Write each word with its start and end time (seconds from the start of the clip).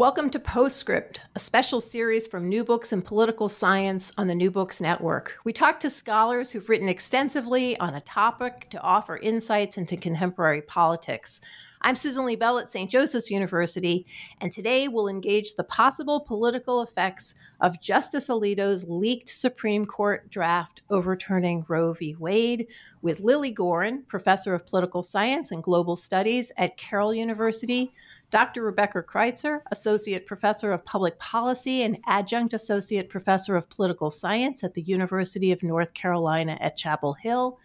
Welcome 0.00 0.30
to 0.30 0.40
Postscript, 0.40 1.20
a 1.36 1.38
special 1.38 1.78
series 1.78 2.26
from 2.26 2.48
New 2.48 2.64
Books 2.64 2.90
and 2.90 3.04
Political 3.04 3.50
Science 3.50 4.12
on 4.16 4.28
the 4.28 4.34
New 4.34 4.50
Books 4.50 4.80
Network. 4.80 5.36
We 5.44 5.52
talk 5.52 5.78
to 5.80 5.90
scholars 5.90 6.50
who've 6.50 6.70
written 6.70 6.88
extensively 6.88 7.78
on 7.78 7.94
a 7.94 8.00
topic 8.00 8.70
to 8.70 8.80
offer 8.80 9.18
insights 9.18 9.76
into 9.76 9.98
contemporary 9.98 10.62
politics. 10.62 11.42
I'm 11.82 11.96
Susan 11.96 12.24
Liebell 12.24 12.60
at 12.60 12.70
St. 12.70 12.90
Joseph's 12.90 13.30
University, 13.30 14.06
and 14.40 14.50
today 14.50 14.88
we'll 14.88 15.08
engage 15.08 15.54
the 15.54 15.64
possible 15.64 16.20
political 16.20 16.82
effects 16.82 17.34
of 17.60 17.80
Justice 17.80 18.28
Alito's 18.28 18.86
leaked 18.86 19.28
Supreme 19.28 19.84
Court 19.84 20.30
draft 20.30 20.82
overturning 20.90 21.64
Roe 21.68 21.92
v. 21.92 22.14
Wade 22.18 22.68
with 23.00 23.20
Lilly 23.20 23.50
Goren, 23.50 24.04
professor 24.08 24.54
of 24.54 24.66
political 24.66 25.02
science 25.02 25.50
and 25.50 25.62
global 25.62 25.96
studies 25.96 26.52
at 26.56 26.76
Carroll 26.76 27.14
University, 27.14 27.92
Dr. 28.30 28.62
Rebecca 28.62 29.02
Kreitzer, 29.02 29.62
associate 29.72 30.24
professor 30.24 30.70
of 30.70 30.84
public 30.84 31.18
policy 31.18 31.82
and 31.82 31.98
adjunct 32.06 32.54
associate 32.54 33.08
professor 33.08 33.56
of 33.56 33.68
political 33.68 34.08
science 34.08 34.62
at 34.62 34.74
the 34.74 34.82
University 34.82 35.50
of 35.50 35.64
North 35.64 35.94
Carolina 35.94 36.56
at 36.60 36.76
Chapel 36.76 37.14
Hill. 37.14 37.58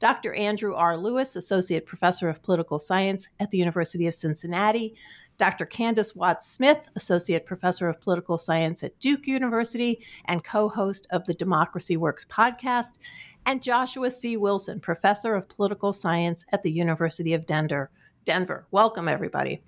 Dr. 0.00 0.34
Andrew 0.34 0.74
R. 0.74 0.96
Lewis, 0.96 1.36
Associate 1.36 1.84
Professor 1.84 2.28
of 2.28 2.42
Political 2.42 2.80
Science 2.80 3.28
at 3.38 3.50
the 3.50 3.58
University 3.58 4.06
of 4.08 4.14
Cincinnati, 4.14 4.94
Dr. 5.38 5.66
Candis 5.66 6.16
Watts 6.16 6.50
Smith, 6.50 6.88
Associate 6.96 7.44
Professor 7.46 7.88
of 7.88 8.00
Political 8.00 8.38
Science 8.38 8.82
at 8.82 8.98
Duke 8.98 9.26
University 9.28 10.00
and 10.24 10.42
co 10.42 10.68
host 10.68 11.06
of 11.10 11.26
the 11.26 11.34
Democracy 11.34 11.96
Works 11.96 12.24
podcast, 12.24 12.98
and 13.46 13.62
Joshua 13.62 14.10
C. 14.10 14.36
Wilson, 14.36 14.80
Professor 14.80 15.36
of 15.36 15.48
Political 15.48 15.92
Science 15.92 16.44
at 16.50 16.64
the 16.64 16.72
University 16.72 17.34
of 17.34 17.46
Denver. 17.46 17.90
Denver. 18.24 18.66
Welcome, 18.72 19.08
everybody. 19.08 19.62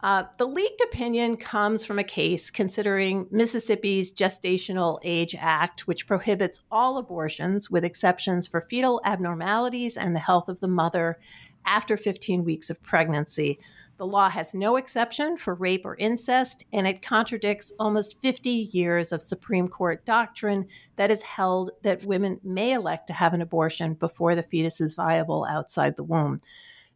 Uh, 0.00 0.22
the 0.36 0.46
leaked 0.46 0.80
opinion 0.80 1.36
comes 1.36 1.84
from 1.84 1.98
a 1.98 2.04
case 2.04 2.50
considering 2.50 3.26
Mississippi's 3.32 4.12
Gestational 4.12 5.00
Age 5.02 5.34
Act, 5.36 5.88
which 5.88 6.06
prohibits 6.06 6.60
all 6.70 6.98
abortions 6.98 7.68
with 7.68 7.84
exceptions 7.84 8.46
for 8.46 8.60
fetal 8.60 9.00
abnormalities 9.04 9.96
and 9.96 10.14
the 10.14 10.20
health 10.20 10.48
of 10.48 10.60
the 10.60 10.68
mother 10.68 11.18
after 11.66 11.96
15 11.96 12.44
weeks 12.44 12.70
of 12.70 12.82
pregnancy. 12.82 13.58
The 13.96 14.06
law 14.06 14.30
has 14.30 14.54
no 14.54 14.76
exception 14.76 15.36
for 15.36 15.54
rape 15.54 15.84
or 15.84 15.96
incest, 15.96 16.62
and 16.72 16.86
it 16.86 17.02
contradicts 17.02 17.72
almost 17.80 18.16
50 18.16 18.48
years 18.48 19.10
of 19.10 19.20
Supreme 19.20 19.66
Court 19.66 20.06
doctrine 20.06 20.68
that 20.94 21.10
has 21.10 21.22
held 21.22 21.72
that 21.82 22.06
women 22.06 22.40
may 22.44 22.72
elect 22.72 23.08
to 23.08 23.12
have 23.14 23.34
an 23.34 23.42
abortion 23.42 23.94
before 23.94 24.36
the 24.36 24.44
fetus 24.44 24.80
is 24.80 24.94
viable 24.94 25.44
outside 25.50 25.96
the 25.96 26.04
womb. 26.04 26.40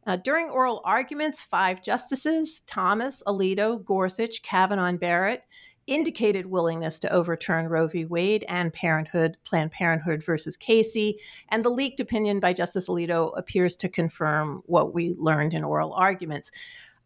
Uh, 0.06 0.16
during 0.16 0.50
oral 0.50 0.80
arguments, 0.84 1.40
five 1.40 1.82
justices, 1.82 2.60
Thomas, 2.66 3.22
Alito, 3.26 3.84
Gorsuch, 3.84 4.42
Kavanaugh, 4.42 4.86
and 4.86 4.98
Barrett, 4.98 5.44
indicated 5.86 6.46
willingness 6.46 6.98
to 7.00 7.12
overturn 7.12 7.68
Roe 7.68 7.88
v. 7.88 8.04
Wade 8.04 8.44
and 8.48 8.72
Parenthood, 8.72 9.36
Planned 9.44 9.72
Parenthood 9.72 10.24
versus 10.24 10.56
Casey. 10.56 11.18
And 11.48 11.64
the 11.64 11.70
leaked 11.70 12.00
opinion 12.00 12.40
by 12.40 12.52
Justice 12.52 12.88
Alito 12.88 13.36
appears 13.36 13.76
to 13.76 13.88
confirm 13.88 14.62
what 14.66 14.94
we 14.94 15.14
learned 15.18 15.54
in 15.54 15.64
oral 15.64 15.92
arguments. 15.92 16.50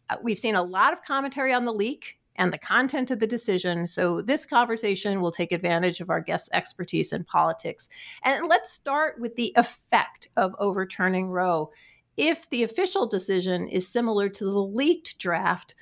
Uh, 0.09 0.17
we've 0.21 0.37
seen 0.39 0.55
a 0.55 0.63
lot 0.63 0.93
of 0.93 1.03
commentary 1.03 1.53
on 1.53 1.65
the 1.65 1.73
leak 1.73 2.19
and 2.35 2.53
the 2.53 2.57
content 2.57 3.09
of 3.09 3.19
the 3.19 3.27
decision. 3.27 3.87
So, 3.87 4.21
this 4.21 4.45
conversation 4.45 5.21
will 5.21 5.31
take 5.31 5.51
advantage 5.51 6.01
of 6.01 6.11
our 6.11 6.21
guest's 6.21 6.49
expertise 6.53 7.11
in 7.11 7.23
politics. 7.23 7.89
And 8.23 8.47
let's 8.47 8.71
start 8.71 9.19
with 9.19 9.35
the 9.35 9.53
effect 9.55 10.29
of 10.37 10.55
overturning 10.59 11.29
Roe 11.29 11.71
if 12.17 12.49
the 12.49 12.63
official 12.63 13.05
decision 13.05 13.67
is 13.67 13.87
similar 13.87 14.27
to 14.29 14.45
the 14.45 14.59
leaked 14.61 15.17
draft, 15.19 15.75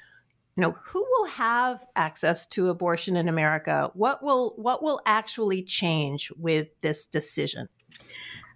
you 0.56 0.62
know, 0.62 0.75
who 0.84 1.06
will 1.09 1.25
have 1.25 1.85
access 1.96 2.46
to 2.47 2.69
abortion 2.69 3.18
in 3.18 3.28
America? 3.28 3.91
What 3.94 4.23
will 4.23 4.53
what 4.57 4.84
will 4.84 5.01
actually 5.06 5.63
change 5.63 6.31
with 6.38 6.69
this 6.81 7.06
decision? 7.06 7.68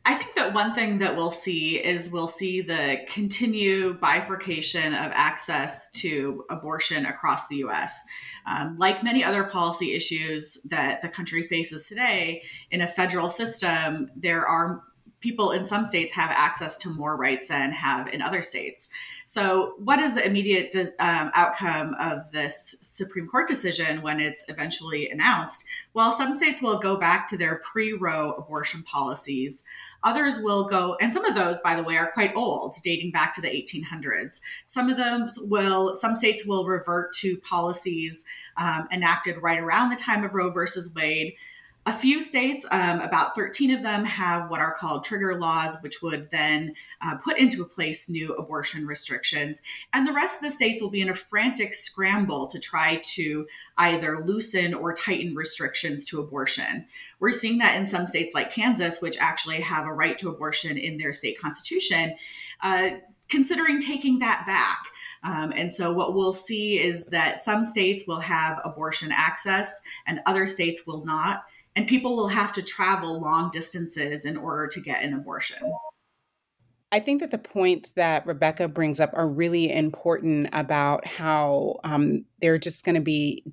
I 0.06 0.16
think 0.16 0.36
that 0.36 0.54
one 0.54 0.74
thing 0.74 1.00
that 1.00 1.16
we'll 1.16 1.30
see 1.30 1.76
is 1.76 2.10
we'll 2.10 2.30
see 2.30 2.62
the 2.62 3.02
continued 3.08 4.00
bifurcation 4.00 4.94
of 4.94 5.12
access 5.14 5.92
to 5.92 6.46
abortion 6.50 7.06
across 7.06 7.48
the 7.48 7.58
US. 7.58 8.02
Um, 8.48 8.78
like 8.78 9.04
many 9.04 9.24
other 9.24 9.44
policy 9.44 9.94
issues 9.94 10.58
that 10.70 11.02
the 11.02 11.10
country 11.10 11.44
faces 11.44 11.88
today, 11.88 12.44
in 12.72 12.82
a 12.82 12.88
federal 12.88 13.30
system, 13.30 14.10
there 14.16 14.48
are 14.48 14.84
people 15.20 15.52
in 15.52 15.66
some 15.66 15.86
states 15.86 16.14
have 16.14 16.30
access 16.32 16.78
to 16.78 16.90
more 16.90 17.16
rights 17.16 17.50
than 17.50 17.72
have 17.72 18.08
in 18.08 18.22
other 18.22 18.42
states. 18.42 18.90
So, 19.24 19.74
what 19.78 20.00
is 20.00 20.16
the 20.16 20.26
immediate 20.26 20.76
um, 21.00 21.32
outcome 21.34 21.96
of 22.00 22.32
this 22.32 22.76
Supreme 22.82 23.28
Court 23.28 23.48
decision 23.48 24.02
when 24.02 24.20
it's 24.20 24.46
eventually 24.48 25.10
announced? 25.10 25.66
Well, 25.94 26.12
some 26.12 26.34
states 26.34 26.62
will 26.62 26.80
go 26.80 26.98
back 26.98 27.28
to 27.30 27.38
their 27.38 27.62
pre 27.64 27.94
Roe 27.94 28.34
abortion 28.34 28.84
policies. 28.84 29.64
Others 30.04 30.40
will 30.40 30.64
go, 30.64 30.96
and 31.02 31.14
some 31.14 31.26
of 31.26 31.36
those, 31.36 31.60
by 31.60 31.76
the 31.76 31.84
way, 31.84 31.98
are 31.98 32.12
quite 32.12 32.36
old, 32.36 32.76
dating 32.84 33.12
back 33.12 33.34
to 33.34 33.42
the 33.42 33.50
1800s. 33.50 34.40
Some 34.66 34.90
of 34.90 34.98
them 34.98 35.28
will, 35.42 35.94
some 35.94 36.16
states 36.16 36.46
will 36.46 36.66
revert 36.66 37.14
to 37.16 37.38
policies 37.38 38.24
um, 38.58 38.88
enacted 38.92 39.42
right 39.42 39.60
around 39.60 39.90
the 39.90 39.96
time 39.96 40.24
of 40.24 40.34
Roe 40.34 40.52
versus 40.52 40.94
Wade. 40.96 41.36
A 41.90 41.94
few 41.94 42.22
states, 42.22 42.68
um, 42.70 43.02
about 43.02 43.34
13 43.34 43.72
of 43.72 43.82
them, 43.82 44.06
have 44.06 44.52
what 44.52 44.60
are 44.62 44.76
called 44.76 45.04
trigger 45.04 45.40
laws, 45.40 45.76
which 45.82 46.04
would 46.04 46.30
then 46.30 46.76
uh, 47.02 47.16
put 47.16 47.40
into 47.40 47.66
place 47.66 48.08
new 48.08 48.36
abortion 48.36 48.86
restrictions. 48.86 49.64
And 49.92 50.06
the 50.06 50.14
rest 50.14 50.36
of 50.36 50.44
the 50.44 50.52
states 50.52 50.84
will 50.84 50.92
be 50.92 51.02
in 51.02 51.10
a 51.10 51.16
frantic 51.16 51.74
scramble 51.74 52.46
to 52.46 52.60
try 52.60 53.02
to 53.16 53.48
either 53.80 54.24
loosen 54.24 54.76
or 54.76 54.94
tighten 54.94 55.34
restrictions 55.34 56.06
to 56.06 56.20
abortion. 56.20 56.86
We're 57.20 57.32
seeing 57.32 57.58
that 57.58 57.76
in 57.76 57.88
some 57.88 58.06
states 58.06 58.36
like 58.36 58.54
Kansas, 58.54 59.02
which 59.02 59.18
actually 59.18 59.60
have 59.62 59.88
a 59.88 59.92
right 59.92 60.16
to 60.20 60.30
abortion 60.30 60.78
in 60.78 60.98
their 60.98 61.12
state 61.12 61.40
constitution. 61.40 62.14
Uh, 62.62 62.98
considering 63.30 63.80
taking 63.80 64.20
that 64.20 64.44
back. 64.46 64.80
Um, 65.24 65.54
and 65.56 65.72
so, 65.72 65.92
what 65.94 66.14
we'll 66.14 66.34
see 66.34 66.80
is 66.80 67.08
that 67.08 67.40
some 67.40 67.64
states 67.64 68.06
will 68.08 68.20
have 68.20 68.60
abortion 68.64 69.12
access 69.12 69.82
and 70.08 70.20
other 70.26 70.48
states 70.48 70.88
will 70.88 71.06
not 71.06 71.44
and 71.76 71.88
people 71.88 72.16
will 72.16 72.28
have 72.28 72.52
to 72.54 72.62
travel 72.62 73.20
long 73.20 73.50
distances 73.52 74.26
in 74.26 74.38
order 74.38 74.68
to 74.68 74.82
get 74.82 75.04
an 75.04 75.14
abortion. 75.14 75.72
I 76.92 77.00
think 77.00 77.22
that 77.22 77.30
the 77.30 77.38
points 77.38 77.92
that 77.92 78.26
Rebecca 78.26 78.68
brings 78.68 79.00
up 79.00 79.12
are 79.14 79.30
really 79.30 79.72
important 79.72 80.50
about 80.54 81.06
how 81.06 81.80
um, 81.84 82.26
there 82.42 82.56
are 82.56 82.60
just 82.60 82.84
going 82.84 82.96
to 82.96 83.02
be 83.02 83.44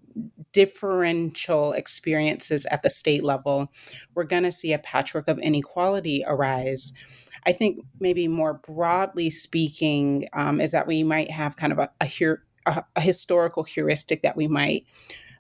differential 0.53 1.73
experiences 1.73 2.67
at 2.71 2.83
the 2.83 2.89
state 2.89 3.23
level. 3.23 3.71
We're 4.15 4.25
going 4.25 4.45
to 4.45 4.53
see 4.53 4.73
a 4.73 4.79
patchwork 4.79 5.29
of 5.29 5.39
inequality 5.39 6.25
arise. 6.27 6.95
I 7.45 7.53
think 7.53 7.85
maybe 8.01 8.27
more 8.27 8.55
broadly 8.55 9.29
speaking, 9.29 10.29
um, 10.33 10.59
is 10.59 10.73
that 10.73 10.87
we 10.87 11.03
might 11.03 11.31
have 11.31 11.57
kind 11.57 11.75
of 11.75 11.79
a, 11.79 11.91
a, 12.01 12.85
a 12.97 13.01
historical 13.01 13.65
heuristic 13.65 14.23
that 14.23 14.37
we 14.37 14.49
might 14.49 14.87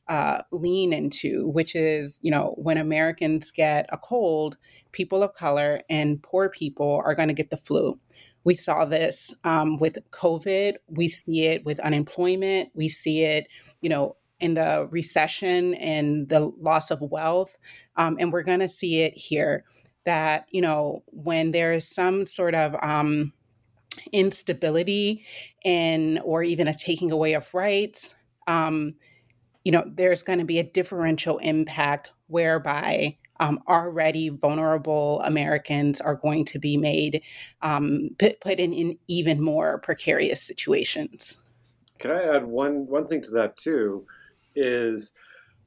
uh, 0.08 0.42
lean 0.52 0.92
into, 0.92 1.48
which 1.48 1.74
is, 1.74 2.20
you 2.22 2.30
know, 2.30 2.54
when 2.56 2.78
Americans 2.78 3.50
get 3.50 3.86
a 3.90 3.98
cold, 3.98 4.56
people 4.92 5.22
of 5.22 5.32
color 5.34 5.80
and 5.90 6.22
poor 6.22 6.48
people 6.48 7.02
are 7.04 7.14
going 7.14 7.28
to 7.28 7.34
get 7.34 7.50
the 7.50 7.56
flu. 7.56 7.98
We 8.44 8.54
saw 8.54 8.84
this 8.84 9.34
um, 9.42 9.78
with 9.78 9.98
COVID. 10.12 10.74
We 10.86 11.08
see 11.08 11.46
it 11.46 11.64
with 11.64 11.80
unemployment. 11.80 12.70
We 12.74 12.88
see 12.88 13.24
it, 13.24 13.48
you 13.80 13.88
know, 13.88 14.16
in 14.38 14.54
the 14.54 14.86
recession 14.90 15.74
and 15.74 16.28
the 16.28 16.52
loss 16.60 16.90
of 16.90 17.00
wealth. 17.00 17.56
Um, 17.96 18.16
and 18.20 18.32
we're 18.32 18.44
going 18.44 18.60
to 18.60 18.68
see 18.68 19.00
it 19.00 19.14
here 19.16 19.64
that, 20.04 20.46
you 20.52 20.60
know, 20.60 21.02
when 21.06 21.50
there 21.50 21.72
is 21.72 21.88
some 21.88 22.24
sort 22.24 22.54
of 22.54 22.76
um, 22.82 23.32
instability 24.12 25.24
in, 25.64 26.20
or 26.22 26.44
even 26.44 26.68
a 26.68 26.74
taking 26.74 27.10
away 27.10 27.32
of 27.32 27.52
rights, 27.52 28.14
um, 28.46 28.94
you 29.66 29.72
know, 29.72 29.82
there's 29.84 30.22
going 30.22 30.38
to 30.38 30.44
be 30.44 30.60
a 30.60 30.62
differential 30.62 31.38
impact 31.38 32.12
whereby 32.28 33.18
um, 33.40 33.58
already 33.66 34.28
vulnerable 34.28 35.20
Americans 35.22 36.00
are 36.00 36.14
going 36.14 36.44
to 36.44 36.60
be 36.60 36.76
made 36.76 37.20
um, 37.62 38.10
put, 38.16 38.40
put 38.40 38.60
in, 38.60 38.72
in 38.72 38.96
even 39.08 39.42
more 39.42 39.80
precarious 39.80 40.40
situations. 40.40 41.40
Can 41.98 42.12
I 42.12 42.36
add 42.36 42.46
one 42.46 42.86
one 42.86 43.06
thing 43.06 43.20
to 43.22 43.30
that 43.30 43.56
too? 43.56 44.06
Is 44.54 45.12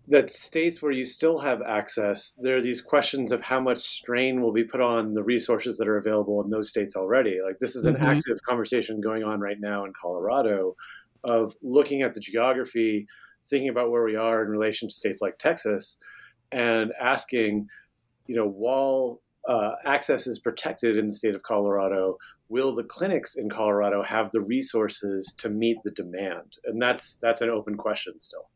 that 0.08 0.30
states 0.30 0.82
where 0.82 0.94
you 0.94 1.04
still 1.04 1.38
have 1.38 1.62
access, 1.62 2.38
there 2.42 2.56
are 2.56 2.62
these 2.62 2.82
questions 2.82 3.34
of 3.34 3.42
how 3.42 3.60
much 3.60 3.80
strain 3.80 4.42
will 4.42 4.54
be 4.54 4.64
put 4.64 4.80
on 4.80 5.14
the 5.14 5.24
resources 5.24 5.78
that 5.78 5.90
are 5.90 5.98
available 5.98 6.42
in 6.42 6.50
those 6.50 6.70
states 6.70 6.96
already. 6.96 7.40
Like 7.46 7.60
this 7.60 7.76
is 7.76 7.84
an 7.84 7.96
mm-hmm. 7.96 8.06
active 8.06 8.42
conversation 8.48 9.02
going 9.02 9.26
on 9.26 9.42
right 9.42 9.60
now 9.60 9.84
in 9.84 9.92
Colorado 10.02 10.78
of 11.26 11.54
looking 11.62 12.02
at 12.02 12.14
the 12.14 12.22
geography, 12.22 13.06
thinking 13.50 13.70
about 13.70 13.92
where 13.92 14.04
we 14.04 14.16
are 14.16 14.44
in 14.44 14.50
relation 14.50 14.88
to 14.88 14.94
states 14.94 15.22
like 15.22 15.38
Texas, 15.38 15.98
and 16.52 16.92
asking, 17.00 17.68
you 18.28 18.36
know, 18.36 18.48
while 18.48 19.22
uh, 19.48 19.74
access 19.86 20.28
is 20.28 20.40
protected 20.40 20.98
in 20.98 21.08
the 21.08 21.14
state 21.14 21.36
of 21.36 21.44
Colorado, 21.44 22.18
will 22.50 22.76
the 22.76 22.84
clinics 22.84 23.36
in 23.36 23.50
Colorado 23.50 24.04
have 24.04 24.32
the 24.32 24.42
resources 24.42 25.34
to 25.38 25.50
meet 25.50 25.78
the 25.84 25.92
demand? 25.92 26.58
And 26.66 26.82
that's 26.82 27.18
that's 27.18 27.42
an 27.42 27.50
open 27.50 27.76
question 27.76 28.20
still. 28.20 28.50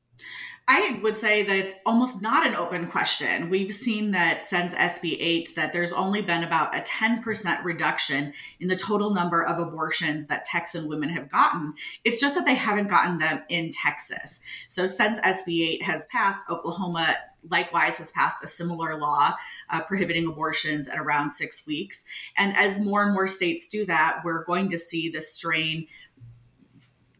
I 0.65 0.97
would 1.03 1.17
say 1.17 1.43
that 1.43 1.57
it's 1.57 1.75
almost 1.85 2.21
not 2.21 2.47
an 2.47 2.55
open 2.55 2.87
question. 2.87 3.49
We've 3.49 3.73
seen 3.73 4.11
that 4.11 4.43
since 4.43 4.73
SB 4.73 5.17
8 5.19 5.55
that 5.55 5.73
there's 5.73 5.91
only 5.91 6.21
been 6.21 6.43
about 6.43 6.73
a 6.73 6.79
10% 6.79 7.63
reduction 7.65 8.33
in 8.61 8.69
the 8.69 8.75
total 8.77 9.13
number 9.13 9.43
of 9.43 9.59
abortions 9.59 10.27
that 10.27 10.45
Texan 10.45 10.87
women 10.87 11.09
have 11.09 11.29
gotten. 11.29 11.73
It's 12.05 12.21
just 12.21 12.35
that 12.35 12.45
they 12.45 12.55
haven't 12.55 12.87
gotten 12.87 13.17
them 13.17 13.43
in 13.49 13.71
Texas. 13.71 14.39
So 14.69 14.87
since 14.87 15.19
SB 15.19 15.67
8 15.79 15.83
has 15.83 16.05
passed, 16.07 16.49
Oklahoma 16.49 17.17
likewise 17.49 17.97
has 17.97 18.11
passed 18.11 18.41
a 18.41 18.47
similar 18.47 18.97
law 18.97 19.33
uh, 19.69 19.81
prohibiting 19.81 20.27
abortions 20.27 20.87
at 20.87 20.97
around 20.97 21.31
six 21.31 21.67
weeks. 21.67 22.05
And 22.37 22.55
as 22.55 22.79
more 22.79 23.03
and 23.03 23.13
more 23.13 23.27
states 23.27 23.67
do 23.67 23.85
that, 23.87 24.21
we're 24.23 24.45
going 24.45 24.69
to 24.69 24.77
see 24.77 25.09
this 25.09 25.33
strain 25.33 25.87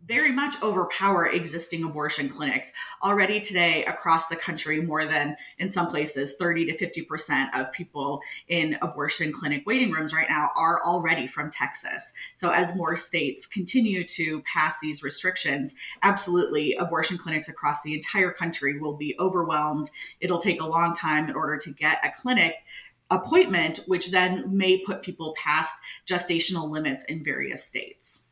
very 0.05 0.31
much 0.31 0.61
overpower 0.61 1.27
existing 1.27 1.83
abortion 1.83 2.27
clinics. 2.27 2.73
Already 3.03 3.39
today, 3.39 3.85
across 3.85 4.27
the 4.27 4.35
country, 4.35 4.81
more 4.81 5.05
than 5.05 5.35
in 5.57 5.71
some 5.71 5.87
places, 5.87 6.35
30 6.37 6.71
to 6.71 6.77
50% 6.77 7.49
of 7.53 7.71
people 7.71 8.21
in 8.47 8.77
abortion 8.81 9.31
clinic 9.31 9.63
waiting 9.65 9.91
rooms 9.91 10.13
right 10.13 10.29
now 10.29 10.49
are 10.57 10.81
already 10.83 11.27
from 11.27 11.49
Texas. 11.49 12.13
So, 12.33 12.51
as 12.51 12.75
more 12.75 12.95
states 12.95 13.45
continue 13.45 14.03
to 14.05 14.41
pass 14.41 14.79
these 14.79 15.03
restrictions, 15.03 15.75
absolutely, 16.01 16.75
abortion 16.75 17.17
clinics 17.17 17.47
across 17.47 17.81
the 17.81 17.93
entire 17.93 18.31
country 18.31 18.79
will 18.79 18.95
be 18.95 19.15
overwhelmed. 19.19 19.89
It'll 20.19 20.37
take 20.37 20.61
a 20.61 20.67
long 20.67 20.93
time 20.93 21.29
in 21.29 21.35
order 21.35 21.57
to 21.57 21.71
get 21.71 22.05
a 22.05 22.11
clinic 22.21 22.55
appointment, 23.09 23.81
which 23.87 24.11
then 24.11 24.45
may 24.55 24.79
put 24.79 25.01
people 25.01 25.35
past 25.37 25.77
gestational 26.05 26.69
limits 26.69 27.03
in 27.05 27.23
various 27.23 27.63
states. 27.63 28.22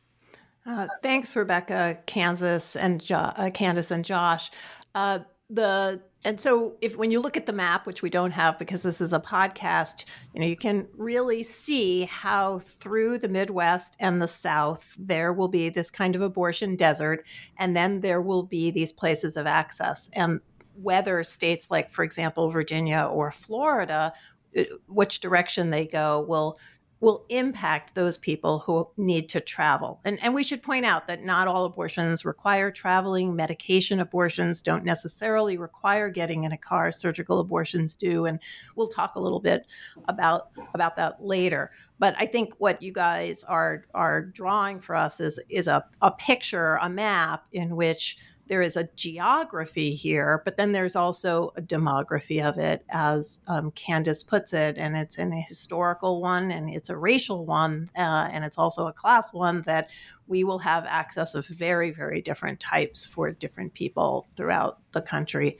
Uh, 0.64 0.86
thanks, 1.02 1.34
Rebecca, 1.34 1.98
Kansas, 2.06 2.76
and 2.76 3.00
jo- 3.00 3.16
uh, 3.16 3.50
Candis 3.50 3.90
and 3.90 4.04
Josh. 4.04 4.50
Uh, 4.94 5.20
the 5.50 6.00
and 6.24 6.40
so 6.40 6.76
if 6.80 6.96
when 6.96 7.10
you 7.10 7.20
look 7.20 7.36
at 7.36 7.46
the 7.46 7.52
map, 7.52 7.84
which 7.84 8.00
we 8.00 8.08
don't 8.08 8.30
have 8.30 8.58
because 8.58 8.82
this 8.82 9.00
is 9.00 9.12
a 9.12 9.20
podcast, 9.20 10.04
you 10.32 10.40
know 10.40 10.46
you 10.46 10.56
can 10.56 10.86
really 10.96 11.42
see 11.42 12.04
how 12.04 12.60
through 12.60 13.18
the 13.18 13.28
Midwest 13.28 13.96
and 13.98 14.22
the 14.22 14.28
South 14.28 14.94
there 14.98 15.32
will 15.32 15.48
be 15.48 15.68
this 15.68 15.90
kind 15.90 16.14
of 16.14 16.22
abortion 16.22 16.76
desert, 16.76 17.26
and 17.58 17.74
then 17.74 18.00
there 18.00 18.22
will 18.22 18.44
be 18.44 18.70
these 18.70 18.92
places 18.92 19.36
of 19.36 19.46
access. 19.46 20.08
And 20.12 20.40
whether 20.74 21.22
states 21.22 21.66
like, 21.70 21.90
for 21.90 22.02
example, 22.02 22.50
Virginia 22.50 23.02
or 23.02 23.30
Florida 23.30 24.14
uh, 24.56 24.64
which 24.86 25.20
direction 25.20 25.70
they 25.70 25.86
go 25.86 26.24
will 26.28 26.58
will 27.02 27.26
impact 27.30 27.96
those 27.96 28.16
people 28.16 28.60
who 28.60 28.88
need 28.96 29.28
to 29.28 29.40
travel. 29.40 30.00
And, 30.04 30.22
and 30.22 30.32
we 30.32 30.44
should 30.44 30.62
point 30.62 30.86
out 30.86 31.08
that 31.08 31.24
not 31.24 31.48
all 31.48 31.64
abortions 31.64 32.24
require 32.24 32.70
traveling. 32.70 33.34
Medication 33.34 33.98
abortions 33.98 34.62
don't 34.62 34.84
necessarily 34.84 35.58
require 35.58 36.08
getting 36.10 36.44
in 36.44 36.52
a 36.52 36.56
car. 36.56 36.92
Surgical 36.92 37.40
abortions 37.40 37.96
do. 37.96 38.24
And 38.24 38.38
we'll 38.76 38.86
talk 38.86 39.16
a 39.16 39.20
little 39.20 39.40
bit 39.40 39.66
about, 40.06 40.50
about 40.74 40.94
that 40.94 41.20
later. 41.20 41.72
But 41.98 42.14
I 42.18 42.26
think 42.26 42.54
what 42.58 42.80
you 42.80 42.92
guys 42.92 43.42
are, 43.42 43.84
are 43.92 44.22
drawing 44.22 44.78
for 44.78 44.94
us 44.94 45.18
is, 45.18 45.40
is 45.48 45.66
a, 45.66 45.84
a 46.00 46.12
picture, 46.12 46.76
a 46.76 46.88
map 46.88 47.46
in 47.52 47.74
which 47.74 48.16
there 48.46 48.62
is 48.62 48.76
a 48.76 48.88
geography 48.96 49.94
here, 49.94 50.42
but 50.44 50.56
then 50.56 50.72
there's 50.72 50.96
also 50.96 51.52
a 51.56 51.62
demography 51.62 52.46
of 52.46 52.58
it, 52.58 52.84
as 52.90 53.40
um, 53.46 53.70
Candis 53.72 54.26
puts 54.26 54.52
it, 54.52 54.76
and 54.78 54.96
it's 54.96 55.18
an 55.18 55.32
historical 55.32 56.20
one 56.20 56.50
and 56.50 56.68
it's 56.68 56.90
a 56.90 56.96
racial 56.96 57.46
one, 57.46 57.90
uh, 57.96 58.28
and 58.32 58.44
it's 58.44 58.58
also 58.58 58.86
a 58.86 58.92
class 58.92 59.32
one 59.32 59.62
that 59.62 59.90
we 60.26 60.44
will 60.44 60.58
have 60.58 60.84
access 60.86 61.34
of 61.34 61.46
very, 61.46 61.90
very 61.90 62.20
different 62.20 62.58
types 62.58 63.06
for 63.06 63.30
different 63.30 63.74
people 63.74 64.28
throughout 64.36 64.78
the 64.92 65.02
country. 65.02 65.58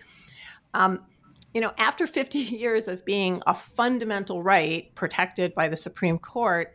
Um, 0.75 1.00
you 1.55 1.61
know, 1.61 1.73
after 1.78 2.06
50 2.06 2.38
years 2.38 2.88
of 2.88 3.05
being 3.05 3.43
a 3.46 3.55
fundamental 3.55 4.43
right 4.43 4.93
protected 4.94 5.55
by 5.55 5.69
the 5.69 5.76
Supreme 5.76 6.19
Court, 6.19 6.75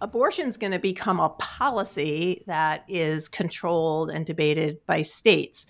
abortion 0.00 0.48
is 0.48 0.56
going 0.56 0.72
to 0.72 0.78
become 0.78 1.20
a 1.20 1.30
policy 1.30 2.42
that 2.46 2.84
is 2.88 3.28
controlled 3.28 4.10
and 4.10 4.26
debated 4.26 4.78
by 4.86 5.02
states. 5.02 5.66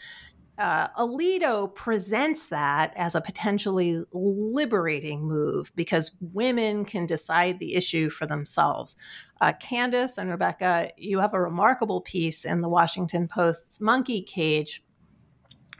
Uh, 0.58 0.88
Alito 0.98 1.74
presents 1.74 2.48
that 2.48 2.92
as 2.94 3.14
a 3.14 3.20
potentially 3.22 4.04
liberating 4.12 5.22
move 5.22 5.72
because 5.74 6.14
women 6.20 6.84
can 6.84 7.06
decide 7.06 7.58
the 7.58 7.74
issue 7.74 8.10
for 8.10 8.26
themselves. 8.26 8.94
Uh, 9.40 9.54
Candis 9.54 10.18
and 10.18 10.28
Rebecca, 10.28 10.90
you 10.98 11.18
have 11.20 11.32
a 11.32 11.40
remarkable 11.40 12.02
piece 12.02 12.44
in 12.44 12.60
the 12.60 12.68
Washington 12.68 13.26
Post's 13.26 13.80
Monkey 13.80 14.20
Cage 14.20 14.82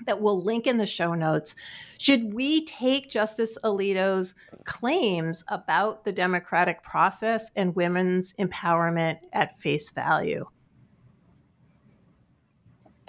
that 0.07 0.21
we'll 0.21 0.41
link 0.41 0.67
in 0.67 0.79
the 0.79 0.87
show 0.87 1.15
notes. 1.15 1.55
Should 1.99 2.33
we 2.33 2.65
take 2.65 3.11
Justice 3.11 3.59
Alito's 3.65 4.35
claims 4.65 5.45
about 5.49 6.05
the 6.05 6.13
democratic 6.13 6.83
process 6.83 7.51
and 7.57 7.77
women's 7.77 8.33
empowerment 8.35 9.19
at 9.33 9.59
face 9.59 9.91
value? 9.91 10.47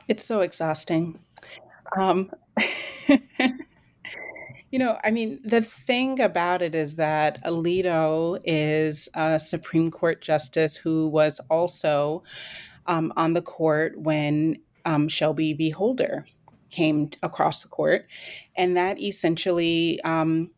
It's 0.07 0.25
so 0.25 0.41
exhausting. 0.41 1.19
Um, 1.98 2.31
you 4.69 4.79
know, 4.79 4.98
I 5.03 5.12
mean, 5.12 5.39
the 5.43 5.62
thing 5.62 6.19
about 6.19 6.62
it 6.62 6.75
is 6.75 6.95
that 6.95 7.43
Alito 7.45 8.39
is 8.43 9.10
a 9.13 9.39
Supreme 9.39 9.91
Court 9.91 10.21
justice 10.21 10.75
who 10.75 11.07
was 11.07 11.39
also 11.50 12.24
um, 12.88 13.13
on 13.15 13.33
the 13.33 13.41
court 13.41 13.98
when 14.00 14.57
um, 14.86 15.07
Shelby 15.07 15.53
v. 15.53 15.69
Holder 15.69 16.25
came 16.71 17.11
across 17.21 17.61
the 17.61 17.67
court, 17.67 18.07
and 18.55 18.75
that 18.77 18.99
essentially 18.99 20.01
um, 20.01 20.49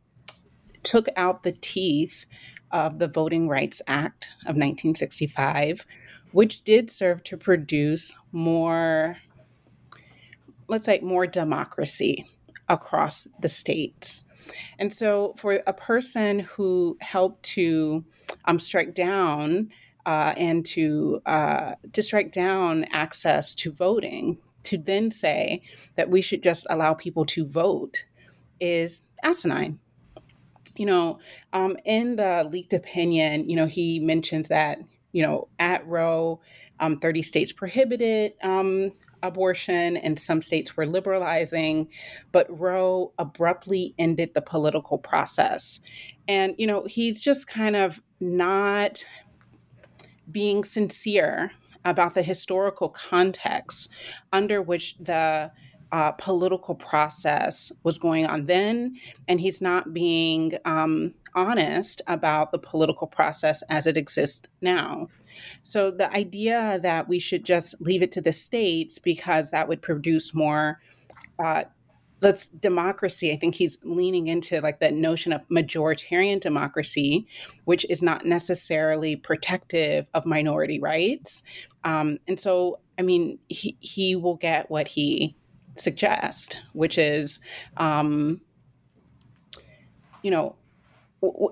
took 0.84 1.08
out 1.16 1.44
the 1.44 1.52
teeth 1.52 2.26
of 2.72 3.00
the 3.00 3.08
Voting 3.08 3.48
Rights 3.48 3.82
Act 3.88 4.30
of 4.42 4.56
1965, 4.56 5.86
which 6.32 6.64
did 6.64 6.90
serve 6.90 7.24
to 7.24 7.38
produce 7.38 8.16
more, 8.32 9.18
let's 10.68 10.86
say, 10.86 11.00
more 11.02 11.28
democracy 11.28 12.28
across 12.70 13.28
the 13.40 13.50
states. 13.50 14.26
And 14.80 14.92
so, 14.92 15.36
for 15.38 15.62
a 15.66 15.74
person 15.74 16.40
who 16.40 16.98
helped 17.00 17.44
to 17.44 18.04
um, 18.46 18.60
strike 18.60 18.94
down 18.94 19.70
uh, 20.06 20.34
and 20.36 20.66
to 20.66 21.22
uh, 21.26 21.76
to 21.94 22.04
strike 22.04 22.32
down 22.32 22.86
access 22.86 23.56
to 23.56 23.72
voting 23.72 24.38
to 24.64 24.78
then 24.78 25.12
say 25.12 25.62
that 25.96 26.10
we 26.10 26.22
should 26.22 26.44
just 26.44 26.66
allow 26.70 26.94
people 26.94 27.26
to 27.26 27.46
vote 27.46 28.06
is 28.60 29.04
asinine. 29.24 29.80
You 30.76 30.88
know, 30.88 31.20
um, 31.52 31.78
in 31.86 32.16
the 32.16 32.48
leaked 32.52 32.74
opinion, 32.74 33.50
you 33.50 33.56
know, 33.56 33.68
he 33.68 34.00
mentions 34.00 34.50
that, 34.50 34.80
you 35.12 35.22
know, 35.22 35.48
at 35.60 35.86
Roe, 35.86 36.42
um, 36.80 36.98
30 36.98 37.22
states 37.22 37.52
prohibited 37.52 38.34
um, 38.42 38.92
abortion 39.22 39.98
and 39.98 40.20
some 40.20 40.42
states 40.42 40.76
were 40.76 40.88
liberalizing, 40.88 41.88
but 42.32 42.48
Roe 42.60 43.14
abruptly 43.20 43.94
ended 43.98 44.34
the 44.34 44.42
political 44.42 44.98
process. 44.98 45.80
And, 46.28 46.56
you 46.58 46.68
know, 46.68 46.86
he's 46.86 47.22
just 47.22 47.48
kind 47.48 47.76
of 47.76 48.02
not 48.20 49.04
being 50.32 50.64
sincere 50.64 51.52
about 51.86 52.14
the 52.14 52.24
historical 52.24 52.90
context 52.90 53.92
under 54.32 54.62
which 54.62 54.98
the 54.98 55.52
uh, 55.92 56.12
political 56.14 56.74
process 56.74 57.72
was 57.84 58.00
going 58.00 58.26
on 58.26 58.48
then, 58.48 58.98
and 59.28 59.40
he's 59.40 59.62
not 59.62 59.94
being 59.94 60.54
um, 60.66 61.14
honest 61.36 62.02
about 62.08 62.52
the 62.52 62.58
political 62.58 63.06
process 63.06 63.62
as 63.70 63.86
it 63.86 63.96
exists 63.96 64.48
now. 64.62 65.08
So 65.62 65.92
the 65.92 66.12
idea 66.12 66.80
that 66.82 67.08
we 67.08 67.20
should 67.20 67.46
just 67.46 67.80
leave 67.80 68.02
it 68.02 68.12
to 68.14 68.22
the 68.22 68.34
states 68.34 68.98
because 68.98 69.52
that 69.52 69.68
would 69.68 69.82
produce 69.82 70.34
more 70.34 70.82
uh, 71.38 71.66
let's 72.24 72.48
democracy 72.48 73.32
i 73.32 73.36
think 73.36 73.54
he's 73.54 73.78
leaning 73.84 74.28
into 74.28 74.62
like 74.62 74.80
that 74.80 74.94
notion 74.94 75.34
of 75.34 75.42
majoritarian 75.50 76.40
democracy 76.40 77.28
which 77.66 77.86
is 77.90 78.02
not 78.02 78.26
necessarily 78.26 79.16
protective 79.16 80.10
of 80.14 80.26
minority 80.26 80.80
rights. 80.80 81.44
Um, 81.84 82.18
and 82.28 82.40
so 82.40 82.80
i 82.98 83.02
mean 83.02 83.38
he, 83.50 83.78
he 83.82 84.16
will 84.16 84.36
get 84.36 84.72
what 84.72 84.88
he 84.88 85.36
suggests 85.76 86.56
which 86.72 86.98
is 86.98 87.40
um, 87.78 88.40
you 90.22 90.32
know 90.32 90.56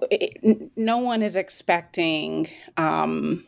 it, 0.10 0.72
no 0.76 0.98
one 0.98 1.22
is 1.22 1.36
expecting 1.36 2.50
um, 2.78 3.46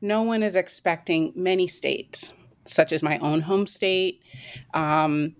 no 0.00 0.22
one 0.22 0.42
is 0.42 0.56
expecting 0.56 1.32
many 1.34 1.66
states 1.66 2.34
such 2.66 2.92
as 2.92 3.02
my 3.02 3.18
own 3.18 3.40
home 3.40 3.66
state 3.66 4.20
um, 4.74 5.34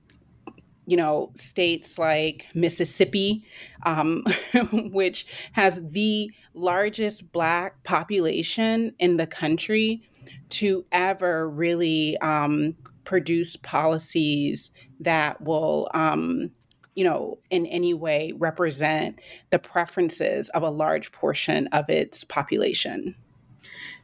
you 0.86 0.96
know, 0.96 1.30
states 1.34 1.98
like 1.98 2.46
Mississippi, 2.54 3.44
um, 3.84 4.24
which 4.72 5.26
has 5.52 5.80
the 5.90 6.30
largest 6.54 7.32
Black 7.32 7.82
population 7.84 8.94
in 8.98 9.16
the 9.16 9.26
country, 9.26 10.02
to 10.50 10.84
ever 10.92 11.48
really 11.48 12.16
um, 12.18 12.76
produce 13.04 13.56
policies 13.56 14.70
that 15.00 15.40
will, 15.40 15.88
um, 15.94 16.50
you 16.94 17.04
know, 17.04 17.38
in 17.50 17.66
any 17.66 17.94
way 17.94 18.32
represent 18.36 19.18
the 19.50 19.58
preferences 19.58 20.48
of 20.50 20.62
a 20.62 20.70
large 20.70 21.10
portion 21.12 21.66
of 21.68 21.88
its 21.88 22.24
population. 22.24 23.14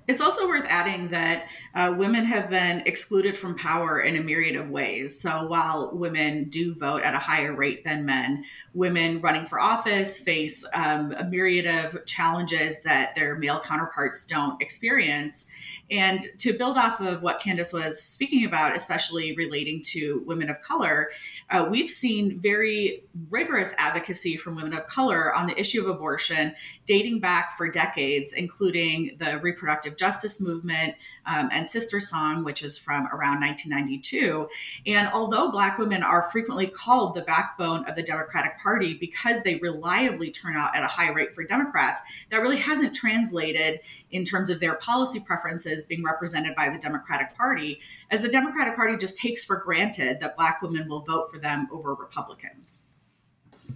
It's 0.08 0.22
also 0.22 0.48
worth 0.48 0.64
adding 0.68 1.08
that 1.08 1.48
uh, 1.74 1.94
women 1.98 2.24
have 2.24 2.48
been 2.48 2.82
excluded 2.86 3.36
from 3.36 3.54
power 3.54 4.00
in 4.00 4.16
a 4.16 4.22
myriad 4.22 4.56
of 4.56 4.70
ways. 4.70 5.20
So 5.20 5.46
while 5.46 5.90
women 5.92 6.44
do 6.48 6.74
vote 6.74 7.02
at 7.02 7.12
a 7.12 7.18
higher 7.18 7.54
rate 7.54 7.84
than 7.84 8.06
men, 8.06 8.42
women 8.72 9.20
running 9.20 9.44
for 9.44 9.60
office 9.60 10.18
face 10.18 10.64
um, 10.72 11.12
a 11.12 11.24
myriad 11.24 11.66
of 11.66 12.06
challenges 12.06 12.82
that 12.84 13.14
their 13.16 13.36
male 13.36 13.60
counterparts 13.60 14.24
don't 14.24 14.60
experience. 14.62 15.46
And 15.90 16.26
to 16.38 16.52
build 16.54 16.78
off 16.78 17.00
of 17.00 17.22
what 17.22 17.40
Candis 17.40 17.74
was 17.74 18.02
speaking 18.02 18.46
about, 18.46 18.74
especially 18.74 19.34
relating 19.36 19.82
to 19.88 20.22
women 20.26 20.48
of 20.48 20.60
color, 20.62 21.10
uh, 21.50 21.66
we've 21.68 21.90
seen 21.90 22.40
very 22.40 23.04
rigorous 23.30 23.72
advocacy 23.76 24.36
from 24.36 24.56
women 24.56 24.72
of 24.72 24.86
color 24.86 25.34
on 25.34 25.46
the 25.46 25.58
issue 25.58 25.82
of 25.82 25.88
abortion 25.88 26.54
dating 26.86 27.20
back 27.20 27.56
for 27.58 27.70
decades, 27.70 28.32
including 28.32 29.16
the 29.18 29.38
reproductive 29.38 29.96
justice 29.98 30.40
movement 30.40 30.94
um, 31.26 31.48
and 31.52 31.66
SisterSong, 31.66 32.44
which 32.44 32.62
is 32.62 32.78
from 32.78 33.06
around 33.08 33.40
1992. 33.40 34.48
And 34.86 35.08
although 35.12 35.50
Black 35.50 35.78
women 35.78 36.02
are 36.02 36.22
frequently 36.22 36.66
called 36.66 37.14
the 37.14 37.22
backbone 37.22 37.84
of 37.84 37.96
the 37.96 38.02
Democratic 38.02 38.58
Party 38.58 38.94
because 38.94 39.42
they 39.42 39.56
reliably 39.56 40.30
turn 40.30 40.56
out 40.56 40.74
at 40.74 40.82
a 40.82 40.86
high 40.86 41.10
rate 41.10 41.34
for 41.34 41.44
Democrats, 41.44 42.00
that 42.30 42.40
really 42.40 42.58
hasn't 42.58 42.94
translated 42.94 43.80
in 44.10 44.24
terms 44.24 44.50
of 44.50 44.60
their 44.60 44.74
policy 44.74 45.20
preferences 45.20 45.84
being 45.84 46.04
represented 46.04 46.54
by 46.54 46.68
the 46.68 46.78
Democratic 46.78 47.36
Party, 47.36 47.80
as 48.10 48.22
the 48.22 48.28
Democratic 48.28 48.76
Party 48.76 48.96
just 48.96 49.16
takes 49.16 49.44
for 49.44 49.56
granted 49.56 50.20
that 50.20 50.36
Black 50.36 50.62
women 50.62 50.88
will 50.88 51.02
vote 51.02 51.30
for 51.30 51.38
them 51.38 51.68
over 51.72 51.94
Republicans. 51.94 52.87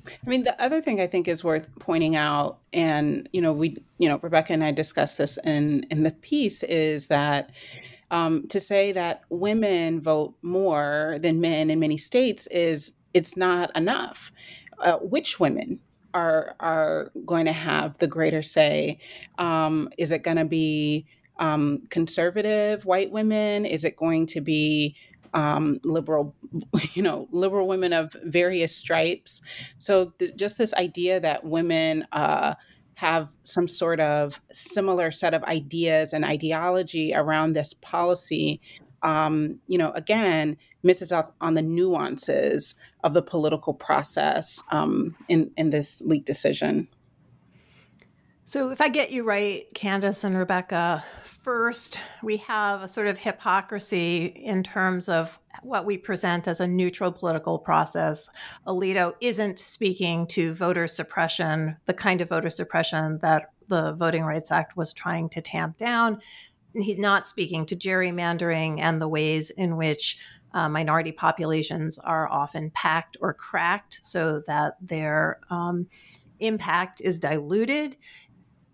I 0.07 0.29
mean, 0.29 0.45
the 0.45 0.61
other 0.63 0.81
thing 0.81 1.01
I 1.01 1.07
think 1.07 1.29
is 1.29 1.45
worth 1.45 1.69
pointing 1.79 2.17
out, 2.17 2.59
and 2.73 3.29
you 3.33 3.41
know, 3.41 3.53
we, 3.53 3.77
you 3.99 4.09
know, 4.09 4.19
Rebecca 4.23 4.53
and 4.53 4.65
I 4.65 4.73
discussed 4.73 5.19
this 5.19 5.39
in 5.45 5.85
in 5.91 6.03
the 6.03 6.11
piece, 6.11 6.63
is 6.63 7.09
that 7.09 7.51
um, 8.11 8.47
to 8.49 8.61
say 8.61 8.93
that 8.93 9.23
women 9.31 10.01
vote 10.01 10.35
more 10.43 11.19
than 11.21 11.41
men 11.41 11.71
in 11.71 11.81
many 11.81 11.97
states 11.97 12.47
is 12.49 12.93
it's 13.15 13.37
not 13.37 13.75
enough. 13.77 14.33
Uh, 14.79 14.99
which 14.99 15.39
women 15.39 15.79
are 16.15 16.57
are 16.61 17.11
going 17.25 17.47
to 17.47 17.53
have 17.53 17.97
the 17.99 18.07
greater 18.07 18.43
say? 18.43 18.99
Um, 19.39 19.89
is 19.99 20.13
it 20.13 20.23
going 20.23 20.37
to 20.37 20.45
be 20.45 21.07
um, 21.39 21.83
conservative 21.91 22.85
white 22.85 23.11
women? 23.11 23.65
Is 23.65 23.85
it 23.85 23.97
going 23.97 24.27
to 24.27 24.41
be 24.41 24.97
um, 25.35 25.81
liberal, 25.85 26.35
you 26.95 27.03
know, 27.03 27.29
liberal 27.31 27.69
women 27.69 27.93
of 27.93 28.17
various 28.25 28.75
stripes? 28.75 29.41
So 29.77 30.13
th- 30.19 30.37
just 30.37 30.59
this 30.59 30.75
idea 30.75 31.21
that 31.21 31.45
women 31.45 32.07
uh, 32.13 32.55
have 32.95 33.31
some 33.43 33.67
sort 33.67 34.01
of 34.01 34.41
similar 34.53 35.11
set 35.11 35.35
of 35.35 35.43
ideas 35.45 36.13
and 36.13 36.25
ideology 36.25 37.15
around 37.15 37.55
this 37.55 37.75
policy 37.75 38.61
um, 39.03 39.59
you 39.67 39.79
know, 39.79 39.91
again, 39.93 40.57
misses 40.83 41.13
out 41.13 41.35
on 41.41 41.55
the 41.55 41.63
nuances 41.63 42.75
of 43.05 43.15
the 43.15 43.23
political 43.23 43.75
process 43.75 44.63
um, 44.71 45.17
in 45.29 45.51
in 45.57 45.71
this 45.71 46.01
leak 46.03 46.25
decision. 46.25 46.89
So, 48.45 48.71
if 48.71 48.81
I 48.81 48.89
get 48.89 49.13
you 49.13 49.25
right, 49.25 49.73
Candis 49.73 50.25
and 50.25 50.37
Rebecca, 50.37 51.05
first 51.25 52.01
we 52.25 52.39
have 52.39 52.83
a 52.83 52.89
sort 52.89 53.07
of 53.07 53.19
hypocrisy 53.19 54.27
in 54.27 54.65
terms 54.65 55.09
of 55.09 55.39
what 55.63 55.87
we 55.87 55.97
present 55.97 56.49
as 56.49 56.61
a 56.61 56.67
neutral 56.67 57.13
political 57.13 57.59
process. 57.59 58.29
Alito 58.67 59.13
isn't 59.21 59.61
speaking 59.61 60.27
to 60.29 60.53
voter 60.55 60.89
suppression, 60.89 61.77
the 61.87 61.95
kind 61.95 62.21
of 62.21 62.31
voter 62.31 62.51
suppression 62.51 63.19
that 63.23 63.53
the 63.69 63.93
Voting 63.93 64.25
Rights 64.25 64.51
Act 64.51 64.77
was 64.77 64.93
trying 64.93 65.29
to 65.31 65.41
tamp 65.41 65.77
down. 65.77 66.21
He's 66.75 66.99
not 66.99 67.29
speaking 67.29 67.65
to 67.67 67.77
gerrymandering 67.77 68.81
and 68.81 69.01
the 69.01 69.09
ways 69.09 69.51
in 69.51 69.77
which 69.77 70.19
uh, 70.53 70.69
minority 70.69 71.13
populations 71.13 71.97
are 71.99 72.29
often 72.29 72.71
packed 72.71 73.17
or 73.21 73.35
cracked 73.35 74.01
so 74.03 74.43
that 74.47 74.75
their 74.81 75.39
um, 75.49 75.87
impact 76.43 77.01
is 77.01 77.19
diluted 77.19 77.97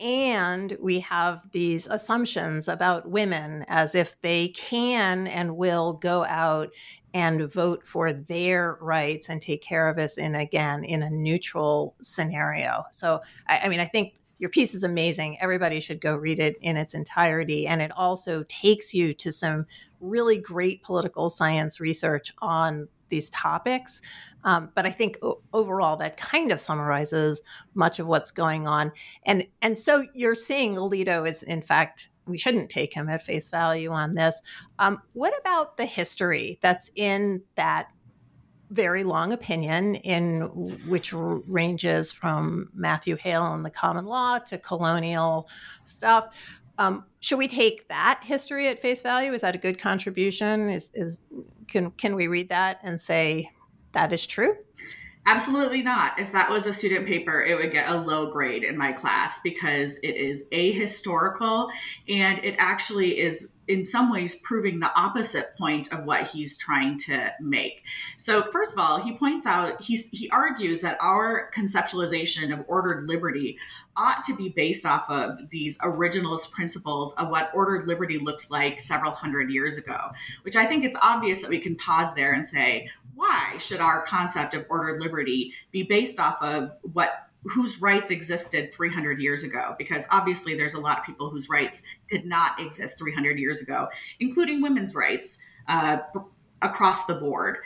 and 0.00 0.76
we 0.80 1.00
have 1.00 1.50
these 1.52 1.86
assumptions 1.86 2.68
about 2.68 3.08
women 3.08 3.64
as 3.68 3.94
if 3.94 4.20
they 4.22 4.48
can 4.48 5.26
and 5.26 5.56
will 5.56 5.94
go 5.94 6.24
out 6.24 6.70
and 7.14 7.50
vote 7.50 7.86
for 7.86 8.12
their 8.12 8.78
rights 8.80 9.28
and 9.28 9.40
take 9.40 9.62
care 9.62 9.88
of 9.88 9.98
us 9.98 10.18
in 10.18 10.34
again 10.34 10.84
in 10.84 11.02
a 11.02 11.10
neutral 11.10 11.94
scenario 12.00 12.84
so 12.90 13.20
I, 13.48 13.60
I 13.64 13.68
mean 13.68 13.80
i 13.80 13.86
think 13.86 14.14
your 14.38 14.50
piece 14.50 14.74
is 14.74 14.84
amazing. 14.84 15.40
Everybody 15.40 15.80
should 15.80 16.00
go 16.00 16.14
read 16.14 16.38
it 16.38 16.56
in 16.60 16.76
its 16.76 16.94
entirety. 16.94 17.66
And 17.66 17.82
it 17.82 17.90
also 17.96 18.44
takes 18.44 18.94
you 18.94 19.12
to 19.14 19.32
some 19.32 19.66
really 20.00 20.38
great 20.38 20.82
political 20.82 21.28
science 21.28 21.80
research 21.80 22.32
on 22.40 22.88
these 23.08 23.30
topics. 23.30 24.00
Um, 24.44 24.70
but 24.74 24.86
I 24.86 24.90
think 24.90 25.18
o- 25.22 25.40
overall 25.52 25.96
that 25.96 26.16
kind 26.16 26.52
of 26.52 26.60
summarizes 26.60 27.42
much 27.74 27.98
of 27.98 28.06
what's 28.06 28.30
going 28.30 28.66
on. 28.66 28.92
And 29.24 29.46
and 29.62 29.76
so 29.76 30.04
you're 30.14 30.34
seeing 30.34 30.76
Alito 30.76 31.28
is 31.28 31.42
in 31.42 31.62
fact 31.62 32.10
we 32.26 32.38
shouldn't 32.38 32.68
take 32.68 32.92
him 32.92 33.08
at 33.08 33.22
face 33.22 33.48
value 33.48 33.90
on 33.90 34.14
this. 34.14 34.42
Um, 34.78 35.00
what 35.14 35.32
about 35.40 35.78
the 35.78 35.86
history 35.86 36.58
that's 36.60 36.90
in 36.94 37.42
that 37.54 37.88
very 38.70 39.04
long 39.04 39.32
opinion 39.32 39.94
in 39.96 40.42
which 40.88 41.12
ranges 41.14 42.12
from 42.12 42.68
Matthew 42.74 43.16
Hale 43.16 43.54
and 43.54 43.64
the 43.64 43.70
common 43.70 44.04
law 44.04 44.38
to 44.38 44.58
colonial 44.58 45.48
stuff. 45.84 46.34
Um, 46.78 47.04
should 47.20 47.38
we 47.38 47.48
take 47.48 47.88
that 47.88 48.20
history 48.22 48.68
at 48.68 48.78
face 48.78 49.02
value? 49.02 49.32
Is 49.32 49.40
that 49.40 49.54
a 49.54 49.58
good 49.58 49.78
contribution? 49.78 50.70
Is, 50.70 50.90
is 50.94 51.20
can 51.66 51.90
can 51.92 52.14
we 52.14 52.28
read 52.28 52.48
that 52.48 52.78
and 52.82 53.00
say 53.00 53.50
that 53.92 54.12
is 54.12 54.26
true? 54.26 54.56
Absolutely 55.28 55.82
not. 55.82 56.18
If 56.18 56.32
that 56.32 56.48
was 56.48 56.64
a 56.64 56.72
student 56.72 57.04
paper, 57.04 57.42
it 57.42 57.58
would 57.58 57.70
get 57.70 57.90
a 57.90 58.00
low 58.00 58.32
grade 58.32 58.64
in 58.64 58.78
my 58.78 58.92
class 58.92 59.40
because 59.44 59.98
it 59.98 60.16
is 60.16 60.48
ahistorical 60.52 61.70
and 62.08 62.42
it 62.42 62.54
actually 62.56 63.18
is 63.18 63.52
in 63.66 63.84
some 63.84 64.10
ways 64.10 64.40
proving 64.40 64.80
the 64.80 64.90
opposite 64.98 65.54
point 65.58 65.92
of 65.92 66.06
what 66.06 66.28
he's 66.28 66.56
trying 66.56 66.96
to 66.96 67.30
make. 67.40 67.82
So 68.16 68.42
first 68.42 68.72
of 68.72 68.78
all, 68.78 68.98
he 68.98 69.12
points 69.18 69.44
out 69.44 69.82
he's 69.82 70.08
he 70.08 70.30
argues 70.30 70.80
that 70.80 70.96
our 70.98 71.50
conceptualization 71.54 72.50
of 72.50 72.64
ordered 72.66 73.06
liberty 73.06 73.58
ought 73.96 74.24
to 74.24 74.34
be 74.34 74.48
based 74.48 74.86
off 74.86 75.10
of 75.10 75.50
these 75.50 75.76
originalist 75.80 76.50
principles 76.52 77.12
of 77.14 77.28
what 77.28 77.50
ordered 77.52 77.86
liberty 77.86 78.18
looked 78.18 78.50
like 78.50 78.80
several 78.80 79.10
hundred 79.10 79.50
years 79.50 79.76
ago, 79.76 79.98
which 80.42 80.56
I 80.56 80.64
think 80.64 80.84
it's 80.84 80.96
obvious 81.02 81.42
that 81.42 81.50
we 81.50 81.58
can 81.58 81.76
pause 81.76 82.14
there 82.14 82.32
and 82.32 82.48
say, 82.48 82.88
why 83.18 83.56
should 83.58 83.80
our 83.80 84.02
concept 84.02 84.54
of 84.54 84.64
ordered 84.70 85.00
liberty 85.02 85.52
be 85.72 85.82
based 85.82 86.20
off 86.20 86.40
of 86.40 86.70
what 86.92 87.26
whose 87.42 87.82
rights 87.82 88.12
existed 88.12 88.72
300 88.72 89.20
years 89.20 89.42
ago? 89.42 89.74
Because 89.76 90.06
obviously 90.10 90.54
there's 90.54 90.74
a 90.74 90.80
lot 90.80 90.98
of 90.98 91.04
people 91.04 91.28
whose 91.28 91.48
rights 91.48 91.82
did 92.06 92.24
not 92.24 92.60
exist 92.60 92.96
300 92.96 93.36
years 93.38 93.60
ago 93.60 93.88
including 94.20 94.62
women's 94.62 94.94
rights 94.94 95.38
uh, 95.66 95.98
across 96.62 97.06
the 97.06 97.14
board 97.14 97.58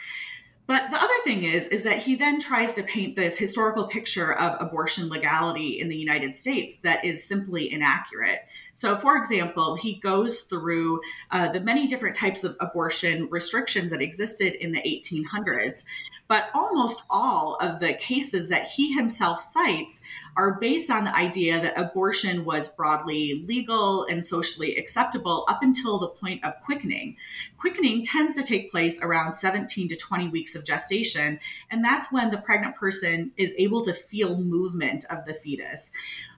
but 0.72 0.90
the 0.90 0.96
other 0.96 1.12
thing 1.22 1.42
is, 1.42 1.68
is 1.68 1.82
that 1.82 1.98
he 1.98 2.14
then 2.14 2.40
tries 2.40 2.72
to 2.72 2.82
paint 2.82 3.14
this 3.14 3.36
historical 3.36 3.88
picture 3.88 4.32
of 4.32 4.56
abortion 4.58 5.10
legality 5.10 5.78
in 5.78 5.90
the 5.90 5.96
United 5.98 6.34
States 6.34 6.78
that 6.78 7.04
is 7.04 7.28
simply 7.28 7.70
inaccurate. 7.70 8.46
So, 8.72 8.96
for 8.96 9.18
example, 9.18 9.74
he 9.74 9.96
goes 9.96 10.40
through 10.40 11.02
uh, 11.30 11.48
the 11.48 11.60
many 11.60 11.86
different 11.86 12.16
types 12.16 12.42
of 12.42 12.56
abortion 12.58 13.28
restrictions 13.30 13.90
that 13.90 14.00
existed 14.00 14.54
in 14.64 14.72
the 14.72 14.80
1800s, 14.80 15.84
but 16.26 16.48
almost 16.54 17.02
all 17.10 17.56
of 17.56 17.78
the 17.80 17.92
cases 17.92 18.48
that 18.48 18.64
he 18.64 18.94
himself 18.94 19.42
cites 19.42 20.00
are 20.36 20.58
based 20.60 20.90
on 20.90 21.04
the 21.04 21.14
idea 21.14 21.60
that 21.60 21.78
abortion 21.78 22.44
was 22.44 22.74
broadly 22.74 23.44
legal 23.46 24.04
and 24.04 24.24
socially 24.24 24.76
acceptable 24.76 25.44
up 25.48 25.62
until 25.62 25.98
the 25.98 26.08
point 26.08 26.44
of 26.44 26.54
quickening. 26.64 27.16
Quickening 27.58 28.02
tends 28.02 28.34
to 28.34 28.42
take 28.42 28.70
place 28.70 29.00
around 29.02 29.34
17 29.34 29.88
to 29.88 29.96
20 29.96 30.28
weeks 30.28 30.54
of 30.54 30.64
gestation, 30.64 31.38
and 31.70 31.84
that's 31.84 32.10
when 32.10 32.30
the 32.30 32.38
pregnant 32.38 32.76
person 32.76 33.32
is 33.36 33.54
able 33.58 33.82
to 33.82 33.92
feel 33.92 34.38
movement 34.38 35.04
of 35.10 35.24
the 35.26 35.34
fetus. 35.34 35.92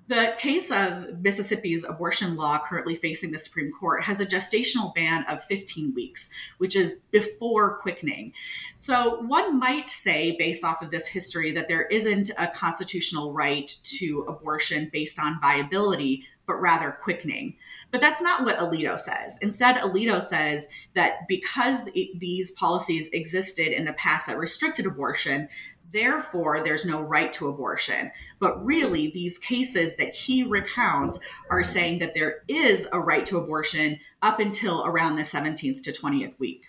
The 0.06 0.34
case 0.38 0.70
of 0.70 1.22
Mississippi's 1.22 1.82
abortion 1.82 2.36
law 2.36 2.58
currently 2.58 2.94
facing 2.94 3.32
the 3.32 3.38
Supreme 3.38 3.72
Court 3.72 4.02
has 4.02 4.20
a 4.20 4.26
gestational 4.26 4.94
ban 4.94 5.24
of 5.30 5.42
15 5.44 5.94
weeks, 5.94 6.28
which 6.58 6.76
is 6.76 7.00
before 7.10 7.78
quickening. 7.78 8.34
So 8.74 9.22
one 9.22 9.58
might 9.58 9.88
say, 9.88 10.36
based 10.38 10.62
off 10.62 10.82
of 10.82 10.90
this 10.90 11.06
history, 11.06 11.52
that 11.52 11.68
there 11.68 11.86
isn't 11.86 12.30
a 12.36 12.48
constitutional 12.48 13.32
right 13.32 13.74
to 13.98 14.26
abortion 14.28 14.90
based 14.92 15.18
on 15.18 15.40
viability, 15.40 16.26
but 16.46 16.60
rather 16.60 16.90
quickening. 16.90 17.56
But 17.90 18.02
that's 18.02 18.20
not 18.20 18.44
what 18.44 18.58
Alito 18.58 18.98
says. 18.98 19.38
Instead, 19.40 19.76
Alito 19.76 20.20
says 20.20 20.68
that 20.92 21.26
because 21.26 21.88
these 22.14 22.50
policies 22.50 23.08
existed 23.14 23.68
in 23.68 23.86
the 23.86 23.94
past 23.94 24.26
that 24.26 24.36
restricted 24.36 24.84
abortion, 24.84 25.48
Therefore, 25.90 26.62
there's 26.64 26.84
no 26.84 27.00
right 27.00 27.32
to 27.34 27.48
abortion. 27.48 28.10
But 28.40 28.64
really, 28.64 29.10
these 29.10 29.38
cases 29.38 29.96
that 29.96 30.14
he 30.14 30.42
recounts 30.42 31.20
are 31.50 31.62
saying 31.62 32.00
that 32.00 32.14
there 32.14 32.42
is 32.48 32.88
a 32.92 33.00
right 33.00 33.24
to 33.26 33.38
abortion 33.38 34.00
up 34.22 34.40
until 34.40 34.84
around 34.84 35.14
the 35.14 35.22
17th 35.22 35.82
to 35.82 35.92
20th 35.92 36.38
week. 36.38 36.66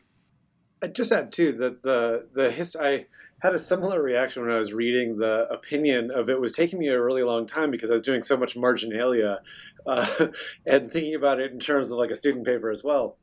I 0.81 0.87
just 0.87 1.11
add 1.11 1.31
too 1.31 1.51
that 1.53 1.81
the 1.81 2.27
the 2.33 2.51
history. 2.51 2.81
I 2.85 3.05
had 3.39 3.53
a 3.53 3.59
similar 3.59 4.01
reaction 4.01 4.43
when 4.43 4.51
I 4.51 4.57
was 4.57 4.73
reading 4.73 5.17
the 5.17 5.47
opinion 5.51 6.09
of 6.09 6.29
it 6.29 6.39
was 6.39 6.51
taking 6.51 6.79
me 6.79 6.87
a 6.87 7.01
really 7.01 7.23
long 7.23 7.45
time 7.45 7.69
because 7.69 7.89
I 7.89 7.93
was 7.93 8.01
doing 8.01 8.21
so 8.21 8.37
much 8.37 8.55
marginalia 8.55 9.39
uh, 9.85 10.27
and 10.65 10.89
thinking 10.89 11.15
about 11.15 11.39
it 11.39 11.51
in 11.51 11.59
terms 11.59 11.91
of 11.91 11.97
like 11.97 12.11
a 12.11 12.15
student 12.15 12.45
paper 12.45 12.71
as 12.71 12.83
well. 12.83 13.17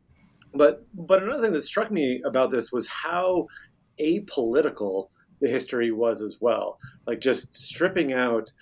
But 0.54 0.86
but 0.94 1.22
another 1.22 1.42
thing 1.42 1.52
that 1.52 1.62
struck 1.62 1.90
me 1.90 2.20
about 2.24 2.50
this 2.50 2.70
was 2.72 2.86
how 2.86 3.46
apolitical 4.00 5.08
the 5.42 5.48
history 5.48 5.90
was 5.90 6.22
as 6.22 6.38
well. 6.40 6.78
Like 7.06 7.20
just 7.20 7.54
stripping 7.54 8.12
out 8.14 8.52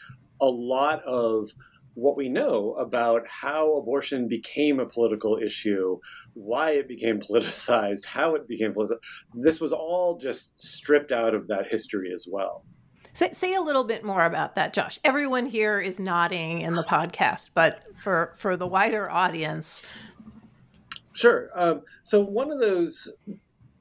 a 0.40 0.46
lot 0.46 1.04
of 1.04 1.50
what 1.94 2.16
we 2.16 2.28
know 2.28 2.72
about 2.74 3.28
how 3.28 3.74
abortion 3.74 4.26
became 4.26 4.80
a 4.80 4.86
political 4.86 5.36
issue, 5.36 5.94
why 6.32 6.70
it 6.70 6.88
became 6.88 7.20
politicized, 7.30 8.06
how 8.06 8.34
it 8.34 8.48
became 8.48 8.72
politicized. 8.72 9.00
This 9.34 9.60
was 9.60 9.72
all 9.72 10.16
just 10.16 10.58
stripped 10.58 11.12
out 11.12 11.34
of 11.34 11.46
that 11.48 11.66
history 11.70 12.10
as 12.12 12.26
well. 12.28 12.64
Say, 13.12 13.32
say 13.32 13.54
a 13.54 13.60
little 13.60 13.84
bit 13.84 14.02
more 14.04 14.24
about 14.24 14.54
that, 14.54 14.72
Josh. 14.72 14.98
Everyone 15.04 15.46
here 15.46 15.80
is 15.80 15.98
nodding 15.98 16.62
in 16.62 16.74
the 16.74 16.84
podcast, 16.84 17.50
but 17.54 17.82
for 17.96 18.32
for 18.36 18.56
the 18.56 18.68
wider 18.68 19.10
audience, 19.10 19.82
sure. 21.12 21.50
Um, 21.54 21.82
so 22.02 22.20
one 22.20 22.52
of 22.52 22.60
those 22.60 23.12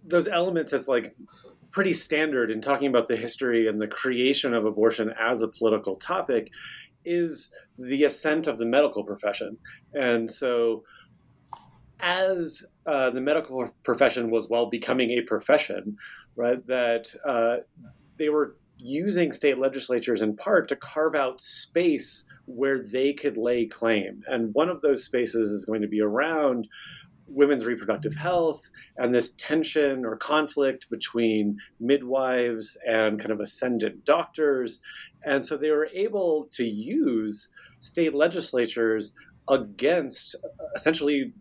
those 0.03 0.27
elements 0.27 0.73
is 0.73 0.87
like 0.87 1.15
pretty 1.71 1.93
standard 1.93 2.51
in 2.51 2.61
talking 2.61 2.87
about 2.87 3.07
the 3.07 3.15
history 3.15 3.67
and 3.67 3.81
the 3.81 3.87
creation 3.87 4.53
of 4.53 4.65
abortion 4.65 5.13
as 5.19 5.41
a 5.41 5.47
political 5.47 5.95
topic 5.95 6.51
is 7.05 7.49
the 7.77 8.03
ascent 8.03 8.47
of 8.47 8.57
the 8.57 8.65
medical 8.65 9.03
profession. 9.03 9.57
And 9.93 10.29
so, 10.29 10.83
as 12.01 12.65
uh, 12.85 13.09
the 13.09 13.21
medical 13.21 13.73
profession 13.83 14.29
was 14.31 14.49
well 14.49 14.67
becoming 14.67 15.11
a 15.11 15.21
profession, 15.21 15.97
right, 16.35 16.65
that 16.67 17.13
uh, 17.27 17.57
they 18.17 18.29
were 18.29 18.55
using 18.77 19.31
state 19.31 19.57
legislatures 19.57 20.21
in 20.21 20.35
part 20.35 20.69
to 20.69 20.75
carve 20.75 21.13
out 21.13 21.41
space 21.41 22.23
where 22.45 22.79
they 22.79 23.13
could 23.13 23.37
lay 23.37 23.65
claim. 23.65 24.23
And 24.27 24.53
one 24.53 24.69
of 24.69 24.81
those 24.81 25.03
spaces 25.03 25.51
is 25.51 25.65
going 25.65 25.81
to 25.81 25.87
be 25.87 26.01
around 26.01 26.67
women's 27.31 27.65
reproductive 27.65 28.15
health 28.15 28.69
and 28.97 29.13
this 29.13 29.31
tension 29.31 30.05
or 30.05 30.17
conflict 30.17 30.89
between 30.89 31.57
midwives 31.79 32.77
and 32.85 33.19
kind 33.19 33.31
of 33.31 33.39
ascendant 33.39 34.05
doctors. 34.05 34.79
And 35.23 35.45
so 35.45 35.57
they 35.57 35.71
were 35.71 35.89
able 35.93 36.47
to 36.51 36.63
use 36.63 37.49
state 37.79 38.13
legislatures 38.13 39.13
against 39.49 40.35
essentially 40.75 41.33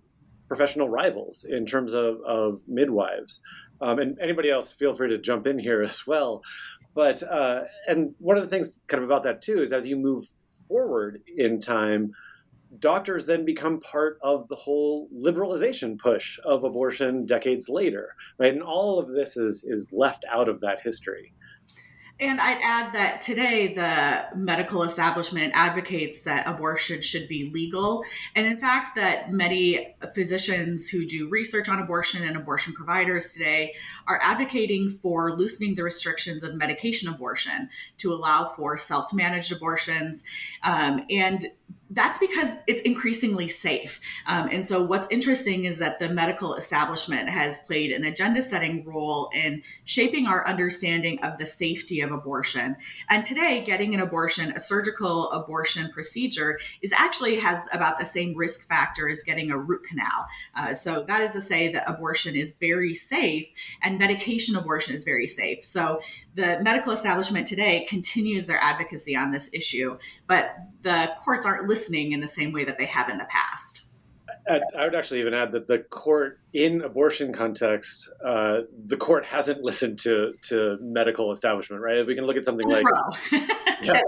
professional 0.48 0.88
rivals 0.88 1.44
in 1.48 1.66
terms 1.66 1.92
of, 1.92 2.16
of 2.26 2.60
midwives. 2.66 3.40
Um, 3.80 3.98
and 3.98 4.18
anybody 4.20 4.50
else, 4.50 4.72
feel 4.72 4.94
free 4.94 5.10
to 5.10 5.18
jump 5.18 5.46
in 5.46 5.58
here 5.58 5.82
as 5.82 6.06
well. 6.06 6.42
But, 6.94 7.22
uh, 7.22 7.62
and 7.86 8.14
one 8.18 8.36
of 8.36 8.42
the 8.42 8.48
things 8.48 8.80
kind 8.88 9.02
of 9.02 9.08
about 9.08 9.22
that 9.24 9.42
too 9.42 9.60
is 9.60 9.72
as 9.72 9.86
you 9.86 9.96
move 9.96 10.24
forward 10.66 11.20
in 11.36 11.60
time, 11.60 12.12
doctors 12.78 13.26
then 13.26 13.44
become 13.44 13.80
part 13.80 14.18
of 14.22 14.46
the 14.48 14.56
whole 14.56 15.08
liberalization 15.14 15.98
push 15.98 16.38
of 16.44 16.64
abortion 16.64 17.26
decades 17.26 17.68
later, 17.68 18.14
right? 18.38 18.52
And 18.52 18.62
all 18.62 18.98
of 18.98 19.08
this 19.08 19.36
is 19.36 19.64
is 19.64 19.90
left 19.92 20.24
out 20.30 20.48
of 20.48 20.60
that 20.60 20.80
history. 20.82 21.32
And 22.20 22.40
I'd 22.40 22.58
add 22.62 22.92
that 22.94 23.20
today 23.20 23.74
the 23.74 24.36
medical 24.36 24.82
establishment 24.82 25.52
advocates 25.54 26.24
that 26.24 26.48
abortion 26.48 27.00
should 27.00 27.28
be 27.28 27.48
legal. 27.54 28.02
And 28.34 28.44
in 28.44 28.58
fact, 28.58 28.96
that 28.96 29.30
many 29.30 29.94
physicians 30.14 30.88
who 30.88 31.06
do 31.06 31.28
research 31.30 31.68
on 31.68 31.80
abortion 31.80 32.26
and 32.26 32.36
abortion 32.36 32.72
providers 32.72 33.32
today 33.32 33.74
are 34.08 34.18
advocating 34.20 34.90
for 34.90 35.36
loosening 35.36 35.76
the 35.76 35.84
restrictions 35.84 36.42
of 36.42 36.56
medication 36.56 37.08
abortion 37.08 37.68
to 37.98 38.12
allow 38.12 38.48
for 38.56 38.76
self 38.76 39.12
managed 39.12 39.52
abortions. 39.52 40.24
Um, 40.64 41.04
and 41.10 41.46
that's 41.90 42.18
because 42.18 42.50
it's 42.66 42.82
increasingly 42.82 43.48
safe. 43.48 44.00
Um, 44.26 44.48
and 44.52 44.64
so, 44.64 44.82
what's 44.82 45.06
interesting 45.10 45.64
is 45.64 45.78
that 45.78 45.98
the 45.98 46.08
medical 46.10 46.54
establishment 46.54 47.28
has 47.28 47.58
played 47.58 47.92
an 47.92 48.04
agenda 48.04 48.42
setting 48.42 48.84
role 48.84 49.30
in 49.34 49.62
shaping 49.84 50.26
our 50.26 50.46
understanding 50.46 51.18
of 51.20 51.38
the 51.38 51.46
safety 51.46 52.00
of 52.00 52.12
abortion. 52.12 52.76
And 53.08 53.24
today, 53.24 53.62
getting 53.64 53.94
an 53.94 54.00
abortion, 54.00 54.52
a 54.52 54.60
surgical 54.60 55.30
abortion 55.32 55.90
procedure, 55.90 56.58
is 56.82 56.92
actually 56.92 57.36
has 57.36 57.62
about 57.72 57.98
the 57.98 58.04
same 58.04 58.36
risk 58.36 58.68
factor 58.68 59.08
as 59.08 59.22
getting 59.22 59.50
a 59.50 59.58
root 59.58 59.84
canal. 59.84 60.26
Uh, 60.54 60.74
so, 60.74 61.04
that 61.04 61.22
is 61.22 61.32
to 61.32 61.40
say 61.40 61.72
that 61.72 61.88
abortion 61.88 62.36
is 62.36 62.52
very 62.52 62.94
safe 62.94 63.48
and 63.82 63.98
medication 63.98 64.56
abortion 64.56 64.94
is 64.94 65.04
very 65.04 65.26
safe. 65.26 65.64
So, 65.64 66.00
the 66.34 66.60
medical 66.62 66.92
establishment 66.92 67.46
today 67.46 67.86
continues 67.88 68.46
their 68.46 68.58
advocacy 68.58 69.16
on 69.16 69.32
this 69.32 69.52
issue, 69.52 69.98
but 70.26 70.54
the 70.82 71.12
courts 71.24 71.44
aren't 71.44 71.57
listening 71.66 72.12
in 72.12 72.20
the 72.20 72.28
same 72.28 72.52
way 72.52 72.64
that 72.64 72.78
they 72.78 72.86
have 72.86 73.08
in 73.08 73.18
the 73.18 73.24
past. 73.24 73.88
I 74.48 74.84
would 74.84 74.94
actually 74.94 75.20
even 75.20 75.34
add 75.34 75.52
that 75.52 75.66
the 75.66 75.78
court, 75.78 76.40
in 76.52 76.82
abortion 76.82 77.32
context, 77.32 78.12
uh, 78.24 78.60
the 78.78 78.96
court 78.96 79.24
hasn't 79.24 79.62
listened 79.62 79.98
to 80.00 80.32
to 80.48 80.76
medical 80.80 81.32
establishment, 81.32 81.82
right? 81.82 82.06
We 82.06 82.14
can 82.14 82.24
look 82.24 82.36
at 82.36 82.44
something 82.44 82.68
like 82.68 82.84
yeah, 83.82 84.00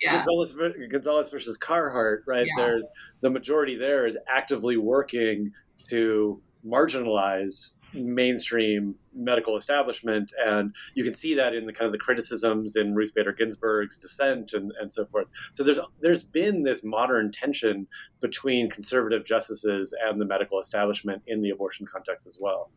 yeah. 0.00 0.16
Gonzales, 0.16 0.54
Gonzales, 0.90 1.30
versus 1.30 1.56
Carhart, 1.56 2.24
right? 2.26 2.46
Yeah. 2.46 2.64
There's 2.64 2.88
the 3.20 3.30
majority 3.30 3.76
there 3.76 4.06
is 4.06 4.16
actively 4.28 4.76
working 4.76 5.52
to 5.88 6.40
marginalize 6.66 7.76
mainstream 7.94 8.94
medical 9.14 9.56
establishment 9.56 10.32
and 10.46 10.72
you 10.94 11.04
can 11.04 11.12
see 11.12 11.34
that 11.34 11.54
in 11.54 11.66
the 11.66 11.72
kind 11.72 11.86
of 11.86 11.92
the 11.92 11.98
criticisms 11.98 12.76
in 12.76 12.94
Ruth 12.94 13.12
Bader 13.14 13.32
Ginsburg's 13.32 13.98
dissent 13.98 14.54
and, 14.54 14.72
and 14.80 14.90
so 14.90 15.04
forth. 15.04 15.26
So 15.50 15.62
there's 15.62 15.80
there's 16.00 16.22
been 16.22 16.62
this 16.62 16.82
modern 16.82 17.30
tension 17.30 17.86
between 18.20 18.70
conservative 18.70 19.24
justices 19.24 19.94
and 20.06 20.20
the 20.20 20.24
medical 20.24 20.58
establishment 20.58 21.22
in 21.26 21.42
the 21.42 21.50
abortion 21.50 21.86
context 21.86 22.26
as 22.26 22.38
well 22.40 22.70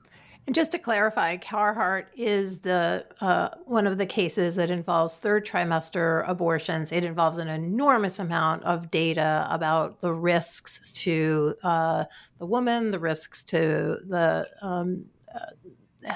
and 0.47 0.53
just 0.53 0.71
to 0.73 0.77
clarify, 0.77 1.37
Carhart 1.37 2.09
is 2.15 2.59
the 2.59 3.05
uh, 3.19 3.49
one 3.65 3.87
of 3.87 3.97
the 3.97 4.05
cases 4.05 4.55
that 4.55 4.69
involves 4.69 5.17
third 5.17 5.45
trimester 5.45 6.27
abortions. 6.29 6.91
It 6.91 7.03
involves 7.03 7.39
an 7.39 7.47
enormous 7.47 8.19
amount 8.19 8.63
of 8.63 8.91
data 8.91 9.47
about 9.49 10.01
the 10.01 10.13
risks 10.13 10.91
to 10.91 11.55
uh, 11.63 12.05
the 12.37 12.45
woman, 12.45 12.91
the 12.91 12.99
risks 12.99 13.41
to 13.45 13.97
the 14.07 14.47
um, 14.61 15.05
uh, 15.33 16.13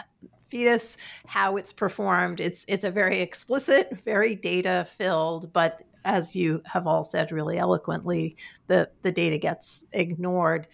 fetus, 0.49 0.97
how 1.25 1.57
it's 1.57 1.73
performed. 1.73 2.39
It's 2.39 2.65
it's 2.67 2.85
a 2.85 2.91
very 2.91 3.21
explicit, 3.21 3.99
very 4.05 4.35
data 4.35 4.85
filled, 4.87 5.51
but 5.53 5.81
as 6.05 6.35
you 6.35 6.61
have 6.65 6.87
all 6.87 7.03
said 7.03 7.31
really 7.31 7.57
eloquently, 7.57 8.37
the 8.67 8.89
the 9.01 9.11
data 9.11 9.37
gets 9.37 9.85
ignored. 9.91 10.67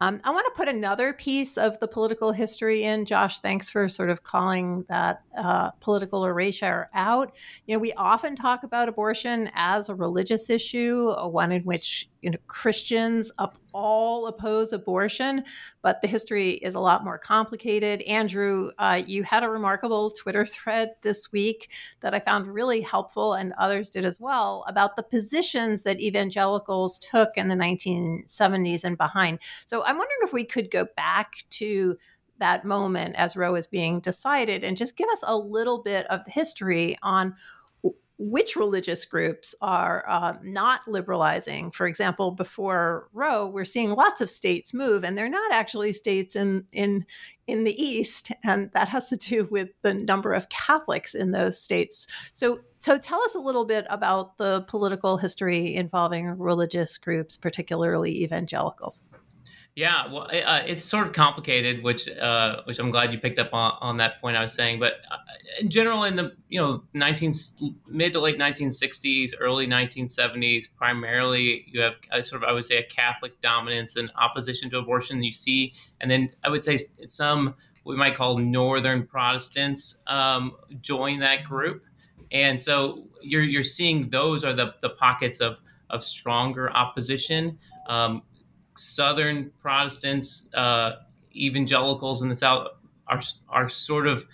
Um, 0.00 0.20
I 0.24 0.30
want 0.30 0.46
to 0.46 0.52
put 0.56 0.68
another 0.68 1.12
piece 1.12 1.58
of 1.58 1.78
the 1.80 1.88
political 1.88 2.32
history 2.32 2.84
in. 2.84 3.04
Josh, 3.04 3.40
thanks 3.40 3.68
for 3.68 3.88
sort 3.88 4.10
of 4.10 4.22
calling 4.22 4.84
that 4.88 5.22
uh, 5.36 5.70
political 5.80 6.24
erasure 6.24 6.88
out. 6.94 7.34
You 7.66 7.74
know, 7.74 7.80
we 7.80 7.92
often 7.94 8.36
talk 8.36 8.62
about 8.62 8.88
abortion 8.88 9.50
as 9.54 9.88
a 9.88 9.94
religious 9.94 10.50
issue, 10.50 11.12
one 11.12 11.50
in 11.52 11.62
which 11.62 12.08
you 12.22 12.30
know, 12.30 12.38
Christians 12.46 13.32
up 13.38 13.58
all 13.78 14.26
oppose 14.26 14.72
abortion, 14.72 15.44
but 15.82 16.02
the 16.02 16.08
history 16.08 16.50
is 16.54 16.74
a 16.74 16.80
lot 16.80 17.04
more 17.04 17.16
complicated. 17.16 18.02
Andrew, 18.02 18.72
uh, 18.76 19.00
you 19.06 19.22
had 19.22 19.44
a 19.44 19.48
remarkable 19.48 20.10
Twitter 20.10 20.44
thread 20.56 20.94
this 21.02 21.30
week 21.30 21.70
that 22.00 22.12
I 22.12 22.18
found 22.18 22.48
really 22.48 22.80
helpful, 22.80 23.34
and 23.34 23.52
others 23.56 23.88
did 23.88 24.04
as 24.04 24.18
well, 24.18 24.64
about 24.66 24.96
the 24.96 25.04
positions 25.04 25.84
that 25.84 26.00
evangelicals 26.00 26.98
took 26.98 27.36
in 27.36 27.46
the 27.46 27.54
1970s 27.54 28.82
and 28.82 28.98
behind. 28.98 29.38
So 29.64 29.84
I'm 29.84 29.96
wondering 29.96 30.18
if 30.22 30.32
we 30.32 30.44
could 30.44 30.72
go 30.72 30.88
back 30.96 31.44
to 31.50 31.96
that 32.38 32.64
moment 32.64 33.14
as 33.16 33.36
Roe 33.36 33.54
is 33.54 33.66
being 33.68 34.00
decided 34.00 34.64
and 34.64 34.76
just 34.76 34.96
give 34.96 35.08
us 35.10 35.22
a 35.24 35.36
little 35.36 35.82
bit 35.82 36.06
of 36.06 36.24
the 36.24 36.30
history 36.30 36.96
on 37.02 37.34
which 38.18 38.56
religious 38.56 39.04
groups 39.04 39.54
are 39.60 40.04
uh, 40.08 40.34
not 40.42 40.86
liberalizing. 40.88 41.70
For 41.70 41.86
example, 41.86 42.32
before 42.32 43.08
Roe, 43.12 43.46
we're 43.46 43.64
seeing 43.64 43.94
lots 43.94 44.20
of 44.20 44.28
states 44.28 44.74
move, 44.74 45.04
and 45.04 45.16
they're 45.16 45.28
not 45.28 45.52
actually 45.52 45.92
states 45.92 46.34
in 46.34 46.64
in 46.72 47.06
in 47.46 47.64
the 47.64 47.82
East, 47.82 48.30
and 48.44 48.70
that 48.72 48.88
has 48.88 49.08
to 49.08 49.16
do 49.16 49.48
with 49.50 49.70
the 49.82 49.94
number 49.94 50.32
of 50.32 50.48
Catholics 50.48 51.14
in 51.14 51.30
those 51.30 51.60
states. 51.60 52.06
So, 52.32 52.60
so 52.80 52.98
tell 52.98 53.22
us 53.22 53.34
a 53.34 53.40
little 53.40 53.64
bit 53.64 53.86
about 53.88 54.36
the 54.36 54.62
political 54.68 55.16
history 55.16 55.74
involving 55.74 56.26
religious 56.38 56.98
groups, 56.98 57.36
particularly 57.36 58.22
evangelicals. 58.22 59.02
Yeah, 59.78 60.12
well, 60.12 60.22
uh, 60.24 60.62
it's 60.66 60.84
sort 60.84 61.06
of 61.06 61.12
complicated, 61.12 61.84
which 61.84 62.08
uh, 62.08 62.62
which 62.64 62.80
I'm 62.80 62.90
glad 62.90 63.12
you 63.12 63.20
picked 63.20 63.38
up 63.38 63.50
on, 63.52 63.78
on 63.80 63.96
that 63.98 64.20
point 64.20 64.36
I 64.36 64.42
was 64.42 64.52
saying. 64.52 64.80
But 64.80 64.94
uh, 65.08 65.18
in 65.60 65.70
general, 65.70 66.02
in 66.02 66.16
the 66.16 66.32
you 66.48 66.60
know 66.60 66.82
19 66.94 67.32
mid 67.86 68.12
to 68.14 68.18
late 68.18 68.40
1960s, 68.40 69.34
early 69.38 69.68
1970s, 69.68 70.64
primarily 70.76 71.64
you 71.68 71.80
have 71.80 71.92
a 72.10 72.24
sort 72.24 72.42
of 72.42 72.48
I 72.48 72.52
would 72.52 72.64
say 72.64 72.78
a 72.78 72.82
Catholic 72.92 73.40
dominance 73.40 73.94
and 73.94 74.10
opposition 74.20 74.68
to 74.70 74.78
abortion. 74.78 75.22
You 75.22 75.30
see, 75.30 75.74
and 76.00 76.10
then 76.10 76.30
I 76.42 76.48
would 76.48 76.64
say 76.64 76.76
some 77.06 77.54
we 77.84 77.94
might 77.94 78.16
call 78.16 78.36
Northern 78.36 79.06
Protestants 79.06 79.98
um, 80.08 80.56
join 80.80 81.20
that 81.20 81.44
group, 81.44 81.84
and 82.32 82.60
so 82.60 83.04
you're 83.22 83.44
you're 83.44 83.62
seeing 83.62 84.10
those 84.10 84.42
are 84.42 84.54
the 84.54 84.74
the 84.82 84.90
pockets 84.90 85.38
of 85.38 85.58
of 85.90 86.02
stronger 86.02 86.68
opposition. 86.72 87.56
Um, 87.88 88.22
Southern 88.78 89.50
Protestants, 89.60 90.44
uh, 90.54 90.92
evangelicals 91.34 92.22
in 92.22 92.28
the 92.28 92.36
South 92.36 92.68
are 93.06 93.22
are 93.48 93.68
sort 93.68 94.06
of 94.06 94.24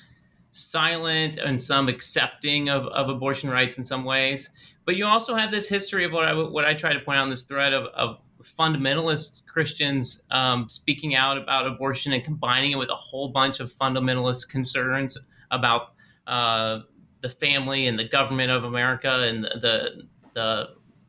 silent 0.53 1.37
and 1.37 1.61
some 1.61 1.89
accepting 1.89 2.69
of, 2.69 2.87
of 2.87 3.09
abortion 3.09 3.51
rights 3.51 3.77
in 3.77 3.85
some 3.85 4.05
ways. 4.05 4.51
But 4.85 4.97
you 4.97 5.07
also 5.07 5.35
have 5.35 5.51
this 5.51 5.69
history 5.69 6.05
of 6.05 6.13
what 6.13 6.25
I 6.25 6.35
what 6.35 6.65
I 6.65 6.75
try 6.75 6.93
to 6.93 7.01
point 7.01 7.19
out 7.19 7.25
in 7.25 7.31
this 7.31 7.45
thread 7.45 7.73
of, 7.73 7.87
of 7.95 8.19
fundamentalist 8.43 9.43
Christians 9.47 10.23
um, 10.31 10.69
speaking 10.69 11.15
out 11.15 11.39
about 11.39 11.67
abortion 11.67 12.13
and 12.13 12.23
combining 12.23 12.73
it 12.73 12.77
with 12.77 12.91
a 12.91 12.97
whole 12.97 13.29
bunch 13.29 13.61
of 13.61 13.73
fundamentalist 13.73 14.49
concerns 14.49 15.17
about 15.51 15.95
uh, 16.27 16.81
the 17.23 17.31
family 17.31 17.87
and 17.87 17.99
the 17.99 18.09
government 18.09 18.51
of 18.51 18.65
America 18.65 19.23
and 19.23 19.45
the 19.45 20.07
the 20.35 20.69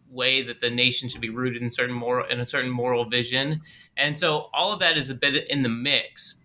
way 0.10 0.42
that 0.44 0.62
the 0.62 0.70
nation 0.70 1.10
should 1.10 1.22
be 1.22 1.30
rooted 1.30 1.62
in 1.62 1.72
certain 1.72 1.96
moral 1.96 2.28
in 2.30 2.40
a 2.40 2.46
certain 2.46 2.70
moral 2.70 3.06
vision. 3.10 3.62
And 3.98 4.18
so 4.18 4.50
all 4.54 4.72
of 4.72 4.80
that 4.80 4.98
is 4.98 5.10
a 5.10 5.16
bit 5.16 5.50
in 5.50 5.64
the 5.64 5.70
mix. 5.70 6.36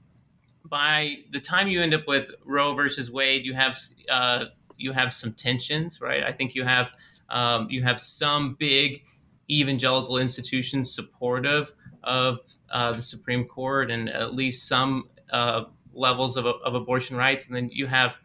By 0.65 1.17
the 1.33 1.41
time 1.41 1.69
you 1.69 1.81
end 1.81 1.95
up 1.95 2.07
with 2.07 2.29
Roe 2.45 2.75
versus 2.75 3.11
Wade, 3.11 3.45
you 3.45 3.55
have 3.55 3.79
uh, 4.09 4.47
you 4.77 4.93
have 4.93 5.13
some 5.13 5.33
tensions, 5.33 6.01
right? 6.01 6.23
I 6.23 6.33
think 6.33 6.55
you 6.55 6.65
have 6.65 6.91
um, 7.29 7.69
you 7.71 7.83
have 7.83 8.01
some 8.01 8.55
big 8.59 9.03
evangelical 9.51 10.19
institutions 10.19 10.93
supportive 10.93 11.73
of 12.05 12.39
uh, 12.71 12.93
the 12.93 13.03
Supreme 13.03 13.45
Court 13.45 13.91
and 13.91 14.09
at 14.09 14.35
least 14.35 14.69
some 14.69 15.09
uh, 15.33 15.65
levels 15.93 16.37
of, 16.37 16.47
of 16.47 16.75
abortion 16.75 17.17
rights, 17.17 17.47
and 17.47 17.57
then 17.57 17.69
you 17.73 17.87
have 17.87 18.17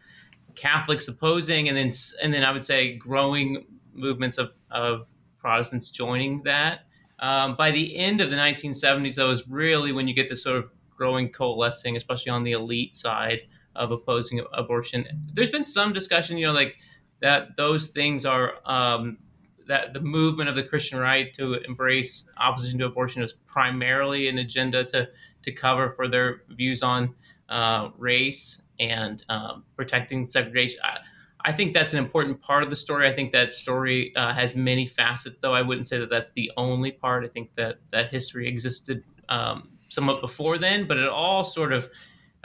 Catholics 0.56 1.08
opposing, 1.08 1.68
and 1.68 1.78
then 1.78 1.92
and 2.22 2.34
then 2.34 2.44
I 2.44 2.52
would 2.52 2.64
say 2.64 2.96
growing 2.96 3.66
movements 3.94 4.38
of, 4.38 4.52
of 4.72 5.08
Protestants 5.46 5.92
joining 5.92 6.42
that. 6.42 6.88
Um, 7.20 7.56
by 7.56 7.70
the 7.70 7.96
end 7.96 8.20
of 8.20 8.32
the 8.32 8.36
1970s, 8.36 9.14
though, 9.14 9.30
is 9.30 9.48
really 9.48 9.92
when 9.92 10.08
you 10.08 10.16
get 10.16 10.28
this 10.28 10.42
sort 10.42 10.58
of 10.58 10.72
growing 10.98 11.30
coalescing, 11.30 11.96
especially 11.96 12.32
on 12.32 12.44
the 12.44 12.54
elite 12.54 12.96
side 12.96 13.42
of 13.76 13.92
opposing 13.92 14.44
abortion. 14.54 15.06
There's 15.34 15.52
been 15.52 15.68
some 15.68 15.94
discussion, 15.94 16.40
you 16.40 16.48
know, 16.48 16.52
like 16.52 16.78
that 17.22 17.56
those 17.58 17.90
things 17.90 18.26
are 18.26 18.56
um, 18.66 19.20
that 19.68 19.94
the 19.94 20.00
movement 20.00 20.50
of 20.50 20.56
the 20.56 20.64
Christian 20.64 20.98
right 20.98 21.32
to 21.36 21.54
embrace 21.62 22.28
opposition 22.42 22.80
to 22.80 22.86
abortion 22.88 23.22
is 23.22 23.34
primarily 23.46 24.28
an 24.28 24.40
agenda 24.40 24.84
to 24.86 25.08
to 25.44 25.52
cover 25.52 25.92
for 25.92 26.08
their 26.08 26.42
views 26.50 26.82
on 26.82 27.14
uh, 27.50 27.90
race 28.00 28.64
and 28.80 29.24
um, 29.30 29.64
protecting 29.76 30.26
segregation. 30.26 30.80
I, 30.84 30.98
I 31.46 31.52
think 31.52 31.76
that's 31.76 31.94
an 31.94 32.00
important 32.00 32.42
part 32.42 32.64
of 32.64 32.72
the 32.72 32.76
story. 32.76 33.08
I 33.08 33.14
think 33.14 33.32
that 33.34 33.54
story 33.54 34.12
uh, 34.16 34.34
has 34.34 34.56
many 34.56 34.88
facets, 34.88 35.38
though 35.42 35.54
I 35.54 35.62
wouldn't 35.62 35.86
say 35.86 36.00
that 36.00 36.10
that's 36.10 36.32
the 36.32 36.52
only 36.58 36.92
part. 36.92 37.24
I 37.24 37.28
think 37.28 37.52
that 37.56 37.76
that 37.92 38.10
history 38.10 38.48
existed 38.48 39.04
um, 39.30 39.70
somewhat 39.90 40.22
before 40.22 40.58
then, 40.58 40.88
but 40.88 40.98
it 40.98 41.08
all 41.08 41.44
sort 41.44 41.72
of 41.72 41.88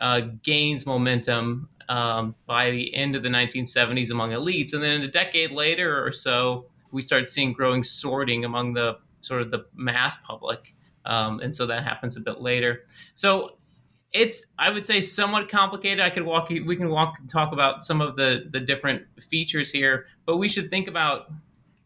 uh, 0.00 0.20
gains 0.42 0.84
momentum 0.84 1.70
um, 1.88 2.34
by 2.46 2.70
the 2.70 2.94
end 2.94 3.16
of 3.16 3.22
the 3.22 3.30
1970s 3.30 4.10
among 4.10 4.32
elites, 4.32 4.74
and 4.74 4.82
then 4.82 5.00
a 5.00 5.08
decade 5.08 5.50
later 5.50 6.04
or 6.04 6.12
so, 6.12 6.66
we 6.92 7.00
start 7.00 7.26
seeing 7.26 7.54
growing 7.54 7.82
sorting 7.82 8.44
among 8.44 8.74
the 8.74 8.98
sort 9.22 9.40
of 9.40 9.50
the 9.50 9.64
mass 9.74 10.18
public. 10.18 10.74
Um, 11.06 11.40
and 11.40 11.56
so 11.56 11.66
that 11.66 11.82
happens 11.84 12.18
a 12.18 12.20
bit 12.20 12.42
later. 12.42 12.84
So 13.14 13.56
it's 14.12 14.46
I 14.58 14.70
would 14.70 14.84
say 14.84 15.00
somewhat 15.00 15.48
complicated. 15.48 16.00
I 16.00 16.10
could 16.10 16.24
walk 16.24 16.48
we 16.48 16.76
can 16.76 16.90
walk 16.90 17.16
talk 17.28 17.52
about 17.52 17.84
some 17.84 18.00
of 18.00 18.16
the 18.16 18.48
the 18.50 18.60
different 18.60 19.02
features 19.20 19.70
here, 19.70 20.06
but 20.26 20.36
we 20.38 20.48
should 20.48 20.70
think 20.70 20.88
about 20.88 21.30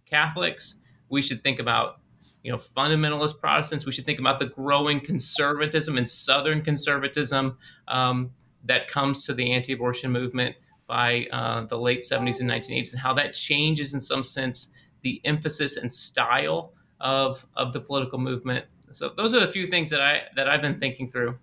Catholics. 0.06 0.76
We 1.10 1.22
should 1.22 1.42
think 1.42 1.60
about 1.60 2.00
you 2.42 2.52
know 2.52 2.58
fundamentalist 2.58 3.40
Protestants. 3.40 3.84
We 3.84 3.92
should 3.92 4.06
think 4.06 4.20
about 4.20 4.38
the 4.38 4.46
growing 4.46 5.00
conservatism 5.00 5.98
and 5.98 6.08
Southern 6.08 6.62
conservatism 6.62 7.58
um, 7.88 8.30
that 8.64 8.88
comes 8.88 9.26
to 9.26 9.34
the 9.34 9.52
anti-abortion 9.52 10.10
movement 10.10 10.56
by 10.86 11.26
uh, 11.32 11.66
the 11.66 11.78
late 11.78 12.06
70s 12.10 12.40
and 12.40 12.50
1980s, 12.50 12.92
and 12.92 13.00
how 13.00 13.14
that 13.14 13.34
changes 13.34 13.94
in 13.94 14.00
some 14.00 14.22
sense 14.24 14.68
the 15.02 15.20
emphasis 15.24 15.76
and 15.76 15.92
style 15.92 16.72
of 17.00 17.44
of 17.54 17.74
the 17.74 17.80
political 17.80 18.18
movement. 18.18 18.64
So 18.90 19.10
those 19.14 19.34
are 19.34 19.40
the 19.40 19.48
few 19.48 19.66
things 19.66 19.90
that 19.90 20.00
I 20.00 20.22
that 20.36 20.48
I've 20.48 20.62
been 20.62 20.80
thinking 20.80 21.10
through. 21.10 21.36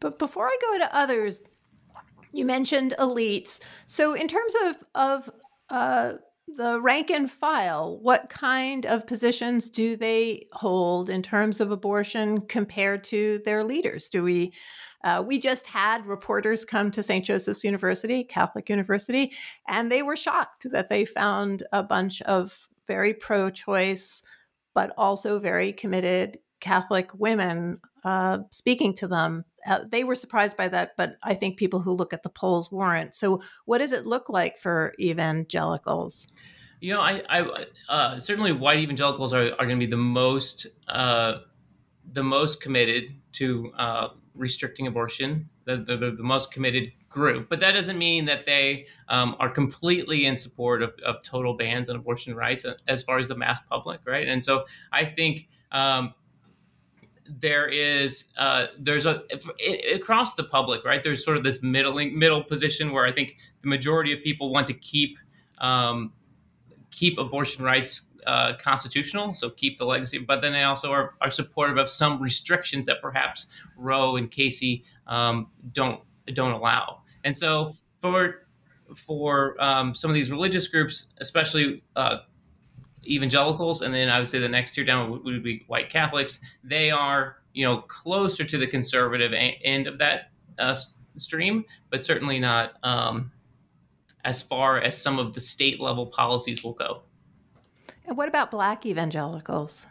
But 0.00 0.18
before 0.18 0.46
I 0.46 0.56
go 0.60 0.78
to 0.78 0.96
others, 0.96 1.40
you 2.32 2.44
mentioned 2.44 2.94
elites. 2.98 3.60
So 3.86 4.14
in 4.14 4.28
terms 4.28 4.54
of 4.64 4.76
of 4.94 5.30
uh, 5.70 6.14
the 6.48 6.80
rank 6.80 7.10
and 7.10 7.30
file, 7.30 7.98
what 8.00 8.28
kind 8.28 8.86
of 8.86 9.06
positions 9.06 9.68
do 9.68 9.96
they 9.96 10.46
hold 10.52 11.10
in 11.10 11.22
terms 11.22 11.60
of 11.60 11.72
abortion 11.72 12.42
compared 12.42 13.02
to 13.04 13.40
their 13.44 13.64
leaders? 13.64 14.08
Do 14.08 14.22
we? 14.22 14.52
Uh, 15.02 15.22
we 15.24 15.38
just 15.38 15.68
had 15.68 16.04
reporters 16.06 16.64
come 16.64 16.90
to 16.90 17.02
St. 17.02 17.24
Joseph's 17.24 17.62
University, 17.62 18.24
Catholic 18.24 18.68
University, 18.68 19.32
and 19.68 19.90
they 19.90 20.02
were 20.02 20.16
shocked 20.16 20.66
that 20.72 20.88
they 20.88 21.04
found 21.04 21.62
a 21.72 21.82
bunch 21.82 22.22
of 22.22 22.68
very 22.88 23.14
pro-choice, 23.14 24.22
but 24.74 24.92
also 24.96 25.38
very 25.38 25.72
committed 25.72 26.38
Catholic 26.60 27.10
women 27.14 27.78
uh, 28.04 28.38
speaking 28.50 28.94
to 28.94 29.08
them. 29.08 29.44
Uh, 29.66 29.80
they 29.90 30.04
were 30.04 30.14
surprised 30.14 30.56
by 30.56 30.68
that, 30.68 30.92
but 30.96 31.16
I 31.22 31.34
think 31.34 31.58
people 31.58 31.80
who 31.80 31.92
look 31.92 32.12
at 32.12 32.22
the 32.22 32.28
polls 32.28 32.70
weren't. 32.70 33.14
So, 33.14 33.42
what 33.64 33.78
does 33.78 33.92
it 33.92 34.06
look 34.06 34.28
like 34.28 34.58
for 34.58 34.94
evangelicals? 35.00 36.28
You 36.80 36.94
know, 36.94 37.00
I, 37.00 37.22
I 37.28 37.64
uh, 37.88 38.20
certainly 38.20 38.52
white 38.52 38.78
evangelicals 38.78 39.32
are, 39.32 39.52
are 39.52 39.66
going 39.66 39.80
to 39.80 39.86
be 39.86 39.90
the 39.90 39.96
most 39.96 40.66
uh, 40.88 41.38
the 42.12 42.22
most 42.22 42.60
committed 42.60 43.04
to 43.32 43.72
uh, 43.76 44.08
restricting 44.34 44.86
abortion, 44.86 45.48
the, 45.64 45.78
the, 45.78 45.96
the, 45.96 46.22
most 46.22 46.52
committed 46.52 46.92
group. 47.08 47.48
But 47.48 47.60
that 47.60 47.72
doesn't 47.72 47.98
mean 47.98 48.24
that 48.26 48.46
they 48.46 48.86
um, 49.08 49.36
are 49.38 49.50
completely 49.50 50.26
in 50.26 50.36
support 50.36 50.82
of, 50.82 50.92
of 51.04 51.22
total 51.22 51.54
bans 51.54 51.88
on 51.88 51.96
abortion 51.96 52.34
rights 52.34 52.64
uh, 52.64 52.74
as 52.88 53.02
far 53.02 53.18
as 53.18 53.28
the 53.28 53.34
mass 53.34 53.60
public, 53.62 54.00
right? 54.06 54.28
And 54.28 54.44
so 54.44 54.64
I 54.92 55.04
think 55.04 55.48
um, 55.72 56.14
there 57.28 57.68
is 57.68 58.24
uh, 58.36 58.66
there's 58.78 59.06
a 59.06 59.22
it, 59.58 60.00
across 60.00 60.34
the 60.34 60.44
public 60.44 60.84
right 60.84 61.02
there's 61.02 61.24
sort 61.24 61.36
of 61.36 61.44
this 61.44 61.62
middling 61.62 62.18
middle 62.18 62.42
position 62.42 62.92
where 62.92 63.06
I 63.06 63.12
think 63.12 63.36
the 63.62 63.68
majority 63.68 64.12
of 64.12 64.22
people 64.22 64.52
want 64.52 64.66
to 64.68 64.74
keep 64.74 65.18
um, 65.60 66.12
keep 66.90 67.18
abortion 67.18 67.64
rights 67.64 68.02
uh, 68.26 68.54
constitutional, 68.60 69.34
so 69.34 69.50
keep 69.50 69.78
the 69.78 69.84
legacy. 69.84 70.18
But 70.18 70.40
then 70.40 70.52
they 70.52 70.64
also 70.64 70.90
are, 70.90 71.14
are 71.20 71.30
supportive 71.30 71.76
of 71.76 71.88
some 71.88 72.20
restrictions 72.20 72.86
that 72.86 73.00
perhaps 73.00 73.46
Roe 73.76 74.16
and 74.16 74.30
Casey 74.30 74.84
um, 75.06 75.48
don't 75.72 76.00
don't 76.34 76.52
allow. 76.52 77.02
And 77.24 77.36
so 77.36 77.74
for 78.00 78.46
for 78.96 79.56
um, 79.62 79.94
some 79.94 80.10
of 80.10 80.14
these 80.14 80.30
religious 80.30 80.68
groups, 80.68 81.06
especially 81.18 81.82
uh, 81.94 82.18
evangelicals, 83.06 83.82
and 83.82 83.94
then 83.94 84.08
I 84.08 84.18
would 84.18 84.28
say 84.28 84.38
the 84.38 84.48
next 84.48 84.74
tier 84.74 84.84
down 84.84 85.22
would, 85.24 85.42
be 85.42 85.64
white 85.66 85.90
Catholics. 85.90 86.40
They 86.64 86.90
are 86.90 87.36
you 87.52 87.64
know 87.64 87.82
closer 87.82 88.44
to 88.44 88.58
the 88.58 88.66
conservative 88.66 89.32
a- 89.32 89.60
end 89.64 89.86
of 89.86 89.98
that 89.98 90.30
uh, 90.58 90.76
stream, 91.16 91.64
but 91.90 92.04
certainly 92.04 92.38
not 92.38 92.74
um, 92.82 93.30
as 94.24 94.42
far 94.42 94.80
as 94.80 95.00
some 95.00 95.18
of 95.18 95.32
the 95.32 95.40
state 95.40 95.80
level 95.80 96.06
policies 96.06 96.64
will 96.64 96.74
go. 96.74 97.02
And 98.06 98.16
what 98.16 98.28
about 98.28 98.50
Black 98.50 98.86
evangelicals? 98.86 99.86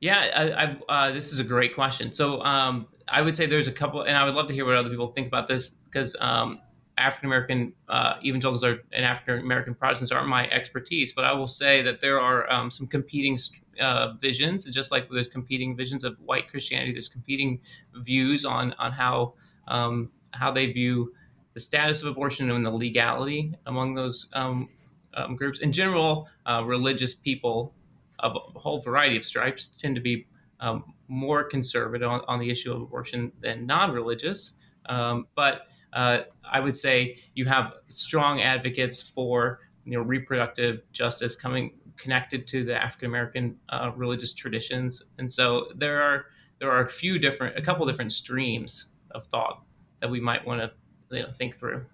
Yeah, 0.00 0.18
I, 0.34 0.64
I, 0.64 1.08
uh, 1.08 1.12
this 1.12 1.32
is 1.32 1.38
a 1.38 1.44
great 1.44 1.74
question. 1.74 2.12
So 2.12 2.40
um, 2.42 2.86
I 3.08 3.22
would 3.22 3.34
say 3.34 3.46
there's 3.46 3.68
a 3.68 3.72
couple, 3.72 4.02
and 4.02 4.16
I 4.16 4.24
would 4.24 4.34
love 4.34 4.48
to 4.48 4.54
hear 4.54 4.66
what 4.66 4.76
other 4.76 4.90
people 4.90 5.08
think 5.12 5.26
about 5.26 5.48
this 5.48 5.70
because 5.70 6.14
um, 6.20 6.60
African 6.98 7.26
American 7.26 7.72
uh, 7.88 8.14
evangelicals 8.24 8.64
are, 8.64 8.78
and 8.92 9.04
African 9.04 9.40
American 9.40 9.74
Protestants 9.74 10.10
aren't 10.10 10.28
my 10.28 10.48
expertise, 10.48 11.12
but 11.12 11.24
I 11.24 11.32
will 11.32 11.46
say 11.46 11.82
that 11.82 12.00
there 12.00 12.20
are 12.20 12.50
um, 12.50 12.70
some 12.70 12.86
competing 12.86 13.38
uh, 13.80 14.14
visions, 14.14 14.64
just 14.64 14.90
like 14.90 15.08
there's 15.10 15.28
competing 15.28 15.76
visions 15.76 16.04
of 16.04 16.16
white 16.20 16.48
Christianity. 16.48 16.92
There's 16.92 17.08
competing 17.08 17.60
views 17.96 18.44
on 18.44 18.74
on 18.78 18.92
how 18.92 19.34
um, 19.68 20.10
how 20.32 20.52
they 20.52 20.72
view 20.72 21.12
the 21.54 21.60
status 21.60 22.02
of 22.02 22.08
abortion 22.08 22.50
and 22.50 22.64
the 22.64 22.70
legality 22.70 23.54
among 23.66 23.94
those 23.94 24.26
um, 24.34 24.68
um, 25.14 25.36
groups. 25.36 25.60
In 25.60 25.72
general, 25.72 26.28
uh, 26.44 26.62
religious 26.64 27.14
people 27.14 27.72
of 28.18 28.36
a 28.36 28.58
whole 28.58 28.80
variety 28.80 29.16
of 29.16 29.24
stripes 29.24 29.70
tend 29.80 29.94
to 29.94 30.00
be 30.00 30.26
um, 30.60 30.94
more 31.08 31.44
conservative 31.44 32.08
on, 32.08 32.20
on, 32.28 32.38
the 32.38 32.50
issue 32.50 32.72
of 32.72 32.82
abortion 32.82 33.32
than 33.40 33.66
non-religious. 33.66 34.52
Um, 34.86 35.26
but 35.34 35.66
uh, 35.96 36.24
I 36.44 36.60
would 36.60 36.76
say 36.76 37.18
you 37.34 37.46
have 37.46 37.72
strong 37.88 38.42
advocates 38.42 39.02
for 39.02 39.60
you 39.84 39.92
know 39.92 40.02
reproductive 40.02 40.84
justice 40.92 41.34
coming 41.34 41.72
connected 41.96 42.46
to 42.48 42.64
the 42.64 42.76
African 42.76 43.08
American 43.08 43.56
uh, 43.70 43.90
religious 43.96 44.34
traditions, 44.34 45.02
and 45.18 45.32
so 45.32 45.68
there 45.74 46.00
are 46.00 46.26
there 46.60 46.70
are 46.70 46.84
a 46.84 46.88
few 46.88 47.18
different, 47.18 47.56
a 47.58 47.62
couple 47.62 47.86
different 47.86 48.12
streams 48.12 48.86
of 49.12 49.26
thought 49.28 49.62
that 50.00 50.10
we 50.10 50.20
might 50.20 50.46
want 50.46 50.60
to 50.60 51.16
you 51.16 51.22
know, 51.22 51.32
think 51.32 51.56
through. 51.56 51.84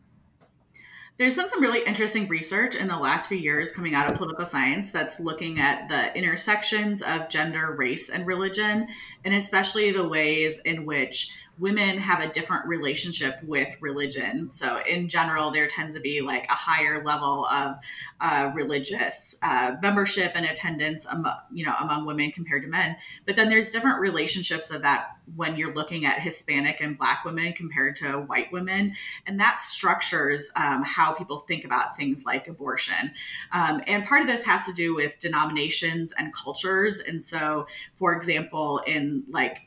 There's 1.19 1.37
been 1.37 1.49
some 1.49 1.61
really 1.61 1.85
interesting 1.85 2.27
research 2.27 2.75
in 2.75 2.89
the 2.89 2.97
last 2.97 3.29
few 3.29 3.37
years 3.37 3.71
coming 3.71 3.95
out 3.95 4.11
of 4.11 4.17
political 4.17 4.45
science 4.45 4.91
that's 4.91 5.21
looking 5.21 5.61
at 5.61 5.89
the 5.89 6.17
intersections 6.17 7.03
of 7.03 7.29
gender, 7.29 7.75
race, 7.77 8.09
and 8.09 8.27
religion, 8.27 8.89
and 9.25 9.35
especially 9.35 9.93
the 9.93 10.09
ways 10.09 10.61
in 10.61 10.87
which 10.87 11.33
women 11.63 11.97
have 11.97 12.21
a 12.21 12.29
different 12.29 12.67
relationship 12.67 13.41
with 13.45 13.73
religion. 13.81 14.51
So, 14.51 14.83
in 14.83 15.09
general, 15.09 15.53
there 15.53 15.69
tends 15.69 15.95
to 15.95 16.01
be 16.01 16.21
like 16.21 16.45
a 16.47 16.55
higher 16.55 17.05
level 17.05 17.47
of 17.47 17.77
uh, 18.21 18.51
religious 18.53 19.37
uh, 19.43 19.77
membership 19.81 20.33
and 20.35 20.45
attendance, 20.45 21.07
among, 21.07 21.37
you 21.53 21.65
know, 21.65 21.75
among 21.81 22.05
women 22.05 22.33
compared 22.33 22.65
to 22.65 22.69
men. 22.69 22.97
But 23.27 23.37
then 23.37 23.49
there's 23.49 23.71
different 23.71 24.01
relationships 24.01 24.73
of 24.73 24.83
that 24.83 25.17
when 25.37 25.55
you're 25.55 25.73
looking 25.73 26.05
at 26.05 26.19
Hispanic 26.19 26.81
and 26.81 26.99
Black 26.99 27.25
women 27.25 27.53
compared 27.53 27.95
to 27.97 28.23
white 28.23 28.51
women, 28.51 28.95
and 29.29 29.39
that 29.39 29.61
structures 29.61 30.51
um, 30.57 30.83
how 30.83 31.13
people 31.13 31.39
think 31.39 31.65
about 31.65 31.97
things 31.97 32.27
like 32.27 32.49
abortion. 32.49 33.13
Um, 33.53 33.85
and 33.87 34.05
part 34.05 34.21
of 34.21 34.27
this 34.27 34.43
has 34.43 34.67
to 34.67 34.73
do 34.73 34.97
with 34.97 35.17
denominations 35.21 36.11
and 36.11 36.35
cultures. 36.35 36.99
And 36.99 37.23
so, 37.23 37.69
for 37.95 38.13
example, 38.13 38.83
in 38.85 39.23
like 39.31 39.61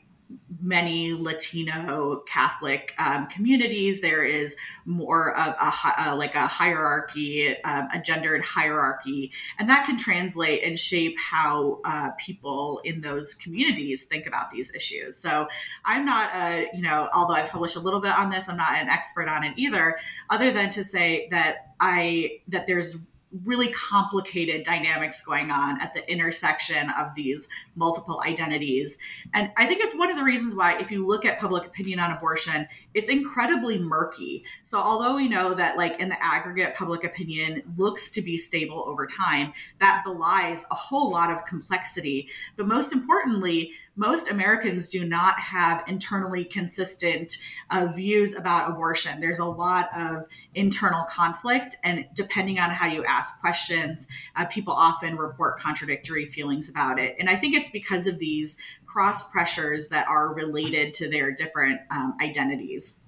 many 0.60 1.12
Latino 1.12 2.22
Catholic 2.26 2.94
um, 2.98 3.26
communities, 3.26 4.00
there 4.00 4.24
is 4.24 4.56
more 4.84 5.36
of 5.36 5.54
a 5.54 6.10
uh, 6.10 6.14
like 6.16 6.34
a 6.34 6.46
hierarchy, 6.46 7.56
um, 7.64 7.88
a 7.92 8.00
gendered 8.00 8.44
hierarchy, 8.44 9.32
and 9.58 9.68
that 9.68 9.86
can 9.86 9.96
translate 9.96 10.62
and 10.64 10.78
shape 10.78 11.16
how 11.18 11.80
uh, 11.84 12.10
people 12.18 12.80
in 12.84 13.00
those 13.00 13.34
communities 13.34 14.04
think 14.04 14.26
about 14.26 14.50
these 14.50 14.74
issues. 14.74 15.16
So 15.16 15.48
I'm 15.84 16.04
not 16.04 16.34
a 16.34 16.68
you 16.74 16.82
know, 16.82 17.08
although 17.12 17.34
I've 17.34 17.50
published 17.50 17.76
a 17.76 17.80
little 17.80 18.00
bit 18.00 18.12
on 18.12 18.30
this, 18.30 18.48
I'm 18.48 18.56
not 18.56 18.74
an 18.74 18.88
expert 18.88 19.28
on 19.28 19.44
it 19.44 19.54
either. 19.56 19.96
Other 20.30 20.50
than 20.50 20.70
to 20.70 20.84
say 20.84 21.28
that 21.30 21.74
I 21.80 22.40
that 22.48 22.66
there's 22.66 23.06
really 23.44 23.68
complicated 23.68 24.62
dynamics 24.64 25.24
going 25.24 25.50
on 25.50 25.80
at 25.80 25.92
the 25.92 26.10
intersection 26.10 26.90
of 26.90 27.14
these 27.14 27.48
multiple 27.74 28.22
identities. 28.26 28.98
And 29.34 29.50
I 29.56 29.66
think 29.66 29.82
it's 29.82 29.96
one 29.96 30.10
of 30.10 30.16
the 30.16 30.24
reasons 30.24 30.54
why, 30.54 30.78
if 30.78 30.90
you 30.90 31.06
look 31.06 31.24
at 31.24 31.38
public 31.38 31.64
opinion 31.66 31.98
on 31.98 32.12
abortion, 32.12 32.68
it's 32.96 33.10
incredibly 33.10 33.78
murky. 33.78 34.42
So, 34.62 34.78
although 34.78 35.16
we 35.16 35.28
know 35.28 35.52
that, 35.52 35.76
like, 35.76 36.00
in 36.00 36.08
the 36.08 36.24
aggregate, 36.24 36.74
public 36.74 37.04
opinion 37.04 37.62
looks 37.76 38.08
to 38.12 38.22
be 38.22 38.38
stable 38.38 38.84
over 38.86 39.06
time, 39.06 39.52
that 39.80 40.02
belies 40.02 40.64
a 40.70 40.74
whole 40.74 41.10
lot 41.10 41.30
of 41.30 41.44
complexity. 41.44 42.30
But 42.56 42.66
most 42.66 42.94
importantly, 42.94 43.72
most 43.96 44.30
Americans 44.30 44.88
do 44.88 45.06
not 45.06 45.38
have 45.38 45.84
internally 45.86 46.44
consistent 46.44 47.36
uh, 47.70 47.88
views 47.94 48.34
about 48.34 48.70
abortion. 48.70 49.20
There's 49.20 49.40
a 49.40 49.44
lot 49.44 49.90
of 49.94 50.24
internal 50.54 51.04
conflict, 51.04 51.76
and 51.84 52.06
depending 52.14 52.58
on 52.58 52.70
how 52.70 52.88
you 52.88 53.04
ask 53.04 53.38
questions, 53.40 54.08
uh, 54.36 54.46
people 54.46 54.72
often 54.72 55.16
report 55.16 55.60
contradictory 55.60 56.24
feelings 56.24 56.70
about 56.70 56.98
it. 56.98 57.14
And 57.18 57.28
I 57.28 57.36
think 57.36 57.54
it's 57.54 57.70
because 57.70 58.06
of 58.06 58.18
these 58.18 58.56
cross 58.96 59.30
pressures 59.30 59.88
that 59.88 60.08
are 60.08 60.32
related 60.32 60.94
to 60.94 61.06
their 61.06 61.30
different 61.30 61.78
um, 61.90 62.16
identities. 62.22 63.00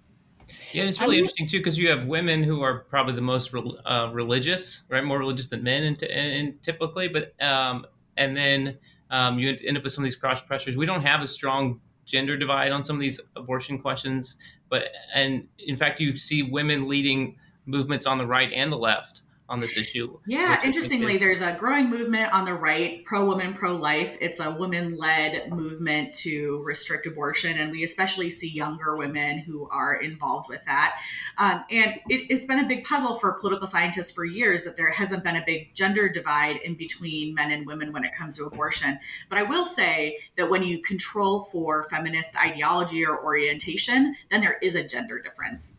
Yeah, 0.73 0.83
it's 0.83 1.01
really 1.01 1.17
interesting 1.17 1.47
too 1.47 1.61
because 1.61 1.79
you 1.79 1.89
have 1.89 2.05
women 2.05 2.43
who 2.43 2.61
are 2.61 2.81
probably 2.91 3.15
the 3.15 3.23
most 3.23 3.55
uh, 3.55 4.11
religious, 4.13 4.83
right? 4.91 5.03
More 5.03 5.19
religious 5.19 5.47
than 5.47 5.63
men, 5.63 5.97
and 6.03 6.63
typically, 6.63 7.09
but 7.09 7.33
um, 7.43 7.87
and 8.19 8.37
then 8.37 8.77
um, 9.11 9.39
you 9.39 9.57
end 9.67 9.79
up 9.79 9.83
with 9.83 9.95
some 9.95 10.05
of 10.05 10.07
these 10.07 10.17
cross 10.17 10.43
pressures. 10.43 10.77
We 10.77 10.85
don't 10.85 11.01
have 11.01 11.23
a 11.23 11.27
strong 11.27 11.81
gender 12.05 12.37
divide 12.37 12.71
on 12.71 12.85
some 12.85 12.97
of 12.97 13.01
these 13.01 13.19
abortion 13.35 13.79
questions, 13.79 14.37
but 14.69 14.89
and 15.15 15.49
in 15.59 15.79
fact, 15.79 16.01
you 16.01 16.19
see 16.19 16.43
women 16.43 16.87
leading 16.87 17.39
movements 17.65 18.05
on 18.05 18.19
the 18.19 18.27
right 18.27 18.53
and 18.53 18.71
the 18.71 18.77
left 18.77 19.23
on 19.49 19.61
this 19.61 19.77
issue. 19.77 20.19
Yeah, 20.27 20.63
interestingly, 20.63 21.15
is... 21.15 21.21
there's 21.21 21.41
a 21.41 21.57
growing 21.59 21.89
movement 21.89 22.33
on 22.33 22.45
the 22.45 22.53
right, 22.53 23.03
pro 23.05 23.25
woman, 23.25 23.55
pro 23.55 23.75
life. 23.75 24.19
It's 24.21 24.41
a 24.41 24.51
women 24.51 24.99
led 24.99 25.51
movement 25.51 26.13
to 26.17 26.63
restrict 26.65 27.07
abortion, 27.07 27.57
and 27.57 27.73
we 27.73 27.83
especially 27.83 28.29
see 28.29 28.51
younger 28.51 28.97
women 28.97 29.39
who 29.39 29.67
are 29.71 29.95
involved 29.95 30.51
with 30.51 30.63
that. 30.67 31.01
Um, 31.39 31.65
and 31.71 31.95
it, 32.09 32.31
has 32.31 32.45
been 32.45 32.59
a 32.59 32.69
big 32.69 32.85
puzzle 32.85 33.15
for 33.15 33.33
political 33.33 33.67
scientists 33.67 34.11
for 34.11 34.25
years 34.25 34.65
that 34.65 34.77
there 34.77 34.91
hasn't 34.91 35.25
been 35.25 35.37
a 35.37 35.45
big 35.47 35.75
gender 35.75 36.09
divide 36.11 36.57
in 36.57 36.75
between 36.75 37.35
men 37.35 37.51
and 37.51 37.67
women 37.67 37.93
when 37.93 38.05
it 38.05 38.15
comes 38.15 38.37
to 38.37 38.45
abortion. 38.45 38.99
But 39.31 39.39
I 39.39 39.45
will 39.45 39.65
say 39.65 40.19
that 40.37 40.51
when 40.51 40.63
you 40.63 40.83
control 40.83 41.45
for 41.45 41.85
feminist 41.85 42.37
ideology 42.37 43.05
or 43.07 43.25
orientation, 43.25 44.15
then 44.31 44.43
there 44.43 44.59
is 44.61 44.75
a 44.75 44.87
gender 44.87 45.19
difference. 45.19 45.79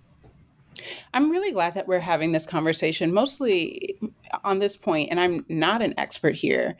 I'm 1.14 1.32
really 1.32 1.52
glad 1.52 1.74
that 1.76 1.88
we're 1.88 2.00
having 2.00 2.32
this 2.32 2.46
conversation, 2.46 3.14
mostly 3.14 4.00
on 4.44 4.60
this 4.60 4.78
point, 4.78 5.10
and 5.12 5.20
I'm 5.20 5.46
not 5.50 5.82
an 5.82 5.94
expert 5.98 6.36
here. 6.36 6.78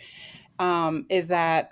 Um, 0.60 1.06
is 1.10 1.30
that 1.30 1.72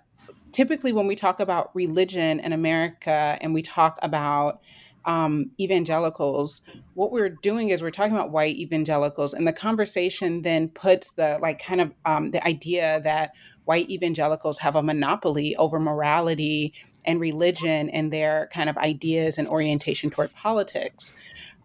typically 0.51 0.93
when 0.93 1.07
we 1.07 1.15
talk 1.15 1.39
about 1.39 1.75
religion 1.75 2.39
in 2.39 2.53
America 2.53 3.37
and 3.41 3.53
we 3.53 3.61
talk 3.61 3.99
about 4.01 4.61
um, 5.05 5.51
evangelicals, 5.59 6.61
what 6.93 7.11
we're 7.11 7.29
doing 7.29 7.69
is 7.69 7.81
we're 7.81 7.91
talking 7.91 8.13
about 8.13 8.31
white 8.31 8.57
evangelicals, 8.57 9.33
and 9.33 9.47
the 9.47 9.53
conversation 9.53 10.41
then 10.41 10.67
puts 10.69 11.13
the 11.13 11.39
like 11.41 11.63
kind 11.63 11.79
of 11.79 11.93
um, 12.05 12.31
the 12.31 12.45
idea 12.45 12.99
that 13.03 13.31
white 13.63 13.89
evangelicals 13.89 14.57
have 14.59 14.75
a 14.75 14.83
monopoly 14.83 15.55
over 15.55 15.79
morality 15.79 16.73
and 17.05 17.21
religion 17.21 17.89
and 17.89 18.11
their 18.11 18.49
kind 18.51 18.69
of 18.69 18.77
ideas 18.77 19.37
and 19.37 19.47
orientation 19.47 20.09
toward 20.09 20.33
politics. 20.35 21.13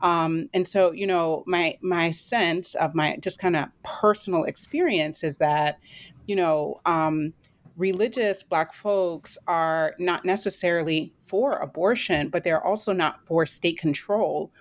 Um, 0.03 0.49
and 0.53 0.67
so, 0.67 0.93
you 0.93 1.07
know, 1.07 1.45
my 1.47 1.79
my 1.81 2.11
sense 2.11 2.75
of 2.75 2.95
my 2.95 3.17
just 3.21 3.39
kind 3.39 3.57
of 3.57 3.69
personal 3.85 4.45
experience 4.45 5.23
is 5.23 5.39
that, 5.39 5.79
you 6.27 6.37
know, 6.37 6.81
um, 6.85 7.33
religious 7.77 8.43
Black 8.43 8.75
folks 8.75 9.39
are 9.47 9.95
not 9.99 10.25
necessarily 10.25 11.13
for 11.25 11.53
abortion, 11.53 12.29
but 12.29 12.45
they're 12.45 12.65
also 12.65 12.93
not 12.93 13.25
for 13.27 13.47
state 13.47 13.79
control 13.79 14.53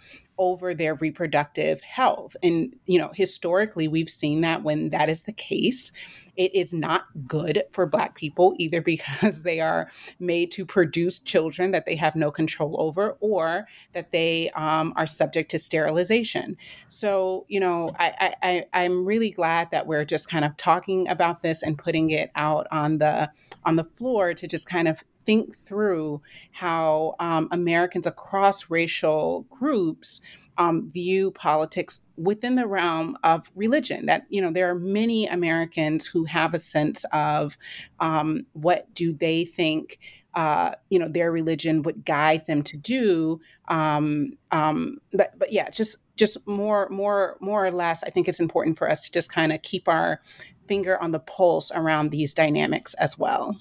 over 0.41 0.73
their 0.73 0.95
reproductive 0.95 1.81
health. 1.81 2.35
And, 2.41 2.75
you 2.87 2.97
know, 2.97 3.11
historically, 3.13 3.87
we've 3.87 4.09
seen 4.09 4.41
that 4.41 4.63
when 4.63 4.89
that 4.89 5.07
is 5.07 5.21
the 5.23 5.31
case, 5.31 5.91
it 6.35 6.55
is 6.55 6.73
not 6.73 7.03
good 7.27 7.63
for 7.71 7.85
Black 7.85 8.15
people, 8.15 8.55
either 8.57 8.81
because 8.91 9.43
they 9.43 9.59
are 9.59 9.91
made 10.19 10.49
to 10.51 10.65
produce 10.65 11.19
children 11.19 11.69
that 11.71 11.85
they 11.85 11.95
have 11.95 12.15
no 12.15 12.31
control 12.31 12.75
over 12.79 13.17
or 13.19 13.67
that 13.93 14.11
they 14.11 14.49
um, 14.55 14.93
are 14.95 15.05
subject 15.05 15.51
to 15.51 15.59
sterilization. 15.59 16.57
So, 16.87 17.45
you 17.47 17.59
know, 17.59 17.91
I, 17.99 18.33
I, 18.41 18.65
I'm 18.73 19.05
really 19.05 19.29
glad 19.29 19.69
that 19.69 19.85
we're 19.85 20.05
just 20.05 20.27
kind 20.27 20.43
of 20.43 20.57
talking 20.57 21.07
about 21.07 21.43
this 21.43 21.61
and 21.61 21.77
putting 21.77 22.09
it 22.09 22.31
out 22.35 22.65
on 22.71 22.97
the 22.97 23.29
on 23.63 23.75
the 23.75 23.83
floor 23.83 24.33
to 24.33 24.47
just 24.47 24.67
kind 24.67 24.87
of 24.87 25.03
think 25.25 25.55
through 25.55 26.21
how 26.51 27.15
um, 27.19 27.47
Americans 27.51 28.05
across 28.05 28.69
racial 28.69 29.45
groups 29.49 30.21
um, 30.57 30.89
view 30.89 31.31
politics 31.31 32.05
within 32.17 32.55
the 32.55 32.67
realm 32.67 33.17
of 33.23 33.49
religion. 33.55 34.05
That 34.05 34.25
you 34.29 34.41
know 34.41 34.51
there 34.51 34.69
are 34.69 34.75
many 34.75 35.27
Americans 35.27 36.05
who 36.05 36.25
have 36.25 36.53
a 36.53 36.59
sense 36.59 37.05
of 37.11 37.57
um, 37.99 38.45
what 38.53 38.93
do 38.93 39.13
they 39.13 39.45
think. 39.45 39.99
Uh, 40.33 40.71
you 40.89 40.97
know 40.97 41.09
their 41.09 41.29
religion 41.29 41.81
would 41.81 42.05
guide 42.05 42.47
them 42.47 42.61
to 42.63 42.77
do, 42.77 43.41
um, 43.67 44.31
um, 44.51 44.97
but 45.11 45.37
but 45.37 45.51
yeah, 45.51 45.69
just 45.69 45.97
just 46.15 46.47
more 46.47 46.87
more 46.89 47.37
more 47.41 47.65
or 47.65 47.71
less. 47.71 48.01
I 48.03 48.11
think 48.11 48.29
it's 48.29 48.39
important 48.39 48.77
for 48.77 48.89
us 48.89 49.03
to 49.03 49.11
just 49.11 49.29
kind 49.29 49.51
of 49.51 49.61
keep 49.61 49.89
our 49.89 50.21
finger 50.67 51.01
on 51.01 51.11
the 51.11 51.19
pulse 51.19 51.69
around 51.75 52.11
these 52.11 52.33
dynamics 52.33 52.93
as 52.93 53.17
well. 53.17 53.57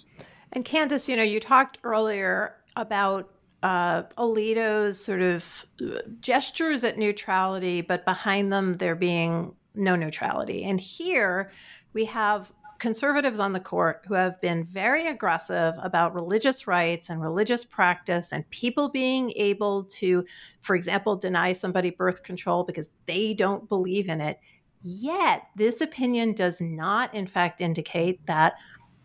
And 0.52 0.64
Candis, 0.64 1.08
you 1.08 1.16
know, 1.16 1.22
you 1.22 1.40
talked 1.40 1.78
earlier 1.84 2.56
about 2.76 3.30
uh, 3.62 4.04
Alito's 4.16 5.02
sort 5.02 5.20
of 5.20 5.66
uh, 5.82 6.00
gestures 6.20 6.82
at 6.82 6.98
neutrality, 6.98 7.80
but 7.82 8.04
behind 8.04 8.52
them 8.52 8.78
there 8.78 8.96
being 8.96 9.54
no 9.74 9.96
neutrality. 9.96 10.64
And 10.64 10.80
here 10.80 11.50
we 11.92 12.06
have 12.06 12.52
conservatives 12.78 13.38
on 13.38 13.52
the 13.52 13.60
court 13.60 14.04
who 14.08 14.14
have 14.14 14.40
been 14.40 14.64
very 14.64 15.06
aggressive 15.06 15.74
about 15.82 16.14
religious 16.14 16.66
rights 16.66 17.10
and 17.10 17.20
religious 17.20 17.64
practice 17.64 18.32
and 18.32 18.48
people 18.50 18.88
being 18.88 19.30
able 19.36 19.84
to, 19.84 20.24
for 20.62 20.74
example, 20.74 21.14
deny 21.14 21.52
somebody 21.52 21.90
birth 21.90 22.22
control 22.22 22.64
because 22.64 22.88
they 23.06 23.34
don't 23.34 23.68
believe 23.68 24.08
in 24.08 24.20
it. 24.20 24.40
Yet, 24.82 25.42
this 25.56 25.82
opinion 25.82 26.32
does 26.32 26.62
not, 26.62 27.14
in 27.14 27.26
fact, 27.26 27.60
indicate 27.60 28.24
that 28.26 28.54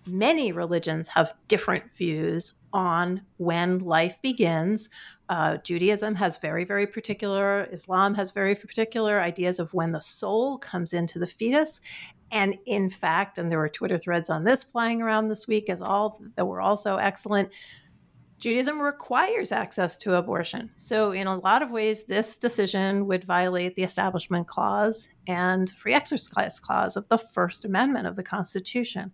many 0.08 0.52
religions 0.52 1.10
have 1.10 1.34
different 1.48 1.96
views 1.96 2.54
on 2.74 3.22
when 3.38 3.80
life 3.80 4.22
begins. 4.22 4.90
Uh, 5.30 5.58
Judaism 5.58 6.16
has 6.16 6.38
very, 6.38 6.66
very 6.66 6.86
particular, 6.86 7.68
Islam 7.72 8.16
has 8.16 8.32
very 8.32 8.56
particular 8.56 9.20
ideas 9.20 9.60
of 9.60 9.74
when 9.74 9.92
the 9.92 10.02
soul 10.02 10.58
comes 10.58 10.94
into 10.94 11.18
the 11.18 11.28
fetus. 11.28 11.82
And 12.32 12.58
in 12.66 12.90
fact, 12.90 13.38
and 13.38 13.50
there 13.50 13.60
were 13.60 13.70
Twitter 13.70 13.98
threads 13.98 14.30
on 14.30 14.44
this 14.44 14.64
flying 14.64 15.02
around 15.02 15.26
this 15.26 15.48
week 15.48 15.70
as 15.70 15.82
all 15.82 16.22
that 16.36 16.46
were 16.46 16.62
also 16.62 16.98
excellent. 16.98 17.50
Judaism 18.38 18.82
requires 18.82 19.54
access 19.54 19.96
to 19.98 20.16
abortion. 20.16 20.70
So, 20.76 21.14
in 21.14 21.26
a 21.26 21.38
lot 21.38 21.62
of 21.62 21.72
ways, 21.72 22.04
this 22.04 22.38
decision 22.38 23.08
would 23.08 23.24
violate 23.24 23.76
the 23.76 23.84
Establishment 23.84 24.48
Clause 24.48 25.08
and 25.26 25.70
Free 25.70 25.94
Exercise 25.94 26.60
Clause 26.60 26.98
of 26.98 27.08
the 27.08 27.18
First 27.18 27.64
Amendment 27.64 28.08
of 28.08 28.16
the 28.16 28.24
Constitution 28.24 29.14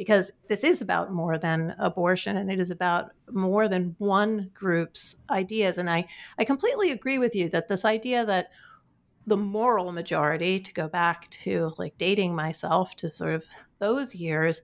because 0.00 0.32
this 0.48 0.64
is 0.64 0.80
about 0.80 1.12
more 1.12 1.36
than 1.36 1.74
abortion 1.78 2.38
and 2.38 2.50
it 2.50 2.58
is 2.58 2.70
about 2.70 3.10
more 3.30 3.68
than 3.68 3.94
one 3.98 4.50
group's 4.54 5.16
ideas. 5.28 5.76
And 5.76 5.90
I, 5.90 6.06
I 6.38 6.44
completely 6.44 6.90
agree 6.90 7.18
with 7.18 7.36
you 7.36 7.50
that 7.50 7.68
this 7.68 7.84
idea 7.84 8.24
that 8.24 8.48
the 9.26 9.36
moral 9.36 9.92
majority, 9.92 10.58
to 10.58 10.72
go 10.72 10.88
back 10.88 11.28
to 11.28 11.74
like 11.76 11.98
dating 11.98 12.34
myself 12.34 12.96
to 12.96 13.12
sort 13.12 13.34
of 13.34 13.44
those 13.78 14.14
years, 14.14 14.62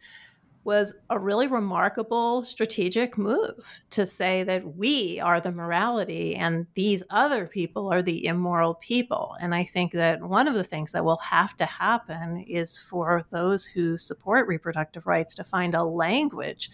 was 0.67 0.93
a 1.11 1.19
really 1.19 1.47
remarkable 1.47 2.43
strategic 2.43 3.17
move 3.17 3.81
to 3.89 4.05
say 4.05 4.43
that 4.43 4.77
we 4.77 5.21
are 5.21 5.41
the 5.41 5.53
morality 5.53 6.35
and 6.35 6.67
these 6.75 7.05
other 7.09 7.47
people 7.47 7.91
are 7.93 8.03
the 8.03 8.27
immoral 8.27 8.75
people. 8.75 9.37
And 9.41 9.55
I 9.55 9.63
think 9.63 9.93
that 9.93 10.21
one 10.21 10.49
of 10.49 10.55
the 10.55 10.65
things 10.65 10.91
that 10.91 11.05
will 11.05 11.19
have 11.19 11.57
to 11.59 11.65
happen 11.65 12.45
is 12.49 12.79
for 12.79 13.25
those 13.31 13.65
who 13.65 13.97
support 13.97 14.49
reproductive 14.49 15.07
rights 15.07 15.37
to 15.37 15.45
find 15.45 15.73
a 15.73 15.85
language 15.85 16.69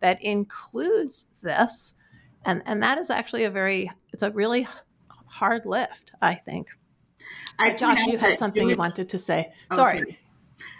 that 0.00 0.22
includes 0.22 1.26
this. 1.42 1.94
And, 2.44 2.62
and 2.66 2.82
that 2.82 2.98
is 2.98 3.08
actually 3.08 3.44
a 3.44 3.50
very, 3.50 3.90
it's 4.12 4.22
a 4.22 4.30
really 4.30 4.68
hard 5.26 5.64
lift, 5.64 6.12
I 6.20 6.34
think. 6.34 6.68
I, 7.58 7.72
Josh, 7.72 8.04
you 8.06 8.18
had 8.18 8.38
something 8.38 8.68
you 8.68 8.76
wanted 8.76 9.08
to 9.08 9.18
say. 9.18 9.52
Oh, 9.70 9.76
sorry. 9.76 9.98
sorry. 9.98 10.18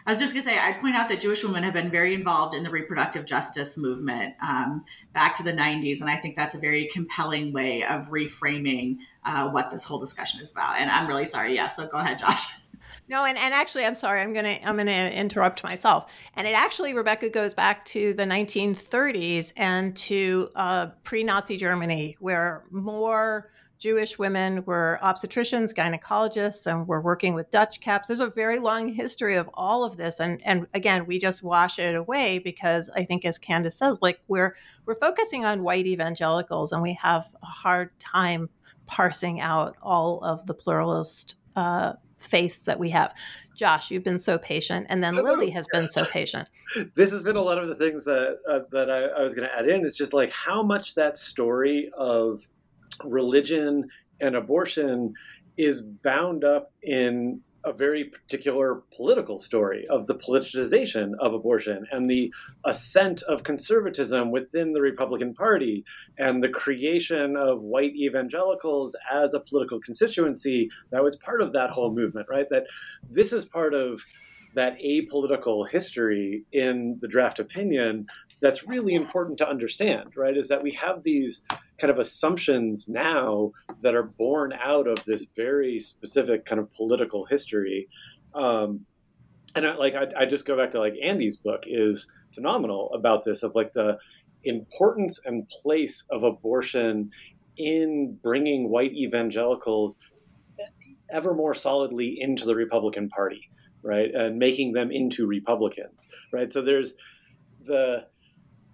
I 0.06 0.10
was 0.10 0.18
just 0.18 0.32
going 0.32 0.44
to 0.44 0.50
say, 0.50 0.58
I'd 0.58 0.80
point 0.80 0.96
out 0.96 1.08
that 1.08 1.20
Jewish 1.20 1.44
women 1.44 1.62
have 1.62 1.74
been 1.74 1.90
very 1.90 2.14
involved 2.14 2.54
in 2.54 2.62
the 2.62 2.70
reproductive 2.70 3.26
justice 3.26 3.76
movement 3.76 4.34
um, 4.42 4.84
back 5.12 5.34
to 5.34 5.42
the 5.42 5.52
90s. 5.52 6.00
And 6.00 6.10
I 6.10 6.16
think 6.16 6.36
that's 6.36 6.54
a 6.54 6.58
very 6.58 6.86
compelling 6.86 7.52
way 7.52 7.82
of 7.84 8.08
reframing 8.08 8.98
uh, 9.24 9.50
what 9.50 9.70
this 9.70 9.84
whole 9.84 9.98
discussion 9.98 10.40
is 10.40 10.52
about. 10.52 10.76
And 10.78 10.90
I'm 10.90 11.06
really 11.06 11.26
sorry. 11.26 11.54
Yeah. 11.54 11.68
So 11.68 11.86
go 11.86 11.98
ahead, 11.98 12.18
Josh. 12.18 12.46
No, 13.10 13.24
and, 13.24 13.38
and 13.38 13.54
actually, 13.54 13.86
I'm 13.86 13.94
sorry. 13.94 14.20
I'm 14.20 14.34
gonna 14.34 14.58
I'm 14.62 14.76
gonna 14.76 15.08
interrupt 15.08 15.64
myself. 15.64 16.12
And 16.34 16.46
it 16.46 16.52
actually, 16.52 16.92
Rebecca, 16.92 17.30
goes 17.30 17.54
back 17.54 17.84
to 17.86 18.12
the 18.12 18.24
1930s 18.24 19.52
and 19.56 19.96
to 19.96 20.50
uh, 20.54 20.86
pre-Nazi 21.04 21.56
Germany, 21.56 22.16
where 22.20 22.64
more 22.70 23.50
Jewish 23.78 24.18
women 24.18 24.64
were 24.64 24.98
obstetricians, 25.02 25.74
gynecologists, 25.74 26.66
and 26.66 26.86
were 26.88 27.00
working 27.00 27.34
with 27.34 27.50
Dutch 27.50 27.80
caps. 27.80 28.08
There's 28.08 28.20
a 28.20 28.28
very 28.28 28.58
long 28.58 28.88
history 28.88 29.36
of 29.36 29.48
all 29.54 29.84
of 29.84 29.96
this, 29.96 30.20
and 30.20 30.40
and 30.44 30.66
again, 30.74 31.06
we 31.06 31.18
just 31.18 31.42
wash 31.42 31.78
it 31.78 31.94
away 31.94 32.38
because 32.38 32.90
I 32.90 33.04
think, 33.04 33.24
as 33.24 33.38
Candis 33.38 33.72
says, 33.72 33.98
like 34.02 34.20
we're 34.28 34.56
we're 34.84 34.96
focusing 34.96 35.44
on 35.44 35.62
white 35.62 35.86
evangelicals, 35.86 36.72
and 36.72 36.82
we 36.82 36.94
have 36.94 37.28
a 37.42 37.46
hard 37.46 37.98
time 38.00 38.50
parsing 38.86 39.40
out 39.40 39.76
all 39.82 40.20
of 40.24 40.46
the 40.46 40.54
pluralist 40.54 41.36
uh, 41.54 41.92
faiths 42.18 42.64
that 42.64 42.78
we 42.78 42.90
have. 42.90 43.14
Josh, 43.54 43.90
you've 43.90 44.04
been 44.04 44.18
so 44.18 44.38
patient, 44.38 44.86
and 44.88 45.02
then 45.02 45.14
Lilly 45.14 45.50
has 45.50 45.66
been 45.72 45.88
so 45.88 46.04
patient. 46.04 46.48
this 46.94 47.10
has 47.10 47.22
been 47.22 47.36
a 47.36 47.42
lot 47.42 47.58
of 47.58 47.68
the 47.68 47.74
things 47.74 48.04
that 48.04 48.38
uh, 48.48 48.60
that 48.72 48.90
I, 48.90 49.04
I 49.04 49.22
was 49.22 49.34
going 49.34 49.48
to 49.48 49.54
add 49.54 49.68
in. 49.68 49.84
It's 49.84 49.96
just 49.96 50.14
like 50.14 50.32
how 50.32 50.62
much 50.62 50.94
that 50.94 51.16
story 51.16 51.90
of 51.96 52.48
religion 53.04 53.88
and 54.20 54.36
abortion 54.36 55.14
is 55.56 55.82
bound 55.82 56.44
up 56.44 56.72
in 56.82 57.40
a 57.64 57.72
very 57.72 58.04
particular 58.04 58.82
political 58.96 59.38
story 59.38 59.86
of 59.90 60.06
the 60.06 60.14
politicization 60.14 61.12
of 61.20 61.34
abortion 61.34 61.86
and 61.90 62.08
the 62.08 62.32
ascent 62.64 63.22
of 63.22 63.42
conservatism 63.42 64.30
within 64.30 64.72
the 64.72 64.80
Republican 64.80 65.34
Party 65.34 65.84
and 66.18 66.42
the 66.42 66.48
creation 66.48 67.36
of 67.36 67.62
white 67.62 67.94
evangelicals 67.96 68.96
as 69.12 69.34
a 69.34 69.40
political 69.40 69.80
constituency 69.80 70.70
that 70.90 71.02
was 71.02 71.16
part 71.16 71.42
of 71.42 71.52
that 71.52 71.70
whole 71.70 71.92
movement, 71.92 72.26
right? 72.30 72.46
That 72.50 72.64
this 73.10 73.32
is 73.32 73.44
part 73.44 73.74
of 73.74 74.04
that 74.54 74.78
apolitical 74.78 75.68
history 75.68 76.44
in 76.52 76.98
the 77.00 77.08
draft 77.08 77.38
opinion 77.38 78.06
that's 78.40 78.66
really 78.66 78.94
important 78.94 79.38
to 79.38 79.48
understand, 79.48 80.16
right? 80.16 80.36
Is 80.36 80.48
that 80.48 80.62
we 80.62 80.72
have 80.72 81.02
these 81.02 81.40
kind 81.78 81.90
of 81.90 81.98
assumptions 81.98 82.86
now 82.88 83.52
that 83.82 83.94
are 83.94 84.04
born 84.04 84.52
out 84.52 84.86
of 84.86 85.04
this 85.04 85.26
very 85.36 85.78
specific 85.80 86.44
kind 86.44 86.60
of 86.60 86.72
political 86.74 87.24
history. 87.26 87.88
Um, 88.34 88.86
and 89.54 89.66
I, 89.66 89.74
like 89.74 89.94
I, 89.94 90.06
I 90.16 90.26
just 90.26 90.44
go 90.46 90.56
back 90.56 90.70
to 90.72 90.78
like 90.78 90.94
Andy's 91.02 91.36
book 91.36 91.62
is 91.66 92.06
phenomenal 92.34 92.92
about 92.94 93.24
this 93.24 93.42
of 93.42 93.54
like 93.54 93.72
the 93.72 93.98
importance 94.44 95.20
and 95.24 95.48
place 95.48 96.04
of 96.10 96.22
abortion 96.22 97.10
in 97.56 98.18
bringing 98.22 98.70
white 98.70 98.92
evangelicals 98.92 99.98
ever 101.10 101.34
more 101.34 101.54
solidly 101.54 102.16
into 102.20 102.44
the 102.44 102.54
Republican 102.54 103.08
Party, 103.08 103.50
right, 103.82 104.14
and 104.14 104.38
making 104.38 104.72
them 104.72 104.90
into 104.90 105.26
Republicans, 105.26 106.08
right. 106.32 106.52
So 106.52 106.62
there's 106.62 106.94
the 107.62 108.06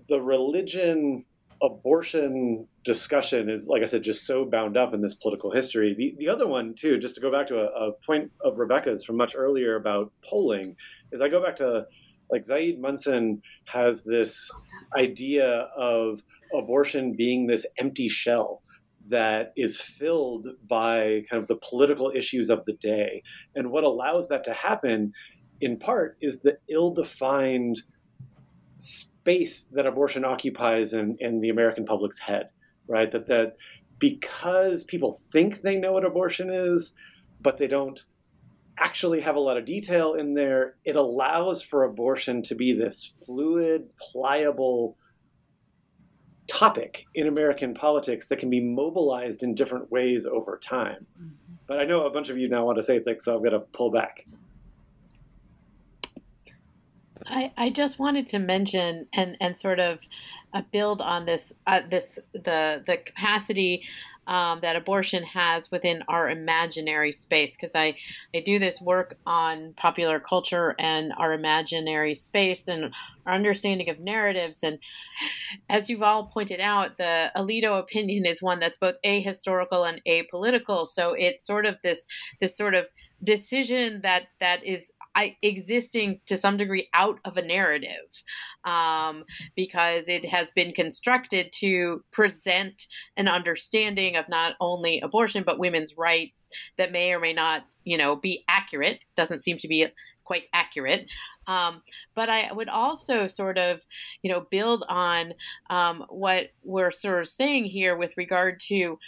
the 0.08 0.20
religion 0.20 1.24
abortion 1.62 2.66
discussion 2.84 3.48
is, 3.48 3.68
like 3.68 3.82
I 3.82 3.86
said, 3.86 4.02
just 4.02 4.26
so 4.26 4.44
bound 4.44 4.76
up 4.76 4.92
in 4.92 5.00
this 5.00 5.14
political 5.14 5.50
history. 5.50 5.94
The, 5.96 6.14
the 6.18 6.28
other 6.28 6.46
one, 6.46 6.74
too, 6.74 6.98
just 6.98 7.14
to 7.14 7.20
go 7.20 7.30
back 7.30 7.46
to 7.48 7.58
a, 7.58 7.88
a 7.88 7.92
point 7.92 8.30
of 8.44 8.58
Rebecca's 8.58 9.04
from 9.04 9.16
much 9.16 9.34
earlier 9.36 9.76
about 9.76 10.12
polling, 10.22 10.76
is 11.12 11.22
I 11.22 11.28
go 11.28 11.42
back 11.42 11.56
to 11.56 11.86
like 12.30 12.42
Ziad 12.42 12.80
Munson 12.80 13.42
has 13.66 14.02
this 14.02 14.50
idea 14.96 15.68
of 15.76 16.22
abortion 16.54 17.14
being 17.16 17.46
this 17.46 17.66
empty 17.78 18.08
shell 18.08 18.62
that 19.08 19.52
is 19.56 19.80
filled 19.80 20.46
by 20.68 21.22
kind 21.28 21.42
of 21.42 21.46
the 21.48 21.58
political 21.68 22.10
issues 22.14 22.48
of 22.48 22.64
the 22.64 22.72
day. 22.72 23.22
And 23.54 23.70
what 23.70 23.84
allows 23.84 24.28
that 24.28 24.44
to 24.44 24.54
happen, 24.54 25.12
in 25.60 25.78
part, 25.78 26.16
is 26.22 26.40
the 26.40 26.56
ill 26.68 26.90
defined 26.90 27.82
space 29.24 29.64
that 29.72 29.86
abortion 29.86 30.22
occupies 30.22 30.92
in, 30.92 31.16
in 31.18 31.40
the 31.40 31.48
American 31.48 31.86
public's 31.86 32.18
head, 32.18 32.50
right? 32.86 33.10
That 33.10 33.26
that 33.26 33.56
because 33.98 34.84
people 34.84 35.18
think 35.32 35.62
they 35.62 35.76
know 35.76 35.92
what 35.92 36.04
abortion 36.04 36.50
is, 36.50 36.92
but 37.40 37.56
they 37.56 37.66
don't 37.66 38.04
actually 38.78 39.20
have 39.20 39.36
a 39.36 39.40
lot 39.40 39.56
of 39.56 39.64
detail 39.64 40.12
in 40.14 40.34
there, 40.34 40.74
it 40.84 40.96
allows 40.96 41.62
for 41.62 41.84
abortion 41.84 42.42
to 42.42 42.54
be 42.54 42.72
this 42.72 43.14
fluid, 43.24 43.88
pliable 43.98 44.98
topic 46.46 47.06
in 47.14 47.26
American 47.26 47.72
politics 47.72 48.28
that 48.28 48.38
can 48.38 48.50
be 48.50 48.60
mobilized 48.60 49.42
in 49.42 49.54
different 49.54 49.90
ways 49.90 50.26
over 50.26 50.58
time. 50.58 51.06
Mm-hmm. 51.18 51.54
But 51.66 51.80
I 51.80 51.84
know 51.84 52.04
a 52.04 52.10
bunch 52.10 52.28
of 52.28 52.36
you 52.36 52.48
now 52.48 52.66
want 52.66 52.76
to 52.76 52.82
say 52.82 52.98
things, 52.98 53.24
so 53.24 53.36
I'm 53.36 53.38
going 53.38 53.52
to 53.52 53.60
pull 53.60 53.90
back. 53.90 54.26
I, 57.26 57.52
I 57.56 57.70
just 57.70 57.98
wanted 57.98 58.26
to 58.28 58.38
mention 58.38 59.06
and, 59.12 59.36
and 59.40 59.58
sort 59.58 59.80
of 59.80 60.00
uh, 60.52 60.62
build 60.72 61.00
on 61.00 61.26
this 61.26 61.52
uh, 61.66 61.80
this 61.90 62.18
the 62.32 62.82
the 62.86 62.98
capacity 63.04 63.82
um, 64.26 64.60
that 64.62 64.76
abortion 64.76 65.22
has 65.24 65.70
within 65.70 66.02
our 66.08 66.30
imaginary 66.30 67.12
space 67.12 67.56
because 67.56 67.74
I, 67.74 67.96
I 68.34 68.40
do 68.40 68.58
this 68.58 68.80
work 68.80 69.18
on 69.26 69.74
popular 69.76 70.18
culture 70.18 70.74
and 70.78 71.12
our 71.18 71.32
imaginary 71.32 72.14
space 72.14 72.68
and 72.68 72.94
our 73.26 73.34
understanding 73.34 73.90
of 73.90 74.00
narratives. 74.00 74.62
And 74.62 74.78
as 75.68 75.90
you've 75.90 76.02
all 76.02 76.26
pointed 76.26 76.60
out 76.60 76.96
the 76.96 77.30
alito 77.36 77.78
opinion 77.78 78.26
is 78.26 78.42
one 78.42 78.60
that's 78.60 78.78
both 78.78 78.96
ahistorical 79.04 79.88
and 79.88 80.00
apolitical. 80.08 80.86
So 80.86 81.14
it's 81.16 81.46
sort 81.46 81.66
of 81.66 81.76
this 81.82 82.06
this 82.40 82.56
sort 82.56 82.74
of 82.74 82.86
decision 83.22 84.00
that 84.02 84.24
that 84.40 84.64
is 84.64 84.90
I, 85.14 85.36
existing 85.42 86.20
to 86.26 86.36
some 86.36 86.56
degree 86.56 86.88
out 86.94 87.18
of 87.24 87.36
a 87.36 87.42
narrative 87.42 87.88
um, 88.64 89.24
because 89.54 90.08
it 90.08 90.24
has 90.26 90.50
been 90.50 90.72
constructed 90.72 91.52
to 91.60 92.02
present 92.12 92.86
an 93.16 93.28
understanding 93.28 94.16
of 94.16 94.28
not 94.28 94.54
only 94.60 95.00
abortion 95.00 95.44
but 95.44 95.58
women's 95.58 95.96
rights 95.96 96.48
that 96.78 96.92
may 96.92 97.12
or 97.12 97.20
may 97.20 97.32
not 97.32 97.64
you 97.84 97.96
know 97.96 98.16
be 98.16 98.44
accurate. 98.48 99.04
Doesn't 99.16 99.44
seem 99.44 99.58
to 99.58 99.68
be 99.68 99.86
quite 100.24 100.44
accurate. 100.52 101.06
Um, 101.46 101.82
but 102.14 102.30
I 102.30 102.50
would 102.52 102.68
also 102.68 103.26
sort 103.26 103.58
of, 103.58 103.82
you 104.22 104.32
know, 104.32 104.46
build 104.50 104.84
on 104.88 105.34
um, 105.70 106.04
what 106.08 106.48
we're 106.62 106.90
sort 106.90 107.20
of 107.20 107.28
saying 107.28 107.66
here 107.66 107.96
with 107.96 108.16
regard 108.16 108.60
to 108.68 108.98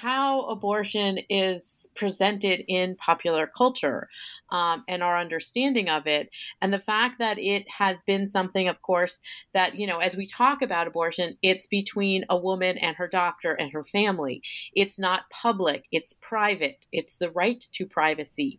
how 0.00 0.42
abortion 0.46 1.18
is 1.30 1.88
presented 1.94 2.62
in 2.68 2.96
popular 2.96 3.46
culture 3.46 4.08
um, 4.50 4.84
and 4.88 5.02
our 5.02 5.18
understanding 5.18 5.88
of 5.88 6.06
it. 6.06 6.28
And 6.60 6.72
the 6.72 6.78
fact 6.78 7.18
that 7.18 7.38
it 7.38 7.66
has 7.70 8.02
been 8.02 8.26
something, 8.26 8.68
of 8.68 8.82
course, 8.82 9.20
that, 9.54 9.76
you 9.78 9.86
know, 9.86 9.98
as 9.98 10.16
we 10.16 10.26
talk 10.26 10.60
about 10.60 10.86
abortion, 10.86 11.38
it's 11.42 11.66
between 11.66 12.24
a 12.28 12.36
woman 12.36 12.76
and 12.78 12.96
her 12.96 13.08
doctor 13.08 13.54
and 13.54 13.72
her 13.72 13.84
family. 13.84 14.42
It's 14.74 14.98
not 14.98 15.30
public, 15.30 15.84
it's 15.90 16.12
private, 16.12 16.86
it's 16.92 17.16
the 17.16 17.30
right 17.30 17.64
to 17.72 17.86
privacy. 17.86 18.58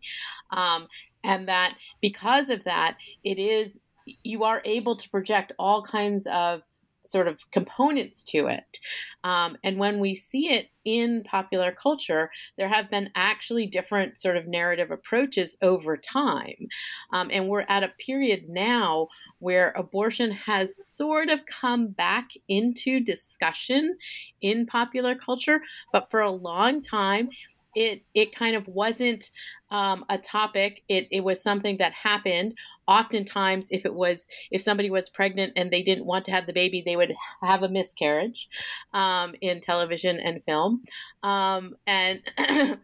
Um, 0.50 0.88
and 1.22 1.48
that 1.48 1.74
because 2.00 2.48
of 2.48 2.64
that, 2.64 2.96
it 3.22 3.38
is 3.38 3.78
you 4.22 4.44
are 4.44 4.62
able 4.64 4.96
to 4.96 5.10
project 5.10 5.52
all 5.58 5.82
kinds 5.82 6.26
of 6.26 6.62
sort 7.08 7.26
of 7.26 7.50
components 7.50 8.22
to 8.22 8.46
it. 8.46 8.78
Um, 9.24 9.56
and 9.64 9.78
when 9.78 9.98
we 9.98 10.14
see 10.14 10.50
it 10.50 10.68
in 10.84 11.24
popular 11.24 11.72
culture, 11.72 12.30
there 12.56 12.68
have 12.68 12.90
been 12.90 13.10
actually 13.14 13.66
different 13.66 14.18
sort 14.18 14.36
of 14.36 14.46
narrative 14.46 14.90
approaches 14.90 15.56
over 15.62 15.96
time. 15.96 16.68
Um, 17.12 17.30
and 17.32 17.48
we're 17.48 17.66
at 17.68 17.82
a 17.82 17.92
period 18.04 18.48
now 18.48 19.08
where 19.38 19.72
abortion 19.72 20.30
has 20.32 20.86
sort 20.86 21.30
of 21.30 21.46
come 21.46 21.88
back 21.88 22.28
into 22.48 23.00
discussion 23.00 23.96
in 24.40 24.66
popular 24.66 25.14
culture, 25.14 25.60
but 25.92 26.10
for 26.10 26.20
a 26.20 26.30
long 26.30 26.80
time, 26.82 27.30
it 27.74 28.02
it 28.14 28.34
kind 28.34 28.56
of 28.56 28.66
wasn't 28.66 29.30
um, 29.70 30.04
a 30.08 30.18
topic. 30.18 30.82
It, 30.88 31.08
it 31.10 31.20
was 31.22 31.42
something 31.42 31.76
that 31.78 31.92
happened. 31.92 32.54
Oftentimes, 32.88 33.68
if 33.70 33.84
it 33.84 33.94
was 33.94 34.26
if 34.50 34.62
somebody 34.62 34.90
was 34.90 35.10
pregnant 35.10 35.52
and 35.54 35.70
they 35.70 35.82
didn't 35.82 36.06
want 36.06 36.24
to 36.24 36.32
have 36.32 36.46
the 36.46 36.52
baby, 36.52 36.82
they 36.84 36.96
would 36.96 37.14
have 37.42 37.62
a 37.62 37.68
miscarriage 37.68 38.48
um, 38.92 39.34
in 39.40 39.60
television 39.60 40.18
and 40.18 40.42
film, 40.42 40.82
um, 41.22 41.76
and. 41.86 42.22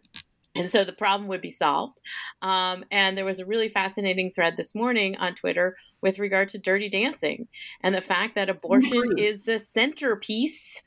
And 0.57 0.71
so 0.71 0.85
the 0.85 0.93
problem 0.93 1.27
would 1.27 1.41
be 1.41 1.49
solved. 1.49 1.99
Um, 2.41 2.85
and 2.89 3.17
there 3.17 3.25
was 3.25 3.39
a 3.39 3.45
really 3.45 3.67
fascinating 3.67 4.31
thread 4.31 4.55
this 4.55 4.73
morning 4.73 5.17
on 5.17 5.35
Twitter 5.35 5.75
with 6.01 6.19
regard 6.19 6.47
to 6.49 6.59
dirty 6.59 6.87
dancing 6.87 7.47
and 7.81 7.93
the 7.93 8.01
fact 8.01 8.35
that 8.35 8.47
abortion 8.47 9.17
is 9.17 9.43
the 9.43 9.59
centerpiece 9.59 10.81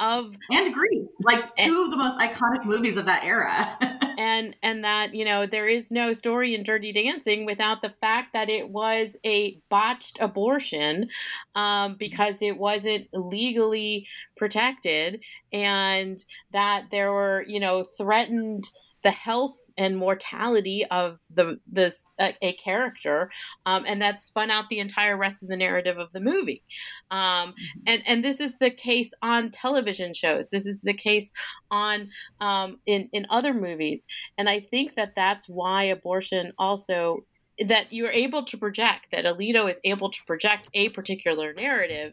of 0.00 0.36
and 0.50 0.72
Grease, 0.72 1.14
like 1.20 1.54
two 1.56 1.82
of 1.82 1.90
the 1.90 1.96
most 1.96 2.18
iconic 2.18 2.64
movies 2.64 2.96
of 2.96 3.06
that 3.06 3.24
era. 3.24 3.76
and 4.18 4.56
and 4.62 4.84
that 4.84 5.14
you 5.14 5.24
know 5.24 5.46
there 5.46 5.66
is 5.66 5.90
no 5.90 6.12
story 6.12 6.54
in 6.54 6.62
Dirty 6.62 6.92
Dancing 6.92 7.46
without 7.46 7.82
the 7.82 7.94
fact 8.00 8.32
that 8.32 8.48
it 8.48 8.68
was 8.68 9.16
a 9.24 9.60
botched 9.68 10.18
abortion 10.20 11.08
um, 11.54 11.96
because 11.98 12.42
it 12.42 12.58
wasn't 12.58 13.08
legally 13.12 14.06
protected, 14.36 15.20
and 15.52 16.24
that 16.52 16.86
there 16.90 17.12
were 17.12 17.44
you 17.48 17.60
know 17.60 17.84
threatened 17.84 18.68
the 19.02 19.10
health 19.10 19.56
and 19.78 19.96
mortality 19.96 20.84
of 20.90 21.20
the 21.32 21.58
this 21.66 22.06
uh, 22.18 22.32
a 22.42 22.52
character, 22.54 23.30
um, 23.64 23.84
and 23.86 24.02
that 24.02 24.20
spun 24.20 24.50
out 24.50 24.68
the 24.68 24.80
entire 24.80 25.16
rest 25.16 25.42
of 25.42 25.48
the 25.48 25.56
narrative 25.56 25.96
of 25.96 26.12
the 26.12 26.20
movie. 26.20 26.62
Um, 27.10 27.20
mm-hmm. 27.20 27.80
and 27.86 28.02
and 28.06 28.24
this 28.24 28.40
is 28.40 28.58
the 28.58 28.70
case 28.70 29.14
on 29.22 29.50
television 29.50 30.12
shows. 30.12 30.50
This 30.50 30.66
is 30.66 30.82
the 30.82 30.94
case 30.94 31.32
on 31.70 32.10
um, 32.40 32.80
in 32.84 33.08
in 33.12 33.26
other 33.30 33.54
movies, 33.54 34.06
and 34.36 34.48
I 34.48 34.60
think 34.60 34.96
that 34.96 35.14
that's 35.14 35.48
why 35.48 35.84
abortion 35.84 36.52
also 36.58 37.24
that 37.66 37.92
you're 37.92 38.12
able 38.12 38.44
to 38.44 38.56
project 38.56 39.06
that 39.10 39.24
Alito 39.24 39.68
is 39.68 39.80
able 39.84 40.10
to 40.10 40.24
project 40.26 40.68
a 40.74 40.90
particular 40.90 41.52
narrative 41.52 42.12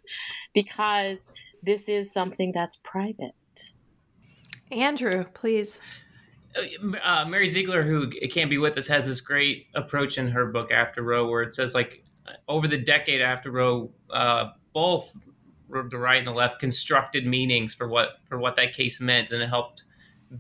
because 0.54 1.32
this 1.62 1.88
is 1.88 2.12
something 2.12 2.52
that's 2.52 2.78
private. 2.78 3.34
Andrew, 4.72 5.26
please 5.34 5.80
uh, 7.04 7.26
Mary 7.26 7.48
Ziegler, 7.48 7.84
who 7.84 8.10
can't 8.30 8.50
be 8.50 8.58
with 8.58 8.78
us, 8.78 8.88
has 8.88 9.06
this 9.06 9.22
great 9.22 9.68
approach 9.76 10.18
in 10.18 10.28
her 10.28 10.46
book 10.46 10.72
After 10.72 11.04
Roe, 11.04 11.28
where 11.30 11.44
it 11.44 11.56
says 11.56 11.74
like 11.74 12.04
over 12.48 12.68
the 12.68 12.78
decade 12.78 13.22
after 13.22 13.52
Roe, 13.52 13.92
uh, 14.10 14.52
both 14.74 15.16
the 15.70 15.98
right 15.98 16.18
and 16.18 16.28
the 16.28 16.32
left 16.32 16.60
constructed 16.60 17.26
meanings 17.26 17.74
for 17.74 17.88
what 17.88 18.20
for 18.30 18.38
what 18.38 18.56
that 18.56 18.74
case 18.74 19.02
meant, 19.02 19.32
and 19.32 19.42
it 19.42 19.50
helped 19.50 19.84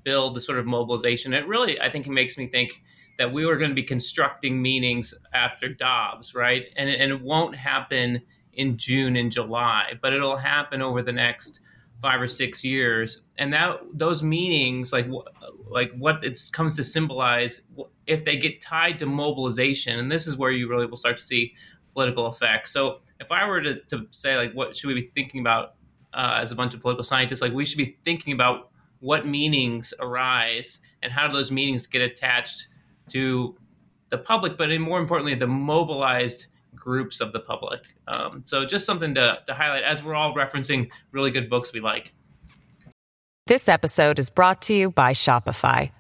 build 0.04 0.36
the 0.36 0.40
sort 0.40 0.60
of 0.60 0.66
mobilization. 0.66 1.34
It 1.34 1.48
really, 1.48 1.80
I 1.80 1.90
think, 1.90 2.08
it 2.08 2.12
makes 2.12 2.38
me 2.38 2.48
think 2.48 2.82
that 3.18 3.32
we 3.32 3.46
were 3.46 3.58
going 3.58 3.72
to 3.72 3.76
be 3.76 3.84
constructing 3.84 4.62
meanings 4.62 5.14
after 5.34 5.70
Dobbs, 5.70 6.36
right? 6.36 6.66
And 6.76 6.90
and 6.90 7.12
it 7.12 7.22
won't 7.22 7.56
happen 7.56 8.22
in 8.54 8.78
June 8.78 9.16
and 9.18 9.32
July, 9.32 9.94
but 10.02 10.14
it'll 10.14 10.38
happen 10.38 10.82
over 10.82 11.02
the 11.02 11.12
next 11.12 11.60
five 12.06 12.22
or 12.22 12.28
six 12.28 12.64
years 12.64 13.22
and 13.40 13.52
that 13.52 13.80
those 13.94 14.22
meanings 14.22 14.94
like 14.94 15.08
like 15.72 15.92
what 15.94 16.24
it 16.24 16.40
comes 16.54 16.76
to 16.76 16.84
symbolize 16.84 17.62
if 18.06 18.24
they 18.24 18.38
get 18.38 18.62
tied 18.62 19.00
to 19.00 19.08
mobilization 19.08 19.98
and 19.98 20.12
this 20.12 20.28
is 20.28 20.38
where 20.38 20.52
you 20.52 20.70
really 20.70 20.86
will 20.86 20.98
start 20.98 21.18
to 21.18 21.24
see 21.24 21.52
political 21.94 22.30
effects. 22.30 22.72
So 22.72 23.00
if 23.20 23.32
i 23.32 23.48
were 23.48 23.60
to, 23.62 23.80
to 23.86 24.06
say 24.12 24.38
like 24.38 24.54
what 24.54 24.78
should 24.78 24.88
we 24.90 24.94
be 24.94 25.10
thinking 25.16 25.40
about 25.40 25.74
uh, 26.14 26.40
as 26.44 26.52
a 26.52 26.56
bunch 26.56 26.76
of 26.76 26.82
political 26.82 27.04
scientists 27.04 27.42
like 27.42 27.54
we 27.54 27.66
should 27.66 27.80
be 27.80 27.98
thinking 28.06 28.34
about 28.34 28.70
what 29.00 29.26
meanings 29.26 29.92
arise 30.00 30.80
and 31.02 31.12
how 31.12 31.26
do 31.26 31.34
those 31.34 31.52
meanings 31.52 31.88
get 31.88 32.04
attached 32.04 32.68
to 33.10 33.58
the 34.12 34.18
public 34.18 34.60
but 34.60 34.70
more 34.80 35.00
importantly 35.00 35.34
the 35.34 35.48
mobilized 35.48 36.46
groups 36.76 37.22
of 37.22 37.34
the 37.34 37.40
public. 37.40 37.96
Um, 38.08 38.44
so 38.46 38.66
just 38.66 38.86
something 38.86 39.14
to, 39.16 39.40
to 39.46 39.54
highlight 39.54 39.84
as 39.84 40.04
we're 40.04 40.16
all 40.16 40.34
referencing 40.34 40.90
really 41.12 41.32
good 41.32 41.50
books 41.50 41.74
we 41.74 41.80
like. 41.80 42.14
This 43.48 43.70
episode 43.70 44.18
is 44.18 44.32
brought 44.32 44.64
to 44.64 44.74
you 44.74 44.90
by 44.90 45.14
Shopify. 45.14 45.92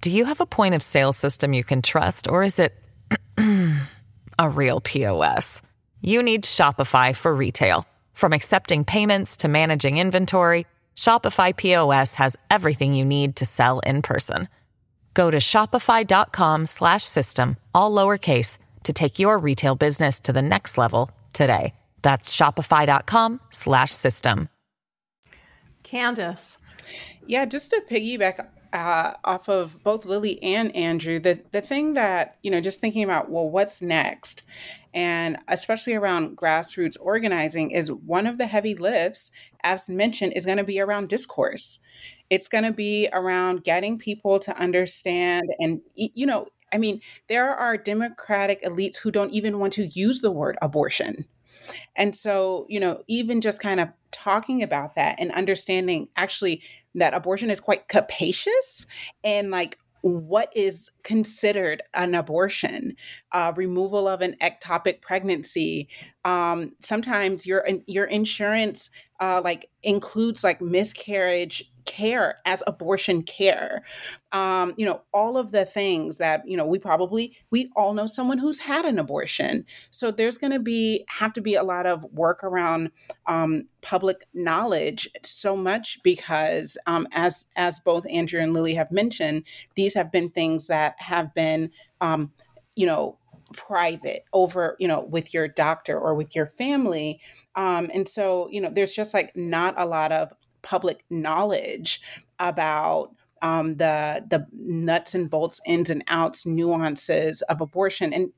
Do 0.00 0.10
you 0.10 0.26
have 0.26 0.40
a 0.40 0.46
point 0.46 0.74
of 0.74 0.82
sale 0.82 1.12
system 1.12 1.54
you 1.54 1.64
can 1.64 1.82
trust, 1.82 2.28
or 2.28 2.44
is 2.44 2.58
it 2.58 2.74
a 4.38 4.48
real 4.48 4.80
POS? 4.80 5.60
You 6.02 6.22
need 6.22 6.44
Shopify 6.44 7.16
for 7.16 7.34
retail. 7.34 7.84
From 8.12 8.32
accepting 8.32 8.84
payments 8.84 9.36
to 9.38 9.48
managing 9.48 9.98
inventory, 9.98 10.66
Shopify 10.96 11.56
POS 11.56 12.14
has 12.14 12.36
everything 12.50 12.92
you 12.92 13.04
need 13.04 13.34
to 13.36 13.46
sell 13.46 13.78
in 13.80 14.02
person. 14.02 14.48
Go 15.14 15.30
to 15.30 15.38
shopify.com/system 15.38 17.56
all 17.74 17.92
lowercase 17.92 18.58
to 18.88 18.92
take 18.92 19.18
your 19.18 19.38
retail 19.38 19.76
business 19.76 20.18
to 20.20 20.32
the 20.32 20.42
next 20.42 20.76
level 20.76 21.10
today. 21.32 21.74
That's 22.02 22.34
shopify.com 22.34 23.40
slash 23.50 23.92
system. 23.92 24.48
Candis. 25.84 26.56
Yeah, 27.26 27.44
just 27.44 27.70
to 27.70 27.82
piggyback 27.90 28.46
uh, 28.72 29.12
off 29.24 29.48
of 29.48 29.82
both 29.82 30.06
Lilly 30.06 30.42
and 30.42 30.74
Andrew, 30.74 31.18
the, 31.18 31.42
the 31.52 31.60
thing 31.60 31.94
that, 31.94 32.38
you 32.42 32.50
know, 32.50 32.60
just 32.62 32.80
thinking 32.80 33.04
about, 33.04 33.30
well, 33.30 33.48
what's 33.48 33.82
next? 33.82 34.42
and 34.94 35.36
especially 35.48 35.94
around 35.94 36.36
grassroots 36.36 36.96
organizing 37.00 37.70
is 37.70 37.92
one 37.92 38.26
of 38.26 38.38
the 38.38 38.46
heavy 38.46 38.74
lifts 38.74 39.30
as 39.62 39.88
mentioned 39.88 40.32
is 40.34 40.46
going 40.46 40.58
to 40.58 40.64
be 40.64 40.80
around 40.80 41.08
discourse 41.08 41.80
it's 42.30 42.48
going 42.48 42.64
to 42.64 42.72
be 42.72 43.08
around 43.12 43.64
getting 43.64 43.98
people 43.98 44.38
to 44.38 44.56
understand 44.58 45.44
and 45.58 45.80
you 45.94 46.26
know 46.26 46.46
i 46.72 46.78
mean 46.78 47.00
there 47.28 47.50
are 47.50 47.76
democratic 47.76 48.62
elites 48.62 48.96
who 48.98 49.10
don't 49.10 49.32
even 49.32 49.58
want 49.58 49.72
to 49.72 49.86
use 49.86 50.20
the 50.20 50.30
word 50.30 50.56
abortion 50.62 51.26
and 51.96 52.14
so, 52.14 52.66
you 52.68 52.80
know, 52.80 53.02
even 53.08 53.40
just 53.40 53.60
kind 53.60 53.80
of 53.80 53.88
talking 54.10 54.62
about 54.62 54.94
that 54.94 55.16
and 55.18 55.32
understanding 55.32 56.08
actually 56.16 56.62
that 56.94 57.14
abortion 57.14 57.50
is 57.50 57.60
quite 57.60 57.88
capacious 57.88 58.86
and 59.22 59.50
like 59.50 59.78
what 60.02 60.52
is 60.54 60.90
considered 61.02 61.82
an 61.94 62.14
abortion, 62.14 62.94
uh, 63.32 63.52
removal 63.56 64.06
of 64.06 64.20
an 64.20 64.36
ectopic 64.40 65.02
pregnancy. 65.02 65.88
Um, 66.28 66.72
sometimes 66.80 67.46
your 67.46 67.66
your 67.86 68.04
insurance 68.04 68.90
uh, 69.18 69.40
like 69.42 69.70
includes 69.82 70.44
like 70.44 70.60
miscarriage 70.60 71.72
care 71.86 72.36
as 72.44 72.62
abortion 72.66 73.22
care. 73.22 73.82
Um, 74.32 74.74
you 74.76 74.84
know 74.84 75.00
all 75.14 75.38
of 75.38 75.52
the 75.52 75.64
things 75.64 76.18
that 76.18 76.46
you 76.46 76.54
know 76.54 76.66
we 76.66 76.78
probably 76.78 77.34
we 77.50 77.70
all 77.76 77.94
know 77.94 78.06
someone 78.06 78.36
who's 78.36 78.58
had 78.58 78.84
an 78.84 78.98
abortion. 78.98 79.64
So 79.90 80.10
there's 80.10 80.36
going 80.36 80.52
to 80.52 80.58
be 80.58 81.06
have 81.08 81.32
to 81.32 81.40
be 81.40 81.54
a 81.54 81.62
lot 81.62 81.86
of 81.86 82.04
work 82.12 82.44
around 82.44 82.90
um, 83.24 83.64
public 83.80 84.26
knowledge 84.34 85.08
so 85.24 85.56
much 85.56 85.98
because 86.04 86.76
um, 86.86 87.08
as 87.12 87.48
as 87.56 87.80
both 87.80 88.04
andrew 88.10 88.40
and 88.40 88.52
lilly 88.52 88.74
have 88.74 88.90
mentioned 88.90 89.44
these 89.76 89.94
have 89.94 90.12
been 90.12 90.28
things 90.28 90.66
that 90.66 90.94
have 90.98 91.32
been 91.32 91.70
um, 92.02 92.30
you 92.76 92.84
know 92.84 93.16
private 93.54 94.24
over 94.32 94.76
you 94.78 94.86
know 94.86 95.00
with 95.00 95.32
your 95.32 95.48
doctor 95.48 95.98
or 95.98 96.14
with 96.14 96.36
your 96.36 96.46
family 96.46 97.18
um 97.56 97.90
and 97.94 98.06
so 98.06 98.46
you 98.50 98.60
know 98.60 98.70
there's 98.70 98.92
just 98.92 99.14
like 99.14 99.34
not 99.34 99.74
a 99.78 99.86
lot 99.86 100.12
of 100.12 100.32
public 100.62 101.04
knowledge 101.08 102.00
about 102.38 103.14
um, 103.42 103.76
the 103.76 104.24
the 104.28 104.46
nuts 104.52 105.14
and 105.14 105.30
bolts, 105.30 105.60
ins 105.66 105.90
and 105.90 106.04
outs, 106.08 106.46
nuances 106.46 107.42
of 107.42 107.60
abortion. 107.60 108.12
And 108.12 108.32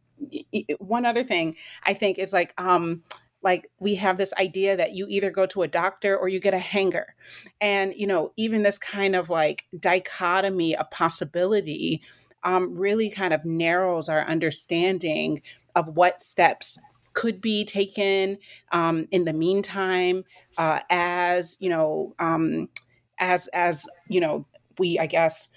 one 0.79 1.07
other 1.07 1.25
thing 1.25 1.55
I 1.85 1.95
think 1.95 2.19
is 2.19 2.33
like 2.33 2.55
um, 2.59 3.03
like 3.43 3.71
we 3.79 3.95
have 3.97 4.19
this 4.19 4.33
idea 4.39 4.77
that 4.77 4.95
you 4.95 5.07
either 5.09 5.31
go 5.31 5.47
to 5.47 5.63
a 5.63 5.69
doctor 5.69 6.17
or 6.17 6.29
you 6.29 6.41
get 6.41 6.55
a 6.55 6.59
hanger, 6.59 7.15
and 7.61 7.95
you 7.95 8.07
know 8.07 8.33
even 8.37 8.63
this 8.63 8.79
kind 8.79 9.17
of 9.17 9.31
like 9.31 9.65
dichotomy 9.79 10.77
of 10.77 10.91
possibility 10.91 12.03
um, 12.45 12.77
really 12.77 13.11
kind 13.11 13.33
of 13.33 13.45
narrows 13.45 14.09
our 14.09 14.23
understanding 14.23 15.43
of 15.75 15.89
what 15.97 16.21
steps 16.21 16.79
could 17.13 17.41
be 17.41 17.65
taken 17.65 18.39
um, 18.73 19.07
in 19.11 19.25
the 19.25 19.33
meantime 19.33 20.25
uh, 20.59 20.81
as 20.91 21.57
you 21.61 21.69
know 21.69 22.15
um, 22.19 22.69
as 23.19 23.49
as 23.49 23.87
you 24.09 24.21
know 24.21 24.47
we 24.79 24.99
i 24.99 25.07
guess 25.07 25.49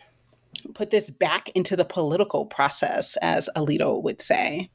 put 0.74 0.90
this 0.90 1.10
back 1.10 1.50
into 1.50 1.76
the 1.76 1.86
political 1.86 2.46
process 2.46 3.16
as 3.22 3.50
alito 3.56 4.02
would 4.02 4.22
say 4.22 4.70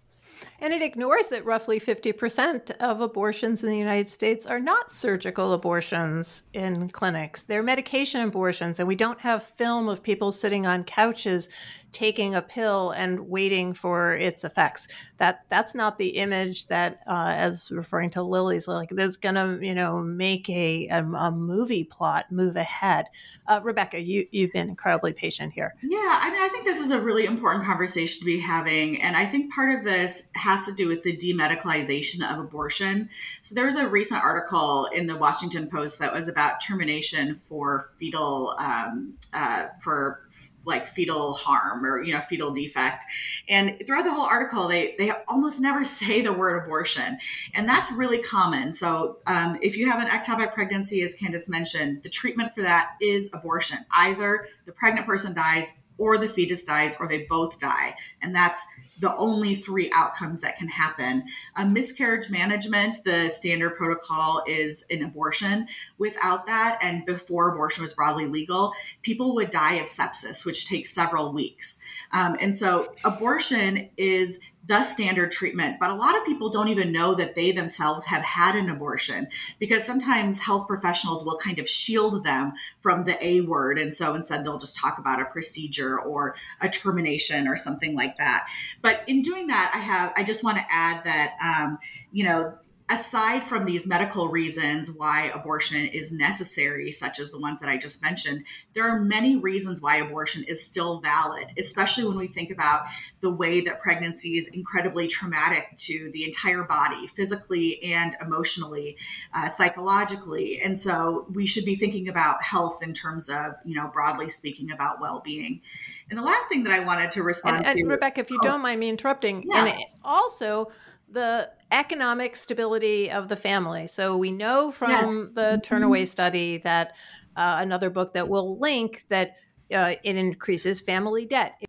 and 0.61 0.73
it 0.73 0.83
ignores 0.83 1.29
that 1.29 1.45
roughly 1.45 1.79
50% 1.79 2.73
of 2.79 3.01
abortions 3.01 3.63
in 3.63 3.71
the 3.71 3.79
United 3.79 4.11
States 4.11 4.47
are 4.47 4.59
not 4.59 4.91
surgical 4.91 5.53
abortions 5.53 6.43
in 6.53 6.89
clinics. 6.89 7.43
They're 7.43 7.63
medication 7.63 8.23
abortions. 8.23 8.81
And 8.81 8.89
we 8.89 8.97
don't 8.97 9.21
have 9.21 9.43
film 9.43 9.89
of 9.89 10.03
people 10.03 10.33
sitting 10.33 10.67
on 10.67 10.85
couches 10.85 11.49
taking 11.93 12.35
a 12.35 12.43
pill 12.43 12.91
and 12.91 13.29
waiting 13.29 13.73
for 13.73 14.15
its 14.15 14.45
effects. 14.45 14.89
That 15.19 15.45
That's 15.49 15.75
not 15.75 15.99
the 15.99 16.09
image 16.09 16.67
that, 16.67 17.01
uh, 17.07 17.33
as 17.35 17.71
referring 17.71 18.11
to 18.11 18.23
Lilly's, 18.23 18.69
like 18.69 18.91
that's 18.91 19.17
going 19.17 19.37
to, 19.37 19.59
you 19.65 19.75
know, 19.75 20.01
make 20.01 20.49
a, 20.51 20.89
a, 20.89 21.05
a, 21.05 21.31
movie 21.31 21.85
plot 21.85 22.31
move 22.31 22.57
ahead. 22.57 23.07
Uh, 23.47 23.61
Rebecca, 23.63 24.01
you, 24.01 24.27
you've 24.33 24.53
been 24.53 24.69
incredibly 24.69 25.13
patient 25.13 25.53
here. 25.53 25.75
Yeah, 25.83 26.19
I 26.21 26.31
mean, 26.31 26.41
I 26.41 26.49
think 26.49 26.65
this 26.65 26.81
is 26.81 26.91
a 26.91 27.01
really 27.01 27.25
important 27.25 27.65
conversation 27.65 28.21
to 28.21 28.27
be 28.27 28.39
having. 28.39 29.01
And 29.01 29.17
I 29.17 29.25
think 29.25 29.53
part 29.53 29.79
of 29.79 29.85
this 29.85 30.29
has 30.49 30.65
to 30.65 30.73
do 30.73 30.89
with 30.89 31.03
the 31.03 31.15
demedicalization 31.15 32.23
of 32.23 32.39
abortion. 32.39 33.11
So 33.43 33.55
there 33.55 33.67
was 33.67 33.77
a 33.77 33.87
recent 33.87 34.25
article 34.25 34.87
in 34.95 35.07
the 35.07 35.15
Washington 35.15 35.69
Post 35.69 35.99
that 35.99 36.11
was 36.11 36.27
about 36.27 36.63
termination 36.67 37.35
for 37.35 37.91
fetal 37.99 38.55
um, 38.59 39.15
uh, 39.35 39.67
for 39.83 40.23
like 40.65 40.87
fetal 40.87 41.35
harm 41.35 41.85
or 41.85 42.03
you 42.03 42.15
know 42.15 42.21
fetal 42.21 42.51
defect. 42.51 43.05
And 43.47 43.77
throughout 43.87 44.05
the 44.05 44.13
whole 44.13 44.25
article 44.25 44.69
they 44.69 44.95
they 44.97 45.13
almost 45.29 45.61
never 45.61 45.85
say 45.99 46.23
the 46.23 46.33
word 46.33 46.65
abortion. 46.65 47.19
And 47.53 47.69
that's 47.69 47.93
really 47.93 48.23
common. 48.23 48.73
So 48.73 49.19
um, 49.27 49.59
if 49.61 49.77
you 49.77 49.91
have 49.91 50.01
an 50.01 50.09
ectopic 50.09 50.55
pregnancy 50.55 51.03
as 51.03 51.15
candis 51.15 51.51
mentioned 51.51 52.03
the 52.03 52.09
treatment 52.09 52.55
for 52.55 52.63
that 52.63 52.93
is 53.03 53.29
abortion. 53.35 53.79
Either 53.95 54.47
the 54.65 54.73
pregnant 54.73 55.07
person 55.07 55.35
dies 55.35 55.83
or 55.99 56.17
the 56.17 56.29
fetus 56.29 56.65
dies 56.65 56.97
or 56.99 57.07
they 57.07 57.27
both 57.29 57.59
die. 57.59 57.95
And 58.23 58.35
that's 58.35 58.65
the 59.01 59.15
only 59.17 59.55
three 59.55 59.91
outcomes 59.93 60.41
that 60.41 60.57
can 60.57 60.69
happen. 60.69 61.25
A 61.57 61.67
miscarriage 61.67 62.31
management, 62.31 62.99
the 63.05 63.29
standard 63.29 63.77
protocol 63.77 64.43
is 64.47 64.85
an 64.91 65.03
abortion. 65.03 65.69
Without 65.99 66.47
that, 66.47 66.79
and 66.83 67.05
before 67.07 67.53
abortion 67.53 67.83
was 67.83 67.93
broadly 67.93 68.27
legal, 68.27 68.73
people 69.03 69.35
would 69.35 69.51
die 69.51 69.75
of 69.75 69.87
sepsis, 69.87 70.45
which 70.45 70.69
takes 70.69 70.93
several 70.93 71.33
weeks. 71.33 71.79
Um, 72.13 72.37
and 72.41 72.57
so, 72.57 72.93
abortion 73.05 73.89
is 73.97 74.41
the 74.69 74.83
standard 74.83 75.33
treatment. 75.33 75.79
But 75.81 75.91
a 75.91 75.95
lot 75.95 76.17
of 76.17 76.25
people 76.25 76.51
don't 76.51 76.69
even 76.69 76.93
know 76.93 77.15
that 77.15 77.35
they 77.35 77.53
themselves 77.53 78.05
have 78.05 78.23
had 78.23 78.55
an 78.55 78.69
abortion 78.69 79.29
because 79.59 79.83
sometimes 79.83 80.39
health 80.39 80.69
professionals 80.69 81.25
will 81.25 81.39
kind 81.39 81.59
of 81.59 81.69
shield 81.69 82.23
them 82.23 82.53
from 82.81 83.05
the 83.05 83.17
A 83.25 83.41
word. 83.41 83.79
And 83.79 83.95
so 83.95 84.15
instead, 84.15 84.45
they'll 84.45 84.59
just 84.59 84.77
talk 84.77 84.99
about 84.99 85.23
a 85.23 85.25
procedure 85.25 85.99
or 85.99 86.37
a 86.61 86.69
termination 86.69 87.49
or 87.49 87.57
something 87.57 87.97
like 87.97 88.19
that. 88.19 88.47
But 88.83 89.03
in 89.07 89.23
doing 89.23 89.47
that, 89.47 89.73
I 89.75 89.79
have, 89.79 90.13
I 90.17 90.23
just 90.23 90.45
want 90.45 90.59
to 90.59 90.65
add 90.71 91.03
that, 91.05 91.37
um, 91.43 91.79
you 92.13 92.25
know, 92.25 92.55
aside 92.91 93.45
from 93.45 93.65
these 93.65 93.87
medical 93.87 94.29
reasons 94.29 94.91
why 94.91 95.31
abortion 95.35 95.87
is 95.87 96.11
necessary, 96.11 96.91
such 96.91 97.19
as 97.19 97.31
the 97.31 97.39
ones 97.39 97.61
that 97.61 97.69
I 97.69 97.77
just 97.77 98.01
mentioned, 98.01 98.45
there 98.73 98.89
are 98.89 99.01
many 99.01 99.37
reasons 99.37 99.83
why 99.83 99.97
abortion 99.97 100.43
is 100.45 100.65
still 100.65 101.01
valid, 101.01 101.49
especially 101.59 102.05
when 102.05 102.17
we 102.17 102.27
think 102.27 102.51
about 102.51 102.87
the 103.21 103.31
way 103.31 103.61
that 103.61 103.83
pregnancy 103.83 104.39
is 104.39 104.49
incredibly 104.49 105.07
traumatic 105.07 105.69
to 105.77 106.11
the 106.13 106.25
entire 106.25 106.63
body, 106.63 107.07
physically 107.07 107.83
and 107.83 108.17
emotionally, 108.23 108.97
uh, 109.35 109.49
psychologically. 109.51 110.61
And 110.63 110.81
so 110.81 111.27
we 111.33 111.47
should 111.47 111.67
be 111.67 111.75
thinking 111.75 112.09
about 112.09 112.43
health 112.43 112.83
in 112.83 112.95
terms 112.95 113.29
of, 113.29 113.53
you 113.65 113.75
know, 113.75 113.89
broadly 113.89 114.31
speaking 114.31 114.71
about 114.71 114.99
well 114.99 115.21
being. 115.23 115.61
And 116.09 116.19
the 116.19 116.23
last 116.23 116.49
thing 116.49 116.63
that 116.63 116.73
I 116.73 116.81
wanted 116.81 117.13
to 117.13 117.23
respond 117.23 117.67
and, 117.67 117.79
to. 117.79 117.85
Rebecca, 117.85 118.21
if 118.21 118.31
you 118.31 118.39
oh, 118.43 118.47
don't 118.47 118.63
mind 118.63 118.81
me 118.81 118.89
interrupting, 118.89 119.45
yeah. 119.47 119.67
and 119.67 119.79
also, 120.03 120.71
the 121.11 121.51
economic 121.71 122.37
stability 122.37 123.11
of 123.11 123.29
the 123.29 123.37
family. 123.37 123.87
So 123.87 124.17
we 124.17 124.33
know 124.33 124.71
from 124.71 124.91
yes. 124.91 125.11
the 125.35 125.61
mm-hmm. 125.63 125.75
Turnaway 125.75 126.07
study 126.07 126.59
that 126.59 126.95
uh, 127.37 127.57
another 127.61 127.91
book 127.91 128.15
that 128.15 128.29
we'll 128.29 128.59
link 128.59 129.05
that 129.09 129.37
uh, 129.73 129.95
it 130.03 130.17
increases 130.17 130.81
family 130.81 131.27
debt 131.27 131.61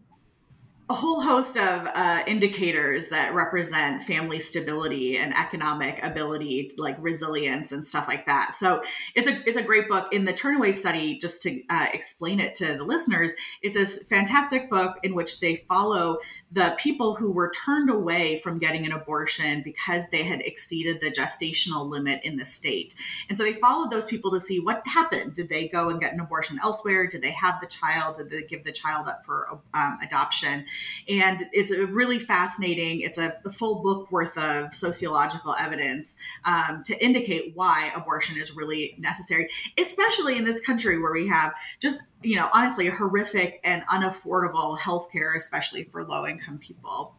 a 0.90 0.94
whole 0.94 1.22
host 1.22 1.56
of 1.56 1.88
uh, 1.94 2.24
indicators 2.26 3.10
that 3.10 3.36
represent 3.36 4.02
family 4.02 4.40
stability 4.40 5.18
and 5.18 5.36
economic 5.36 6.04
ability, 6.04 6.72
like 6.80 6.98
resilience 7.00 7.72
and 7.72 7.86
stuff 7.86 8.08
like 8.08 8.26
that. 8.26 8.56
So 8.56 8.82
it's 9.14 9.28
a 9.28 9.40
it's 9.48 9.58
a 9.58 9.62
great 9.62 9.88
book. 9.88 10.12
In 10.12 10.26
the 10.26 10.34
Turnaway 10.34 10.74
study, 10.74 11.20
just 11.20 11.44
to 11.44 11.62
uh, 11.70 11.88
explain 11.94 12.40
it 12.40 12.56
to 12.56 12.76
the 12.76 12.84
listeners, 12.84 13.34
it's 13.62 13.76
a 13.76 14.04
fantastic 14.06 14.68
book 14.68 14.98
in 15.04 15.14
which 15.14 15.40
they 15.42 15.58
follow 15.58 16.18
the 16.52 16.76
people 16.80 17.14
who 17.14 17.32
were 17.32 17.52
turned 17.52 17.92
away 17.92 18.40
from 18.40 18.58
getting 18.58 18.84
an 18.88 18.92
abortion 18.92 19.62
because 19.62 20.10
they 20.10 20.24
had 20.24 20.42
exceeded 20.42 21.02
the 21.02 21.12
gestational 21.12 21.88
limit 21.88 22.22
in 22.24 22.36
the 22.36 22.46
state, 22.46 22.96
and 23.30 23.38
so 23.38 23.44
they 23.44 23.54
followed 23.54 23.92
those 23.92 24.08
people 24.08 24.32
to 24.32 24.40
see 24.40 24.60
what 24.60 24.82
happened. 24.88 25.36
Did 25.36 25.50
they 25.50 25.68
go 25.68 25.90
and 25.90 26.00
get 26.00 26.14
an 26.14 26.20
abortion 26.20 26.58
elsewhere? 26.64 27.06
Did 27.06 27.22
they 27.22 27.32
have 27.32 27.62
the 27.62 27.68
child? 27.68 28.16
Did 28.16 28.32
they 28.32 28.42
give 28.42 28.64
the 28.64 28.72
child 28.72 29.08
up 29.08 29.24
for 29.24 29.60
um, 29.76 30.00
adoption? 30.02 30.66
And 31.08 31.46
it's 31.52 31.72
a 31.72 31.86
really 31.86 32.20
fascinating 32.20 33.02
it's 33.02 33.18
a 33.18 33.34
full 33.52 33.82
book 33.82 34.12
worth 34.12 34.38
of 34.38 34.74
sociological 34.74 35.56
evidence 35.60 36.18
um, 36.46 36.84
to 36.84 36.98
indicate 37.04 37.52
why 37.56 37.92
abortion 37.96 38.40
is 38.40 38.56
really 38.56 38.96
necessary 38.98 39.50
especially 39.78 40.38
in 40.38 40.46
this 40.46 40.60
country 40.60 41.00
where 41.00 41.14
we 41.14 41.28
have 41.28 41.54
just 41.80 42.02
you 42.22 42.36
know 42.36 42.50
honestly 42.54 42.88
horrific 42.88 43.60
and 43.64 43.84
unaffordable 43.88 44.78
healthcare 44.78 45.36
especially 45.36 45.84
for 45.84 46.04
low 46.04 46.26
income 46.26 46.58
people 46.58 47.16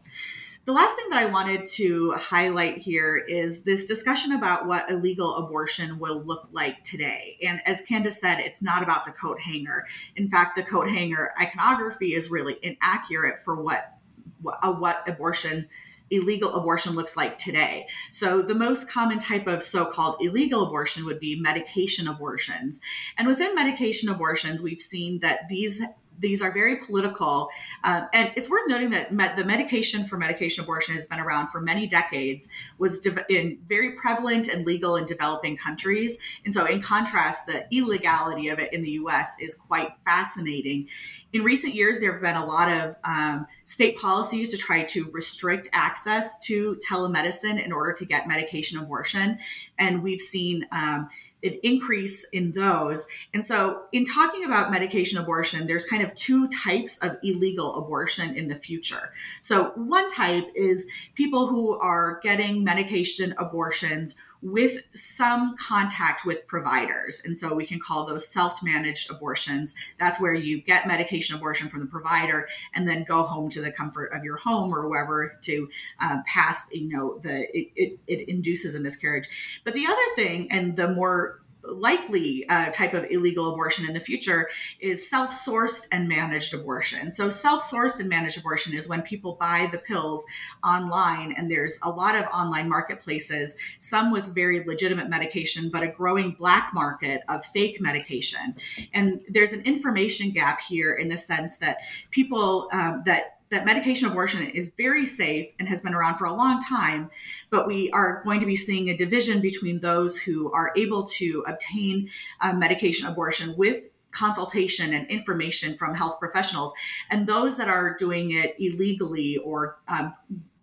the 0.71 0.75
last 0.75 0.95
thing 0.95 1.09
that 1.09 1.19
I 1.19 1.25
wanted 1.25 1.65
to 1.65 2.13
highlight 2.13 2.77
here 2.77 3.17
is 3.17 3.63
this 3.63 3.83
discussion 3.83 4.31
about 4.31 4.67
what 4.67 4.89
illegal 4.89 5.35
abortion 5.35 5.99
will 5.99 6.23
look 6.23 6.47
like 6.53 6.81
today. 6.85 7.37
And 7.45 7.59
as 7.65 7.85
Candis 7.85 8.13
said, 8.13 8.39
it's 8.39 8.61
not 8.61 8.81
about 8.81 9.03
the 9.03 9.11
coat 9.11 9.41
hanger. 9.41 9.85
In 10.15 10.29
fact, 10.29 10.55
the 10.55 10.63
coat 10.63 10.87
hanger 10.87 11.33
iconography 11.37 12.13
is 12.13 12.31
really 12.31 12.57
inaccurate 12.63 13.41
for 13.41 13.61
what 13.61 13.97
what, 14.41 14.63
uh, 14.63 15.11
abortion 15.11 15.67
illegal 16.09 16.55
abortion 16.55 16.93
looks 16.93 17.17
like 17.17 17.37
today. 17.37 17.87
So, 18.09 18.41
the 18.41 18.55
most 18.55 18.89
common 18.89 19.19
type 19.19 19.47
of 19.47 19.61
so 19.61 19.85
called 19.85 20.17
illegal 20.21 20.63
abortion 20.63 21.05
would 21.05 21.19
be 21.19 21.39
medication 21.39 22.07
abortions. 22.07 22.79
And 23.17 23.27
within 23.27 23.55
medication 23.55 24.09
abortions, 24.09 24.63
we've 24.63 24.81
seen 24.81 25.19
that 25.19 25.49
these 25.49 25.81
these 26.21 26.41
are 26.41 26.51
very 26.51 26.77
political. 26.77 27.49
Uh, 27.83 28.03
and 28.13 28.31
it's 28.35 28.49
worth 28.49 28.67
noting 28.67 28.91
that 28.91 29.11
med- 29.11 29.35
the 29.35 29.43
medication 29.43 30.03
for 30.03 30.17
medication 30.17 30.63
abortion 30.63 30.95
has 30.95 31.05
been 31.07 31.19
around 31.19 31.49
for 31.49 31.59
many 31.59 31.87
decades, 31.87 32.47
was 32.77 32.99
de- 32.99 33.25
in 33.29 33.57
very 33.67 33.91
prevalent 33.93 34.47
and 34.47 34.65
legal 34.65 34.95
in 34.95 35.05
developing 35.05 35.57
countries. 35.57 36.17
And 36.45 36.53
so, 36.53 36.65
in 36.65 36.81
contrast, 36.81 37.47
the 37.47 37.65
illegality 37.75 38.47
of 38.49 38.59
it 38.59 38.71
in 38.71 38.83
the 38.83 38.91
US 38.91 39.35
is 39.41 39.55
quite 39.55 39.89
fascinating. 40.05 40.87
In 41.33 41.43
recent 41.43 41.73
years, 41.73 41.99
there 41.99 42.11
have 42.11 42.21
been 42.21 42.35
a 42.35 42.45
lot 42.45 42.69
of 42.71 42.95
um, 43.03 43.47
state 43.65 43.97
policies 43.97 44.51
to 44.51 44.57
try 44.57 44.83
to 44.83 45.09
restrict 45.11 45.69
access 45.71 46.37
to 46.39 46.77
telemedicine 46.87 47.63
in 47.63 47.71
order 47.71 47.93
to 47.93 48.05
get 48.05 48.27
medication 48.27 48.77
abortion. 48.77 49.39
And 49.79 50.03
we've 50.03 50.19
seen 50.19 50.67
um, 50.71 51.09
an 51.43 51.57
increase 51.63 52.23
in 52.25 52.51
those. 52.51 53.07
And 53.33 53.45
so, 53.45 53.83
in 53.91 54.05
talking 54.05 54.45
about 54.45 54.71
medication 54.71 55.17
abortion, 55.17 55.67
there's 55.67 55.85
kind 55.85 56.03
of 56.03 56.13
two 56.15 56.47
types 56.47 56.97
of 56.99 57.17
illegal 57.23 57.75
abortion 57.75 58.35
in 58.35 58.47
the 58.47 58.55
future. 58.55 59.13
So, 59.41 59.71
one 59.75 60.07
type 60.09 60.47
is 60.55 60.87
people 61.15 61.47
who 61.47 61.77
are 61.79 62.19
getting 62.23 62.63
medication 62.63 63.33
abortions 63.37 64.15
with 64.41 64.81
some 64.93 65.55
contact 65.57 66.25
with 66.25 66.47
providers. 66.47 67.21
And 67.23 67.37
so 67.37 67.53
we 67.53 67.65
can 67.65 67.79
call 67.79 68.05
those 68.05 68.27
self 68.27 68.63
managed 68.63 69.11
abortions. 69.11 69.75
That's 69.99 70.19
where 70.19 70.33
you 70.33 70.61
get 70.61 70.87
medication 70.87 71.35
abortion 71.35 71.69
from 71.69 71.81
the 71.81 71.85
provider 71.85 72.47
and 72.73 72.87
then 72.87 73.05
go 73.07 73.23
home 73.23 73.49
to 73.49 73.61
the 73.61 73.71
comfort 73.71 74.07
of 74.13 74.23
your 74.23 74.37
home 74.37 74.73
or 74.73 74.87
wherever 74.87 75.37
to 75.41 75.69
uh, 75.99 76.17
pass, 76.25 76.67
you 76.71 76.89
know, 76.89 77.19
the, 77.19 77.47
it, 77.57 77.71
it, 77.75 77.99
it 78.07 78.29
induces 78.29 78.75
a 78.75 78.79
miscarriage. 78.79 79.27
But 79.63 79.73
the 79.73 79.85
other 79.85 80.15
thing, 80.15 80.51
and 80.51 80.75
the 80.75 80.87
more 80.87 81.40
likely 81.63 82.47
uh, 82.49 82.71
type 82.71 82.93
of 82.93 83.05
illegal 83.09 83.51
abortion 83.51 83.87
in 83.87 83.93
the 83.93 83.99
future 83.99 84.49
is 84.79 85.07
self 85.07 85.31
sourced 85.31 85.87
and 85.91 86.07
managed 86.07 86.53
abortion. 86.53 87.11
So, 87.11 87.29
self 87.29 87.63
sourced 87.63 87.99
and 87.99 88.09
managed 88.09 88.37
abortion 88.37 88.73
is 88.73 88.89
when 88.89 89.01
people 89.01 89.37
buy 89.39 89.69
the 89.71 89.77
pills 89.77 90.25
online, 90.63 91.33
and 91.33 91.49
there's 91.49 91.79
a 91.83 91.89
lot 91.89 92.15
of 92.15 92.25
online 92.25 92.69
marketplaces, 92.69 93.55
some 93.77 94.11
with 94.11 94.25
very 94.33 94.63
legitimate 94.63 95.09
medication, 95.09 95.69
but 95.69 95.83
a 95.83 95.87
growing 95.87 96.31
black 96.31 96.71
market 96.73 97.21
of 97.29 97.45
fake 97.45 97.79
medication. 97.81 98.55
And 98.93 99.21
there's 99.29 99.53
an 99.53 99.61
information 99.61 100.31
gap 100.31 100.61
here 100.61 100.93
in 100.93 101.09
the 101.09 101.17
sense 101.17 101.57
that 101.59 101.77
people 102.11 102.69
um, 102.71 103.03
that 103.05 103.40
that 103.51 103.65
medication 103.65 104.07
abortion 104.07 104.49
is 104.49 104.73
very 104.75 105.05
safe 105.05 105.51
and 105.59 105.67
has 105.67 105.81
been 105.81 105.93
around 105.93 106.17
for 106.17 106.25
a 106.25 106.33
long 106.33 106.59
time, 106.61 107.11
but 107.49 107.67
we 107.67 107.91
are 107.91 108.21
going 108.23 108.39
to 108.39 108.45
be 108.45 108.55
seeing 108.55 108.89
a 108.89 108.97
division 108.97 109.41
between 109.41 109.81
those 109.81 110.17
who 110.17 110.51
are 110.53 110.71
able 110.75 111.03
to 111.03 111.43
obtain 111.45 112.09
uh, 112.39 112.53
medication 112.53 113.07
abortion 113.07 113.53
with 113.57 113.83
consultation 114.11 114.93
and 114.93 115.07
information 115.09 115.75
from 115.75 115.95
health 115.95 116.19
professionals 116.19 116.73
and 117.09 117.27
those 117.27 117.57
that 117.57 117.69
are 117.69 117.95
doing 117.97 118.31
it 118.31 118.55
illegally 118.59 119.37
or 119.37 119.77
um, 119.87 120.13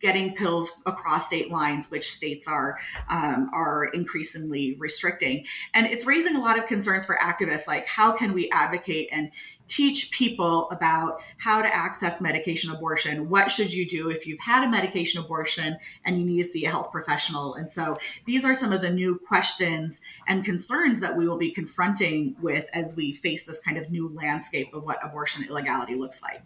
getting 0.01 0.35
pills 0.35 0.83
across 0.87 1.27
state 1.27 1.51
lines, 1.51 1.91
which 1.91 2.13
states 2.13 2.47
are 2.47 2.79
um, 3.09 3.51
are 3.53 3.87
increasingly 3.87 4.77
restricting. 4.79 5.45
And 5.75 5.87
it's 5.87 6.05
raising 6.05 6.37
a 6.37 6.41
lot 6.41 6.59
of 6.59 6.67
concerns 6.67 7.05
for 7.05 7.17
activists, 7.17 7.67
like 7.67 7.87
how 7.87 8.13
can 8.13 8.33
we 8.33 8.51
advocate 8.51 9.09
and 9.13 9.31
teach 9.67 10.11
people 10.11 10.71
about 10.71 11.23
how 11.37 11.63
to 11.63 11.75
access 11.75 12.21
medication 12.21 12.71
abortion? 12.71 13.29
What 13.29 13.51
should 13.51 13.73
you 13.73 13.87
do 13.87 14.09
if 14.11 14.27
you've 14.27 14.41
had 14.41 14.65
a 14.65 14.71
medication 14.71 15.23
abortion 15.23 15.77
and 16.05 16.19
you 16.19 16.25
need 16.25 16.43
to 16.43 16.49
see 16.49 16.65
a 16.65 16.71
health 16.71 16.91
professional? 16.91 17.55
And 17.55 17.71
so 17.71 17.99
these 18.25 18.45
are 18.45 18.55
some 18.55 18.73
of 18.73 18.81
the 18.81 18.91
new 18.91 19.21
questions 19.29 20.01
and 20.27 20.45
concerns 20.45 21.01
that 21.01 21.17
we 21.17 21.29
will 21.29 21.39
be 21.39 21.51
confronting 21.51 22.35
with 22.41 22.69
as 22.73 22.97
we 22.97 23.13
face 23.13 23.47
this 23.47 23.61
kind 23.61 23.77
of 23.77 23.91
new 23.91 24.09
landscape 24.09 24.73
of 24.73 24.85
what 24.85 25.05
abortion 25.05 25.45
illegality 25.47 25.95
looks 25.95 26.23
like. 26.23 26.43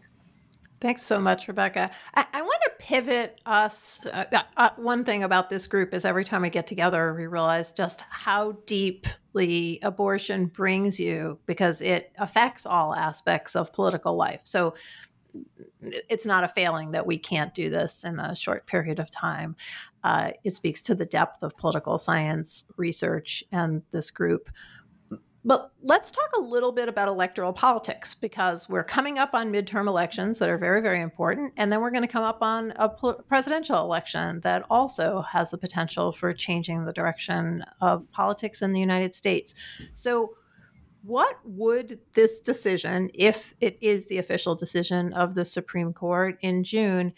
Thanks 0.83 1.03
so 1.03 1.21
much, 1.21 1.47
Rebecca. 1.47 1.93
I, 2.13 2.27
I 2.33 2.43
want 2.43 2.61
to 2.65 2.71
pivot 2.81 3.41
us. 3.47 4.05
Uh, 4.05 4.25
uh, 4.33 4.43
uh, 4.57 4.71
one 4.75 5.05
thing 5.05 5.23
about 5.23 5.49
this 5.49 5.69
group 5.69 5.95
is 5.95 6.05
every 6.05 6.25
time 6.25 6.43
we 6.43 6.51
get 6.51 6.67
together, 6.67 7.15
we 7.15 7.29
realize 7.29 7.73
just 7.73 8.01
how 8.11 8.59
deeply 8.67 9.79
abortion 9.85 10.47
brings 10.47 10.99
you 10.99 11.39
because 11.47 11.83
it 11.83 12.11
affects 12.19 12.67
all 12.67 12.97
aspects 12.97 13.55
of 13.55 13.73
political 13.73 14.17
life. 14.17 14.41
So 14.43 14.75
it's 15.81 16.27
not 16.27 16.43
a 16.43 16.49
failing 16.49 16.91
that 16.91 17.07
we 17.07 17.17
can't 17.17 17.55
do 17.55 17.71
this 17.71 18.03
in 18.03 18.19
a 18.19 18.35
short 18.35 18.67
period 18.67 18.99
of 18.99 19.09
time. 19.09 19.55
Uh, 20.03 20.33
it 20.43 20.53
speaks 20.57 20.83
to 20.83 20.97
the 20.97 21.07
depth 21.07 21.45
of 21.45 21.57
political 21.57 21.97
science 21.97 22.65
research 22.77 23.45
and 23.53 23.83
this 23.93 24.11
group 24.11 24.51
but 25.45 25.73
let's 25.83 26.11
talk 26.11 26.31
a 26.37 26.41
little 26.41 26.71
bit 26.71 26.89
about 26.89 27.09
electoral 27.09 27.53
politics 27.53 28.15
because 28.15 28.69
we're 28.69 28.85
coming 28.85 29.19
up 29.19 29.35
on 29.35 29.53
midterm 29.53 29.89
elections 29.89 30.39
that 30.39 30.49
are 30.49 30.59
very, 30.59 30.81
very 30.81 31.01
important. 31.01 31.53
And 31.57 31.73
then 31.73 31.81
we're 31.81 31.91
going 31.91 32.03
to 32.03 32.09
come 32.09 32.23
up 32.23 32.43
on 32.43 32.73
a 32.77 32.89
presidential 32.89 33.81
election 33.81 34.41
that 34.41 34.65
also 34.71 35.23
has 35.23 35.51
the 35.51 35.59
potential 35.59 36.13
for 36.13 36.33
changing 36.33 36.85
the 36.85 36.93
direction 36.93 37.65
of 37.81 38.11
politics 38.13 38.63
in 38.63 38.73
the 38.73 38.79
United 38.81 39.15
States. 39.15 39.55
So, 39.95 40.35
what 41.05 41.37
would 41.45 41.99
this 42.13 42.39
decision, 42.39 43.11
if 43.13 43.57
it 43.61 43.77
is 43.81 44.07
the 44.07 44.19
official 44.19 44.55
decision 44.55 45.13
of 45.13 45.35
the 45.35 45.45
Supreme 45.45 45.93
Court 45.93 46.39
in 46.43 46.63
June, 46.63 47.13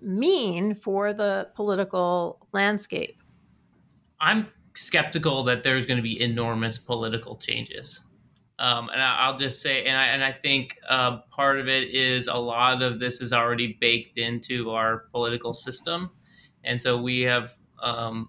mean 0.00 0.74
for 0.74 1.12
the 1.12 1.48
political 1.54 2.44
landscape? 2.52 3.22
I'm 4.20 4.48
skeptical 4.74 5.44
that 5.44 5.62
there's 5.62 5.86
going 5.86 5.96
to 5.96 6.02
be 6.02 6.20
enormous 6.20 6.78
political 6.78 7.36
changes. 7.36 8.00
Um, 8.58 8.88
and 8.90 9.02
I, 9.02 9.30
will 9.30 9.38
just 9.38 9.62
say, 9.62 9.84
and 9.84 9.96
I 9.96 10.06
and 10.06 10.22
I 10.22 10.32
think 10.32 10.78
uh, 10.88 11.18
part 11.30 11.58
of 11.58 11.66
it 11.66 11.92
is 11.92 12.28
a 12.28 12.36
lot 12.36 12.82
of 12.82 13.00
this 13.00 13.20
is 13.20 13.32
already 13.32 13.76
baked 13.80 14.16
into 14.16 14.70
our 14.70 15.06
political 15.10 15.52
system, 15.52 16.10
and 16.62 16.80
so 16.80 16.96
we 17.00 17.22
have 17.22 17.54
um, 17.82 18.28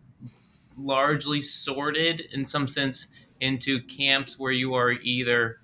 largely 0.78 1.44
sorted, 1.44 2.22
in 2.34 2.44
some 2.44 2.68
sense, 2.68 3.08
into 3.42 3.80
camps 3.84 4.40
where 4.40 4.52
you 4.52 4.74
are 4.74 4.94
either 4.94 5.60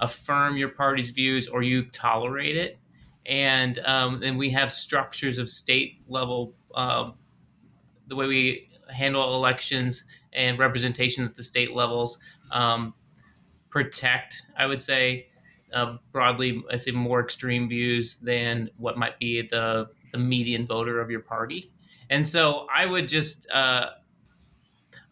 affirm 0.00 0.56
your 0.56 0.70
party's 0.70 1.10
views 1.10 1.46
or 1.46 1.62
you 1.62 1.84
tolerate 1.90 2.56
it, 2.56 2.78
and 3.26 3.80
um, 3.80 4.18
then 4.18 4.38
we 4.38 4.48
have 4.48 4.72
structures 4.72 5.38
of 5.38 5.50
state 5.50 6.00
level. 6.08 6.54
Uh, 6.74 7.10
the 8.08 8.16
way 8.16 8.26
we 8.26 8.68
handle 8.94 9.34
elections 9.34 10.04
and 10.32 10.58
representation 10.58 11.24
at 11.24 11.36
the 11.36 11.42
state 11.42 11.74
levels, 11.74 12.18
um, 12.52 12.94
protect, 13.70 14.42
I 14.56 14.66
would 14.66 14.82
say, 14.82 15.28
uh, 15.72 15.96
broadly, 16.12 16.62
I 16.70 16.76
say 16.76 16.92
more 16.92 17.20
extreme 17.20 17.68
views 17.68 18.16
than 18.22 18.70
what 18.76 18.96
might 18.96 19.18
be 19.18 19.48
the, 19.50 19.88
the 20.12 20.18
median 20.18 20.66
voter 20.66 21.00
of 21.00 21.10
your 21.10 21.20
party. 21.20 21.72
And 22.10 22.26
so 22.26 22.66
I 22.74 22.86
would 22.86 23.08
just, 23.08 23.50
uh, 23.50 23.90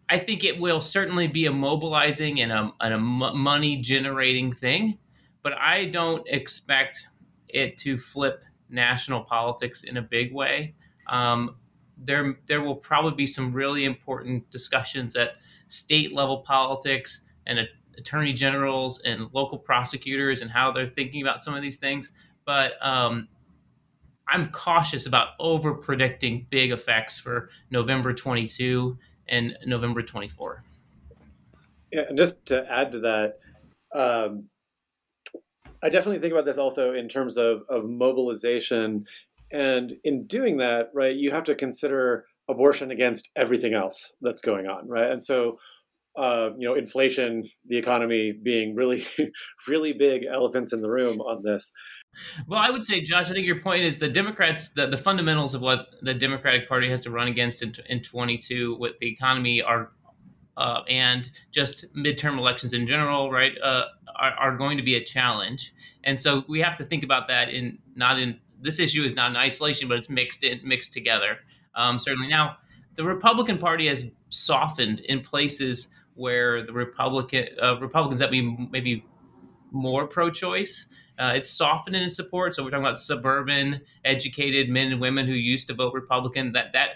I 0.08 0.18
think 0.18 0.44
it 0.44 0.60
will 0.60 0.80
certainly 0.80 1.26
be 1.26 1.46
a 1.46 1.52
mobilizing 1.52 2.40
and 2.42 2.52
a, 2.52 2.72
and 2.80 2.94
a 2.94 2.98
money 2.98 3.78
generating 3.78 4.52
thing, 4.52 4.98
but 5.42 5.54
I 5.54 5.86
don't 5.86 6.26
expect 6.28 7.08
it 7.48 7.76
to 7.78 7.96
flip 7.98 8.44
national 8.68 9.24
politics 9.24 9.84
in 9.84 9.96
a 9.96 10.02
big 10.02 10.32
way. 10.32 10.74
Um, 11.08 11.56
there 12.04 12.36
there 12.46 12.62
will 12.62 12.76
probably 12.76 13.14
be 13.14 13.26
some 13.26 13.52
really 13.52 13.84
important 13.84 14.48
discussions 14.50 15.16
at 15.16 15.36
state 15.66 16.12
level 16.12 16.38
politics 16.38 17.22
and 17.46 17.58
attorney 17.98 18.32
generals 18.32 19.00
and 19.04 19.28
local 19.32 19.58
prosecutors 19.58 20.40
and 20.42 20.50
how 20.50 20.72
they're 20.72 20.88
thinking 20.88 21.22
about 21.22 21.42
some 21.42 21.54
of 21.54 21.62
these 21.62 21.76
things. 21.76 22.10
But 22.44 22.72
um, 22.80 23.28
I'm 24.28 24.50
cautious 24.50 25.06
about 25.06 25.30
over 25.38 25.74
predicting 25.74 26.46
big 26.50 26.72
effects 26.72 27.18
for 27.18 27.50
November 27.70 28.14
22 28.14 28.96
and 29.28 29.56
November 29.66 30.02
24. 30.02 30.64
Yeah, 31.92 32.02
and 32.08 32.16
just 32.16 32.44
to 32.46 32.64
add 32.70 32.92
to 32.92 33.00
that, 33.00 33.38
um, 33.94 34.44
I 35.82 35.88
definitely 35.88 36.20
think 36.20 36.32
about 36.32 36.44
this 36.44 36.58
also 36.58 36.94
in 36.94 37.08
terms 37.08 37.36
of, 37.36 37.64
of 37.68 37.84
mobilization 37.88 39.06
and 39.52 39.94
in 40.02 40.26
doing 40.26 40.56
that, 40.58 40.90
right, 40.94 41.14
you 41.14 41.30
have 41.30 41.44
to 41.44 41.54
consider 41.54 42.24
abortion 42.48 42.90
against 42.90 43.30
everything 43.36 43.74
else 43.74 44.12
that's 44.20 44.42
going 44.42 44.66
on, 44.66 44.88
right? 44.88 45.10
And 45.10 45.22
so, 45.22 45.58
uh, 46.16 46.50
you 46.58 46.68
know, 46.68 46.74
inflation, 46.74 47.42
the 47.66 47.78
economy 47.78 48.32
being 48.32 48.74
really, 48.74 49.06
really 49.68 49.92
big 49.92 50.24
elephants 50.24 50.72
in 50.72 50.80
the 50.80 50.90
room 50.90 51.20
on 51.20 51.42
this. 51.42 51.72
Well, 52.46 52.60
I 52.60 52.70
would 52.70 52.84
say, 52.84 53.00
Josh, 53.00 53.30
I 53.30 53.32
think 53.32 53.46
your 53.46 53.60
point 53.60 53.84
is 53.84 53.98
the 53.98 54.08
Democrats, 54.08 54.68
the, 54.70 54.86
the 54.86 54.98
fundamentals 54.98 55.54
of 55.54 55.62
what 55.62 55.86
the 56.02 56.12
Democratic 56.12 56.68
Party 56.68 56.90
has 56.90 57.02
to 57.02 57.10
run 57.10 57.28
against 57.28 57.62
in, 57.62 57.74
in 57.88 58.02
22 58.02 58.76
with 58.78 58.92
the 59.00 59.08
economy 59.08 59.62
are, 59.62 59.92
uh, 60.58 60.82
and 60.88 61.30
just 61.52 61.86
midterm 61.94 62.36
elections 62.36 62.74
in 62.74 62.86
general, 62.86 63.30
right, 63.30 63.52
uh, 63.62 63.84
are, 64.16 64.32
are 64.32 64.56
going 64.56 64.76
to 64.76 64.82
be 64.82 64.96
a 64.96 65.04
challenge. 65.04 65.72
And 66.04 66.20
so 66.20 66.44
we 66.48 66.60
have 66.60 66.76
to 66.76 66.84
think 66.84 67.02
about 67.02 67.28
that 67.28 67.48
in 67.48 67.78
not 67.94 68.18
in 68.18 68.38
this 68.62 68.78
issue 68.78 69.02
is 69.02 69.14
not 69.14 69.30
in 69.30 69.36
isolation, 69.36 69.88
but 69.88 69.98
it's 69.98 70.08
mixed 70.08 70.44
in, 70.44 70.60
mixed 70.64 70.92
together. 70.92 71.38
Um, 71.74 71.98
certainly 71.98 72.28
now, 72.28 72.56
the 72.96 73.04
Republican 73.04 73.58
Party 73.58 73.88
has 73.88 74.06
softened 74.30 75.00
in 75.00 75.20
places 75.20 75.88
where 76.14 76.64
the 76.64 76.72
Republican 76.72 77.48
uh, 77.62 77.78
Republicans 77.80 78.20
that 78.20 78.30
be 78.30 78.56
maybe 78.70 79.04
more 79.70 80.06
pro-choice. 80.06 80.86
Uh, 81.18 81.32
it's 81.34 81.50
softened 81.50 81.96
in 81.96 82.08
support. 82.08 82.54
So 82.54 82.62
we're 82.62 82.70
talking 82.70 82.84
about 82.84 83.00
suburban, 83.00 83.80
educated 84.04 84.68
men 84.68 84.92
and 84.92 85.00
women 85.00 85.26
who 85.26 85.32
used 85.32 85.68
to 85.68 85.74
vote 85.74 85.94
Republican. 85.94 86.52
That 86.52 86.72
that 86.72 86.88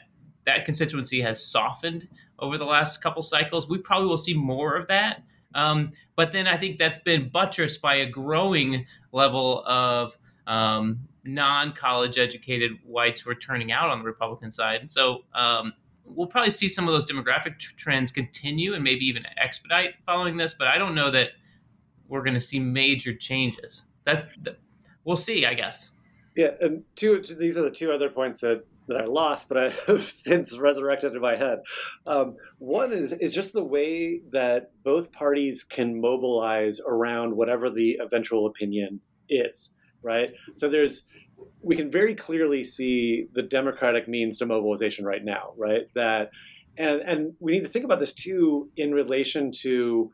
that 0.46 0.64
constituency 0.64 1.20
has 1.20 1.44
softened 1.44 2.08
over 2.38 2.58
the 2.58 2.64
last 2.64 3.02
couple 3.02 3.22
cycles. 3.22 3.68
We 3.68 3.78
probably 3.78 4.08
will 4.08 4.16
see 4.16 4.34
more 4.34 4.76
of 4.76 4.88
that. 4.88 5.22
Um, 5.54 5.92
but 6.16 6.32
then 6.32 6.46
I 6.46 6.58
think 6.58 6.78
that's 6.78 6.98
been 6.98 7.30
buttressed 7.30 7.80
by 7.80 7.96
a 7.96 8.06
growing 8.06 8.86
level 9.12 9.64
of 9.66 10.16
um, 10.46 11.00
non-college 11.26 12.18
educated 12.18 12.72
whites 12.84 13.20
who 13.20 13.30
are 13.30 13.34
turning 13.34 13.72
out 13.72 13.90
on 13.90 13.98
the 13.98 14.04
Republican 14.04 14.50
side. 14.50 14.80
And 14.80 14.90
so 14.90 15.20
um, 15.34 15.72
we'll 16.04 16.26
probably 16.26 16.50
see 16.50 16.68
some 16.68 16.86
of 16.88 16.92
those 16.92 17.10
demographic 17.10 17.58
t- 17.58 17.68
trends 17.76 18.10
continue 18.10 18.74
and 18.74 18.82
maybe 18.82 19.04
even 19.06 19.24
expedite 19.36 19.94
following 20.04 20.36
this. 20.36 20.54
But 20.54 20.68
I 20.68 20.78
don't 20.78 20.94
know 20.94 21.10
that 21.10 21.30
we're 22.08 22.22
going 22.22 22.34
to 22.34 22.40
see 22.40 22.58
major 22.58 23.14
changes. 23.14 23.84
That, 24.04 24.28
that, 24.42 24.58
we'll 25.04 25.16
see, 25.16 25.46
I 25.46 25.54
guess. 25.54 25.90
Yeah, 26.36 26.50
and 26.60 26.82
two. 26.94 27.22
These 27.22 27.56
are 27.56 27.62
the 27.62 27.70
two 27.70 27.90
other 27.90 28.10
points 28.10 28.42
that 28.42 28.62
that 28.88 28.98
I 28.98 29.06
lost, 29.06 29.48
but 29.48 29.58
I 29.58 29.68
have 29.86 30.02
since 30.08 30.56
resurrected 30.56 31.14
in 31.14 31.20
my 31.20 31.34
head. 31.34 31.60
Um, 32.06 32.36
one 32.58 32.92
is 32.92 33.12
is 33.12 33.34
just 33.34 33.52
the 33.54 33.64
way 33.64 34.20
that 34.32 34.70
both 34.84 35.12
parties 35.12 35.64
can 35.64 36.00
mobilize 36.00 36.80
around 36.86 37.34
whatever 37.34 37.70
the 37.70 37.98
eventual 38.00 38.46
opinion 38.46 39.00
is, 39.28 39.72
right? 40.06 40.32
So 40.54 40.68
there's 40.68 41.02
we 41.60 41.76
can 41.76 41.90
very 41.90 42.14
clearly 42.14 42.62
see 42.62 43.26
the 43.34 43.42
democratic 43.42 44.08
means 44.08 44.38
to 44.38 44.46
mobilization 44.46 45.04
right 45.04 45.24
now, 45.24 45.52
right? 45.56 45.82
That 45.94 46.30
and 46.78 47.00
and 47.00 47.34
we 47.40 47.52
need 47.52 47.64
to 47.64 47.68
think 47.68 47.84
about 47.84 47.98
this 47.98 48.12
too 48.12 48.70
in 48.76 48.92
relation 48.92 49.50
to 49.62 50.10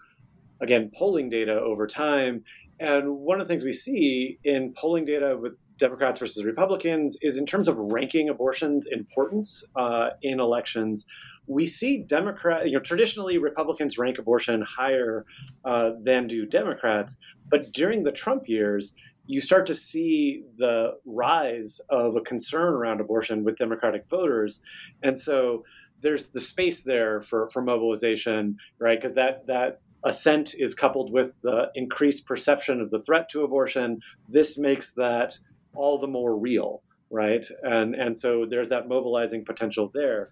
again 0.61 0.91
polling 0.97 1.29
data 1.29 1.53
over 1.53 1.87
time. 1.87 2.45
And 2.81 3.19
one 3.19 3.41
of 3.41 3.47
the 3.47 3.53
things 3.53 3.63
we 3.63 3.73
see 3.73 4.39
in 4.43 4.73
polling 4.77 5.05
data 5.05 5.37
with 5.41 5.53
Democrats 5.77 6.21
versus 6.21 6.45
Republicans 6.45 7.17
is 7.21 7.37
in 7.37 7.45
terms 7.45 7.69
of 7.69 7.77
ranking 7.77 8.29
abortion's 8.29 8.87
importance 8.87 9.65
uh, 9.77 10.11
in 10.23 10.41
elections. 10.41 11.07
We 11.47 11.67
see 11.67 12.05
Democrat, 12.05 12.67
you 12.67 12.73
know, 12.73 12.81
traditionally 12.81 13.37
Republicans 13.39 13.99
rank 13.99 14.19
abortion 14.19 14.63
higher 14.63 15.27
uh, 15.65 15.91
than 16.01 16.29
do 16.29 16.47
Democrats, 16.47 17.19
but 17.49 17.73
during 17.73 18.05
the 18.05 18.13
Trump 18.13 18.49
years, 18.49 18.95
you 19.27 19.41
start 19.41 19.67
to 19.67 19.75
see 19.75 20.45
the 20.57 20.95
rise 21.05 21.81
of 21.89 22.17
a 22.17 22.21
concern 22.21 22.75
around 22.75 23.01
abortion 23.01 23.45
with 23.45 23.57
Democratic 23.57 24.09
voters, 24.09 24.61
and 25.03 25.19
so 25.19 25.65
there's 26.01 26.27
the 26.27 26.41
space 26.41 26.83
there 26.83 27.21
for 27.21 27.49
for 27.51 27.63
mobilization, 27.63 28.57
right? 28.79 28.99
Because 28.99 29.15
that 29.15 29.47
that 29.47 29.81
ascent 30.05 30.55
is 30.59 30.75
coupled 30.75 31.13
with 31.13 31.41
the 31.43 31.71
increased 31.75 32.27
perception 32.27 32.81
of 32.81 32.91
the 32.91 33.01
threat 33.01 33.29
to 33.31 33.43
abortion. 33.43 34.01
This 34.29 34.59
makes 34.59 34.93
that 34.95 35.39
all 35.75 35.99
the 35.99 36.09
more 36.09 36.37
real, 36.37 36.83
right? 37.11 37.47
And 37.63 37.95
and 37.95 38.19
so 38.19 38.45
there's 38.49 38.69
that 38.69 38.89
mobilizing 38.89 39.45
potential 39.45 39.91
there. 39.95 40.31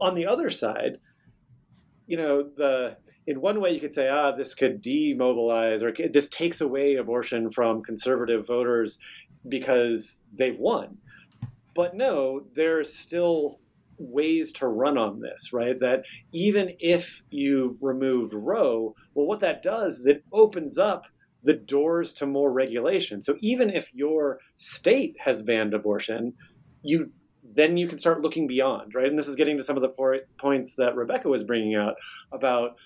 On 0.00 0.14
the 0.14 0.26
other 0.26 0.50
side, 0.50 0.98
you 2.06 2.16
know, 2.16 2.42
the 2.56 2.96
in 3.26 3.40
one 3.40 3.60
way 3.60 3.70
you 3.70 3.80
could 3.80 3.94
say, 3.94 4.08
ah, 4.08 4.32
this 4.32 4.54
could 4.54 4.82
demobilize 4.82 5.82
or 5.82 5.92
this 6.12 6.28
takes 6.28 6.60
away 6.60 6.96
abortion 6.96 7.50
from 7.50 7.82
conservative 7.82 8.46
voters 8.46 8.98
because 9.48 10.20
they've 10.32 10.58
won. 10.58 10.98
But 11.74 11.94
no, 11.94 12.44
there's 12.54 12.92
still 12.92 13.60
ways 13.98 14.52
to 14.52 14.66
run 14.66 14.98
on 14.98 15.20
this, 15.20 15.52
right? 15.52 15.78
That 15.78 16.04
even 16.32 16.74
if 16.80 17.22
you've 17.30 17.82
removed 17.82 18.34
Roe, 18.34 18.94
well, 19.14 19.26
what 19.26 19.40
that 19.40 19.62
does 19.62 20.00
is 20.00 20.06
it 20.06 20.24
opens 20.32 20.78
up 20.78 21.04
the 21.44 21.54
doors 21.54 22.12
to 22.14 22.26
more 22.26 22.52
regulation. 22.52 23.20
So 23.20 23.36
even 23.40 23.70
if 23.70 23.92
your 23.94 24.38
state 24.56 25.16
has 25.24 25.42
banned 25.42 25.74
abortion, 25.74 26.34
you 26.82 27.10
then 27.54 27.76
you 27.76 27.86
can 27.86 27.98
start 27.98 28.22
looking 28.22 28.46
beyond, 28.46 28.94
right? 28.94 29.06
And 29.08 29.18
this 29.18 29.28
is 29.28 29.36
getting 29.36 29.58
to 29.58 29.64
some 29.64 29.76
of 29.76 29.82
the 29.82 29.88
po- 29.88 30.20
points 30.38 30.76
that 30.76 30.96
Rebecca 30.96 31.28
was 31.28 31.44
bringing 31.44 31.74
out 31.74 31.94
about 32.32 32.76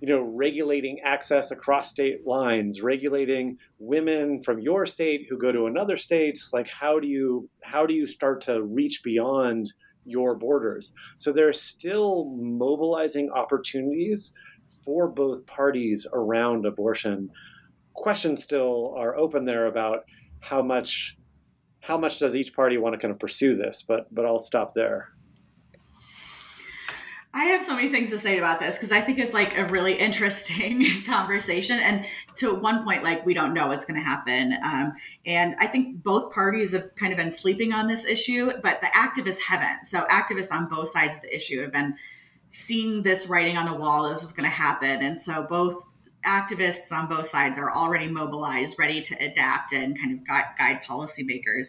you 0.00 0.08
know 0.08 0.22
regulating 0.22 1.00
access 1.04 1.50
across 1.50 1.88
state 1.88 2.26
lines 2.26 2.82
regulating 2.82 3.56
women 3.78 4.42
from 4.42 4.58
your 4.58 4.84
state 4.84 5.26
who 5.28 5.38
go 5.38 5.52
to 5.52 5.66
another 5.66 5.96
state. 5.96 6.38
Like 6.52 6.68
how 6.68 6.98
do 7.00 7.08
you 7.08 7.48
how 7.62 7.86
do 7.86 7.94
you 7.94 8.06
start 8.06 8.42
to 8.42 8.62
reach 8.62 9.00
beyond 9.02 9.72
your 10.04 10.34
borders? 10.36 10.92
So 11.16 11.32
there's 11.32 11.60
still 11.60 12.26
mobilizing 12.36 13.30
opportunities 13.30 14.32
for 14.84 15.08
both 15.08 15.46
parties 15.46 16.06
around 16.12 16.66
abortion. 16.66 17.30
Questions 17.94 18.42
still 18.42 18.94
are 18.98 19.16
open 19.16 19.44
there 19.44 19.66
about 19.66 20.00
how 20.40 20.60
much 20.60 21.16
how 21.84 21.98
much 21.98 22.18
does 22.18 22.34
each 22.34 22.54
party 22.54 22.78
want 22.78 22.94
to 22.94 22.98
kind 22.98 23.12
of 23.12 23.18
pursue 23.18 23.56
this 23.56 23.82
but 23.82 24.12
but 24.14 24.24
i'll 24.24 24.38
stop 24.38 24.74
there 24.74 25.14
I 27.36 27.46
have 27.46 27.64
so 27.64 27.74
many 27.74 27.88
things 27.88 28.10
to 28.10 28.18
say 28.18 28.38
about 28.38 28.60
this 28.60 28.78
because 28.78 28.92
I 28.92 29.00
think 29.00 29.18
it's 29.18 29.34
like 29.34 29.58
a 29.58 29.64
really 29.66 29.94
interesting 29.98 30.84
conversation. 31.06 31.80
And 31.80 32.06
to 32.36 32.54
one 32.54 32.84
point, 32.84 33.02
like 33.02 33.26
we 33.26 33.34
don't 33.34 33.52
know 33.52 33.66
what's 33.66 33.84
going 33.84 33.98
to 33.98 34.04
happen. 34.04 34.56
Um, 34.64 34.92
and 35.26 35.56
I 35.58 35.66
think 35.66 36.04
both 36.04 36.32
parties 36.32 36.72
have 36.72 36.94
kind 36.94 37.12
of 37.12 37.18
been 37.18 37.32
sleeping 37.32 37.72
on 37.72 37.88
this 37.88 38.04
issue, 38.04 38.52
but 38.62 38.80
the 38.80 38.86
activists 38.86 39.40
haven't. 39.42 39.84
So 39.84 40.04
activists 40.04 40.52
on 40.52 40.68
both 40.68 40.88
sides 40.88 41.16
of 41.16 41.22
the 41.22 41.34
issue 41.34 41.60
have 41.62 41.72
been 41.72 41.96
seeing 42.46 43.02
this 43.02 43.26
writing 43.26 43.56
on 43.56 43.66
the 43.66 43.74
wall. 43.74 44.08
This 44.08 44.22
is 44.22 44.30
going 44.30 44.48
to 44.48 44.54
happen. 44.54 45.02
And 45.02 45.18
so 45.18 45.42
both 45.42 45.84
activists 46.24 46.92
on 46.92 47.08
both 47.08 47.26
sides 47.26 47.58
are 47.58 47.70
already 47.70 48.08
mobilized, 48.08 48.78
ready 48.78 49.00
to 49.02 49.14
adapt 49.24 49.72
and 49.72 49.98
kind 49.98 50.18
of 50.18 50.26
guide, 50.26 50.82
policymakers. 50.82 51.68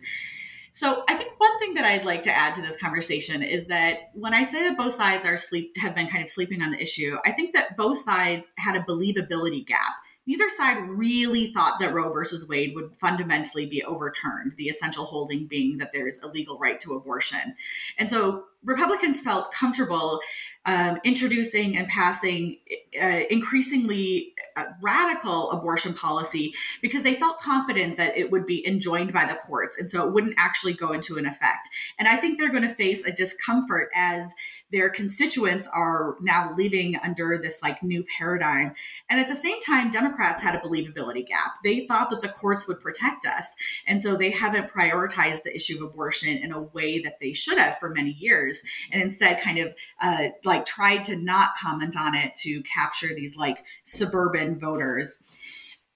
So 0.72 1.04
I 1.08 1.14
think 1.14 1.32
one 1.38 1.58
thing 1.60 1.76
that 1.76 1.86
I'd 1.86 2.04
like 2.04 2.24
to 2.24 2.32
add 2.32 2.56
to 2.56 2.62
this 2.62 2.78
conversation 2.78 3.42
is 3.42 3.68
that 3.68 4.10
when 4.14 4.34
I 4.34 4.44
say 4.44 4.68
that 4.68 4.78
both 4.78 4.92
sides 4.94 5.26
are 5.26 5.38
sleep 5.38 5.78
have 5.78 5.96
been 5.96 6.08
kind 6.08 6.22
of 6.22 6.30
sleeping 6.30 6.62
on 6.62 6.72
the 6.72 6.82
issue, 6.82 7.16
I 7.26 7.32
think 7.32 7.54
that 7.54 7.78
both 7.78 7.98
sides 7.98 8.46
had 8.58 8.76
a 8.76 8.82
believability 8.82 9.66
gap. 9.66 9.94
Neither 10.28 10.50
side 10.50 10.78
really 10.90 11.54
thought 11.54 11.80
that 11.80 11.94
Roe 11.94 12.12
versus 12.12 12.50
Wade 12.50 12.74
would 12.76 12.96
fundamentally 13.00 13.68
be 13.68 13.84
overturned, 13.84 14.54
the 14.58 14.66
essential 14.66 15.06
holding 15.06 15.46
being 15.46 15.78
that 15.78 15.92
there's 15.94 16.20
a 16.22 16.28
legal 16.28 16.58
right 16.58 16.80
to 16.82 16.96
abortion. 16.96 17.56
And 17.98 18.10
so 18.10 18.46
Republicans 18.64 19.22
felt 19.22 19.54
comfortable 19.54 20.20
um, 20.66 21.00
introducing 21.04 21.78
and 21.78 21.88
passing 21.88 22.58
uh, 23.00 23.22
increasingly 23.30 24.34
radical 24.82 25.52
abortion 25.52 25.94
policy 25.94 26.54
because 26.82 27.04
they 27.04 27.16
felt 27.16 27.40
confident 27.40 27.98
that 27.98 28.18
it 28.18 28.32
would 28.32 28.46
be 28.46 28.66
enjoined 28.68 29.12
by 29.12 29.26
the 29.26 29.36
courts 29.36 29.78
and 29.78 29.90
so 29.90 30.06
it 30.08 30.14
wouldn't 30.14 30.36
actually 30.38 30.74
go 30.74 30.92
into 30.92 31.18
an 31.18 31.26
effect. 31.26 31.70
And 32.00 32.08
I 32.08 32.18
think 32.18 32.40
they're 32.40 32.52
going 32.52 32.68
to 32.68 32.74
face 32.74 33.06
a 33.06 33.12
discomfort 33.12 33.90
as 33.94 34.34
their 34.72 34.90
constituents 34.90 35.68
are 35.74 36.16
now 36.22 36.54
living 36.58 36.96
under 37.04 37.38
this 37.38 37.62
like 37.62 37.82
new 37.84 38.04
paradigm. 38.18 38.74
And 39.10 39.20
at 39.20 39.28
the 39.28 39.36
same 39.36 39.60
time, 39.62 39.90
Democrats 39.90 40.42
had 40.42 40.56
a 40.56 40.60
believability 40.60 41.28
gap. 41.28 41.52
They 41.64 41.86
thought 41.86 42.10
that 42.10 42.22
the 42.22 42.30
courts 42.30 42.68
would 42.68 42.82
protect 42.82 43.26
us. 43.26 43.56
And 43.88 44.02
so 44.02 44.16
they 44.16 44.32
haven't 44.32 44.72
prioritized 44.72 45.44
the 45.44 45.56
issue 45.56 45.78
of 45.78 45.84
abortion 45.84 46.38
in 46.38 46.52
a 46.52 46.62
way 46.62 47.00
that 47.00 47.20
they 47.20 47.34
should 47.34 47.58
have 47.58 47.78
for 47.78 47.90
many 47.90 48.12
years. 48.12 48.62
And 48.92 49.02
instead, 49.02 49.42
kind 49.42 49.60
of 49.60 49.74
uh, 50.02 50.30
like 50.44 50.66
tried 50.66 51.04
to 51.06 51.16
not 51.16 51.56
comment 51.62 51.96
on 51.98 52.16
it 52.16 52.36
to 52.38 52.62
capture 52.64 53.14
these 53.14 53.38
like 53.38 53.64
suburban 53.84 54.60
voters. 54.60 55.24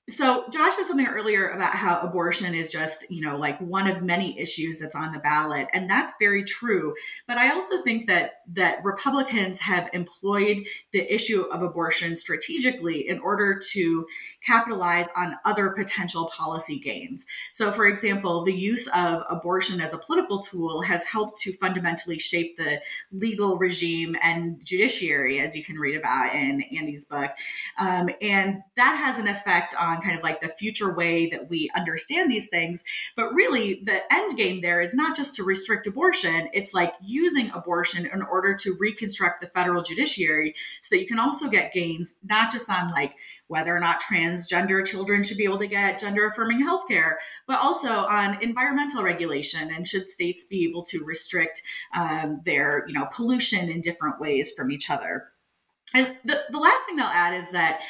So 0.09 0.45
Josh 0.49 0.73
said 0.73 0.85
something 0.85 1.05
earlier 1.05 1.49
about 1.49 1.75
how 1.75 1.99
abortion 1.99 2.55
is 2.55 2.71
just, 2.71 3.09
you 3.11 3.21
know, 3.21 3.37
like 3.37 3.59
one 3.59 3.85
of 3.85 4.01
many 4.01 4.39
issues 4.39 4.79
that's 4.79 4.95
on 4.95 5.11
the 5.11 5.19
ballot 5.19 5.67
and 5.71 5.87
that's 5.87 6.13
very 6.19 6.43
true. 6.43 6.95
But 7.27 7.37
I 7.37 7.51
also 7.53 7.83
think 7.83 8.07
that 8.07 8.41
that 8.53 8.83
Republicans 8.83 9.59
have 9.59 9.87
employed 9.93 10.65
the 10.93 11.13
issue 11.13 11.43
of 11.51 11.61
abortion 11.61 12.15
strategically 12.15 13.07
in 13.07 13.19
order 13.19 13.61
to 13.73 14.07
capitalize 14.43 15.05
on 15.15 15.35
other 15.45 15.69
potential 15.69 16.31
policy 16.35 16.79
gains. 16.79 17.27
So 17.51 17.71
for 17.71 17.85
example, 17.85 18.43
the 18.43 18.53
use 18.53 18.87
of 18.87 19.23
abortion 19.29 19.79
as 19.79 19.93
a 19.93 19.99
political 19.99 20.39
tool 20.39 20.81
has 20.81 21.03
helped 21.03 21.39
to 21.41 21.53
fundamentally 21.53 22.17
shape 22.17 22.55
the 22.55 22.81
legal 23.11 23.59
regime 23.59 24.15
and 24.23 24.59
judiciary 24.65 25.39
as 25.39 25.55
you 25.55 25.63
can 25.63 25.77
read 25.77 25.95
about 25.95 26.33
in 26.33 26.63
Andy's 26.75 27.05
book. 27.05 27.31
Um, 27.77 28.09
and 28.21 28.63
that 28.75 28.95
has 28.95 29.19
an 29.19 29.27
effect 29.27 29.75
on 29.79 29.98
kind 30.01 30.17
of 30.17 30.23
like 30.23 30.41
the 30.41 30.47
future 30.47 30.93
way 30.93 31.29
that 31.29 31.49
we 31.49 31.69
understand 31.75 32.31
these 32.31 32.49
things. 32.49 32.83
But 33.15 33.33
really, 33.33 33.81
the 33.83 34.01
end 34.11 34.37
game 34.37 34.61
there 34.61 34.81
is 34.81 34.93
not 34.93 35.15
just 35.15 35.35
to 35.35 35.43
restrict 35.43 35.87
abortion, 35.87 36.49
it's 36.53 36.73
like 36.73 36.93
using 37.01 37.51
abortion 37.51 38.05
in 38.05 38.21
order 38.21 38.55
to 38.55 38.75
reconstruct 38.79 39.41
the 39.41 39.47
federal 39.47 39.81
judiciary 39.83 40.55
so 40.81 40.95
that 40.95 41.01
you 41.01 41.07
can 41.07 41.19
also 41.19 41.49
get 41.49 41.73
gains, 41.73 42.15
not 42.23 42.51
just 42.51 42.69
on 42.69 42.91
like 42.91 43.15
whether 43.47 43.75
or 43.75 43.79
not 43.79 44.01
transgender 44.01 44.85
children 44.85 45.23
should 45.23 45.37
be 45.37 45.43
able 45.43 45.57
to 45.57 45.67
get 45.67 45.99
gender 45.99 46.27
affirming 46.27 46.61
health 46.61 46.87
care, 46.87 47.19
but 47.47 47.59
also 47.59 47.89
on 47.89 48.41
environmental 48.43 49.03
regulation 49.03 49.73
and 49.73 49.87
should 49.87 50.07
states 50.07 50.45
be 50.45 50.65
able 50.65 50.83
to 50.83 51.03
restrict 51.03 51.61
um, 51.95 52.41
their 52.45 52.85
you 52.87 52.93
know 52.93 53.07
pollution 53.11 53.69
in 53.69 53.81
different 53.81 54.19
ways 54.19 54.53
from 54.55 54.71
each 54.71 54.89
other. 54.89 55.29
And 55.93 56.15
the, 56.23 56.43
the 56.51 56.59
last 56.59 56.85
thing 56.85 56.99
I'll 56.99 57.07
add 57.07 57.33
is 57.33 57.51
that 57.51 57.81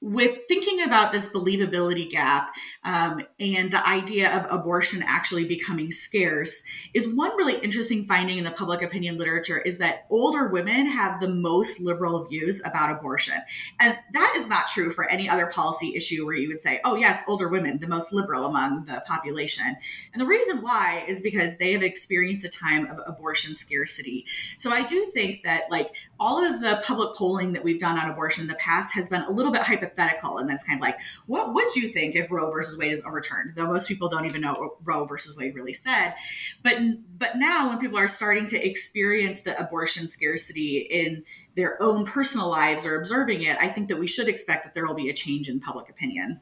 with 0.00 0.44
thinking 0.46 0.82
about 0.82 1.10
this 1.10 1.28
believability 1.28 2.08
gap 2.08 2.54
um, 2.84 3.20
and 3.40 3.72
the 3.72 3.84
idea 3.84 4.32
of 4.36 4.46
abortion 4.48 5.02
actually 5.04 5.44
becoming 5.44 5.90
scarce 5.90 6.62
is 6.94 7.12
one 7.16 7.36
really 7.36 7.58
interesting 7.64 8.04
finding 8.04 8.38
in 8.38 8.44
the 8.44 8.50
public 8.52 8.80
opinion 8.80 9.18
literature 9.18 9.58
is 9.58 9.78
that 9.78 10.06
older 10.08 10.48
women 10.48 10.86
have 10.86 11.20
the 11.20 11.28
most 11.28 11.80
liberal 11.80 12.24
views 12.26 12.62
about 12.64 12.96
abortion. 12.96 13.34
And 13.80 13.98
that 14.12 14.34
is 14.36 14.48
not 14.48 14.68
true 14.68 14.92
for 14.92 15.10
any 15.10 15.28
other 15.28 15.46
policy 15.46 15.96
issue 15.96 16.24
where 16.24 16.36
you 16.36 16.46
would 16.46 16.62
say 16.62 16.80
oh 16.84 16.94
yes 16.94 17.24
older 17.26 17.48
women 17.48 17.78
the 17.80 17.88
most 17.88 18.12
liberal 18.12 18.44
among 18.44 18.84
the 18.84 19.02
population. 19.04 19.76
And 20.12 20.20
the 20.20 20.26
reason 20.26 20.62
why 20.62 21.04
is 21.08 21.22
because 21.22 21.58
they 21.58 21.72
have 21.72 21.82
experienced 21.82 22.44
a 22.44 22.48
time 22.48 22.86
of 22.86 23.00
abortion 23.04 23.56
scarcity. 23.56 24.26
So 24.58 24.70
i 24.70 24.84
do 24.84 25.04
think 25.06 25.42
that 25.42 25.64
like 25.72 25.90
all 26.20 26.44
of 26.44 26.60
the 26.60 26.80
public 26.84 27.16
polling 27.16 27.52
that 27.54 27.64
we've 27.64 27.80
done 27.80 27.98
on 27.98 28.08
abortion 28.08 28.42
in 28.42 28.48
the 28.48 28.54
past 28.54 28.94
has 28.94 29.08
been 29.08 29.22
a 29.22 29.30
little 29.30 29.50
bit 29.50 29.62
hypothetical 29.62 29.87
hypothetical. 29.88 30.38
And 30.38 30.48
that's 30.48 30.64
kind 30.64 30.78
of 30.78 30.82
like, 30.82 30.98
what 31.26 31.54
would 31.54 31.74
you 31.74 31.88
think 31.88 32.14
if 32.14 32.30
Roe 32.30 32.50
versus 32.50 32.78
Wade 32.78 32.92
is 32.92 33.04
overturned? 33.04 33.54
Though 33.54 33.66
most 33.66 33.88
people 33.88 34.08
don't 34.08 34.26
even 34.26 34.40
know 34.40 34.54
what 34.54 34.72
Roe 34.84 35.04
versus 35.04 35.36
Wade 35.36 35.54
really 35.54 35.72
said. 35.72 36.14
But 36.62 36.78
but 37.16 37.36
now 37.36 37.68
when 37.68 37.78
people 37.78 37.98
are 37.98 38.08
starting 38.08 38.46
to 38.46 38.66
experience 38.66 39.42
the 39.42 39.58
abortion 39.58 40.08
scarcity 40.08 40.78
in 40.90 41.24
their 41.56 41.80
own 41.82 42.04
personal 42.04 42.48
lives 42.48 42.86
or 42.86 42.98
observing 42.98 43.42
it, 43.42 43.56
I 43.60 43.68
think 43.68 43.88
that 43.88 43.98
we 43.98 44.06
should 44.06 44.28
expect 44.28 44.64
that 44.64 44.74
there 44.74 44.86
will 44.86 44.94
be 44.94 45.08
a 45.08 45.14
change 45.14 45.48
in 45.48 45.60
public 45.60 45.88
opinion. 45.88 46.40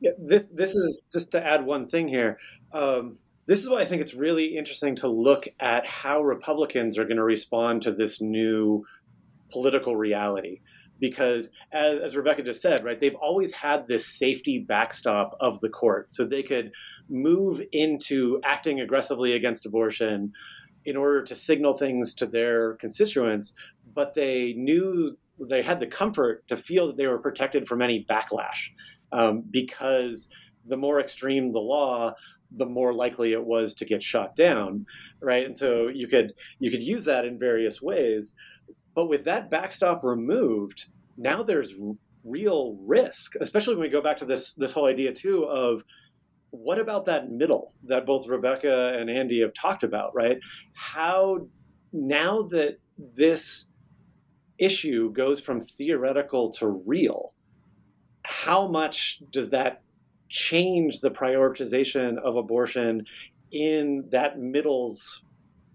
Yeah, 0.00 0.12
this 0.18 0.48
this 0.48 0.74
is 0.74 1.02
just 1.12 1.32
to 1.32 1.44
add 1.44 1.64
one 1.64 1.86
thing 1.86 2.08
here. 2.08 2.38
Um, 2.72 3.18
this 3.46 3.62
is 3.62 3.70
why 3.70 3.80
I 3.80 3.84
think 3.84 4.02
it's 4.02 4.14
really 4.14 4.56
interesting 4.58 4.96
to 4.96 5.08
look 5.08 5.46
at 5.60 5.86
how 5.86 6.20
Republicans 6.22 6.98
are 6.98 7.04
going 7.04 7.16
to 7.16 7.24
respond 7.24 7.82
to 7.82 7.92
this 7.92 8.20
new 8.20 8.84
political 9.50 9.96
reality 9.96 10.60
because 10.98 11.50
as, 11.72 12.00
as, 12.00 12.16
rebecca 12.16 12.42
just 12.42 12.62
said 12.62 12.84
right 12.84 13.00
they've 13.00 13.16
always 13.16 13.52
had 13.52 13.86
this 13.86 14.06
safety 14.06 14.58
backstop 14.58 15.36
of 15.40 15.60
the 15.60 15.68
court 15.68 16.12
so 16.12 16.24
they 16.24 16.42
could 16.42 16.72
move 17.08 17.62
into 17.72 18.40
acting 18.44 18.80
aggressively 18.80 19.32
against 19.32 19.66
abortion 19.66 20.32
in 20.84 20.96
order 20.96 21.22
to 21.22 21.34
signal 21.34 21.72
things 21.72 22.14
to 22.14 22.26
their 22.26 22.74
constituents 22.74 23.52
but 23.94 24.14
they 24.14 24.52
knew 24.54 25.16
they 25.48 25.62
had 25.62 25.80
the 25.80 25.86
comfort 25.86 26.46
to 26.48 26.56
feel 26.56 26.86
that 26.86 26.96
they 26.96 27.06
were 27.06 27.18
protected 27.18 27.68
from 27.68 27.82
any 27.82 28.04
backlash 28.08 28.70
um, 29.12 29.42
because 29.50 30.28
the 30.66 30.76
more 30.76 31.00
extreme 31.00 31.52
the 31.52 31.58
law 31.58 32.12
the 32.52 32.66
more 32.66 32.94
likely 32.94 33.32
it 33.32 33.44
was 33.44 33.74
to 33.74 33.84
get 33.84 34.02
shot 34.02 34.36
down 34.36 34.86
right? 35.20 35.44
And 35.44 35.56
so 35.56 35.88
you 35.88 36.06
could 36.06 36.34
you 36.58 36.70
could 36.70 36.82
use 36.82 37.04
that 37.04 37.24
in 37.24 37.38
various 37.38 37.80
ways 37.80 38.34
but 38.96 39.08
with 39.08 39.24
that 39.24 39.50
backstop 39.50 40.02
removed, 40.02 40.86
now 41.18 41.42
there's 41.42 41.74
real 42.24 42.78
risk, 42.80 43.34
especially 43.40 43.74
when 43.74 43.82
we 43.82 43.90
go 43.90 44.02
back 44.02 44.16
to 44.16 44.24
this 44.24 44.54
this 44.54 44.72
whole 44.72 44.86
idea 44.86 45.12
too 45.12 45.44
of 45.44 45.84
what 46.50 46.78
about 46.78 47.04
that 47.04 47.30
middle 47.30 47.74
that 47.84 48.06
both 48.06 48.26
Rebecca 48.26 48.96
and 48.98 49.10
Andy 49.10 49.42
have 49.42 49.52
talked 49.52 49.82
about, 49.82 50.14
right? 50.14 50.38
How 50.72 51.46
now 51.92 52.42
that 52.50 52.78
this 52.98 53.66
issue 54.58 55.12
goes 55.12 55.42
from 55.42 55.60
theoretical 55.60 56.50
to 56.52 56.66
real, 56.66 57.34
how 58.22 58.66
much 58.66 59.22
does 59.30 59.50
that 59.50 59.82
change 60.30 61.00
the 61.00 61.10
prioritization 61.10 62.16
of 62.18 62.36
abortion 62.36 63.04
in 63.52 64.08
that 64.10 64.38
middle's 64.38 65.22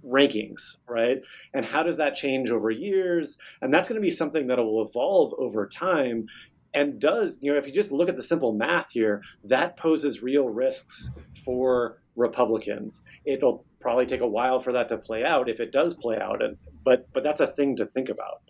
rankings, 0.06 0.78
right? 0.88 1.22
And 1.54 1.66
how 1.66 1.84
does 1.84 1.98
that 1.98 2.16
change 2.16 2.52
over 2.52 2.70
years? 2.72 3.38
And 3.62 3.74
that's 3.74 3.88
going 3.88 4.02
to 4.02 4.06
be 4.06 4.12
something 4.12 4.48
that 4.48 4.58
will 4.58 4.86
evolve 4.86 5.34
over 5.38 5.68
time 5.68 6.28
and 6.74 7.00
does, 7.00 7.38
you 7.42 7.52
know, 7.52 7.58
if 7.58 7.68
you 7.68 7.74
just 7.74 7.92
look 7.92 8.10
at 8.10 8.16
the 8.16 8.24
simple 8.24 8.54
math 8.54 8.92
here, 8.92 9.22
that 9.44 9.76
poses 9.78 10.24
real 10.24 10.48
risks 10.48 11.12
for 11.44 12.02
Republicans. 12.16 13.04
It'll 13.26 13.66
probably 13.80 14.06
take 14.06 14.22
a 14.22 14.28
while 14.28 14.60
for 14.60 14.74
that 14.74 14.88
to 14.90 14.98
play 14.98 15.24
out 15.24 15.50
if 15.50 15.60
it 15.60 15.72
does 15.72 15.94
play 15.94 16.18
out 16.18 16.44
and 16.44 16.58
but 16.84 17.12
but 17.14 17.24
that's 17.24 17.42
a 17.42 17.48
thing 17.48 17.76
to 17.78 17.86
think 17.86 18.10
about. 18.10 18.42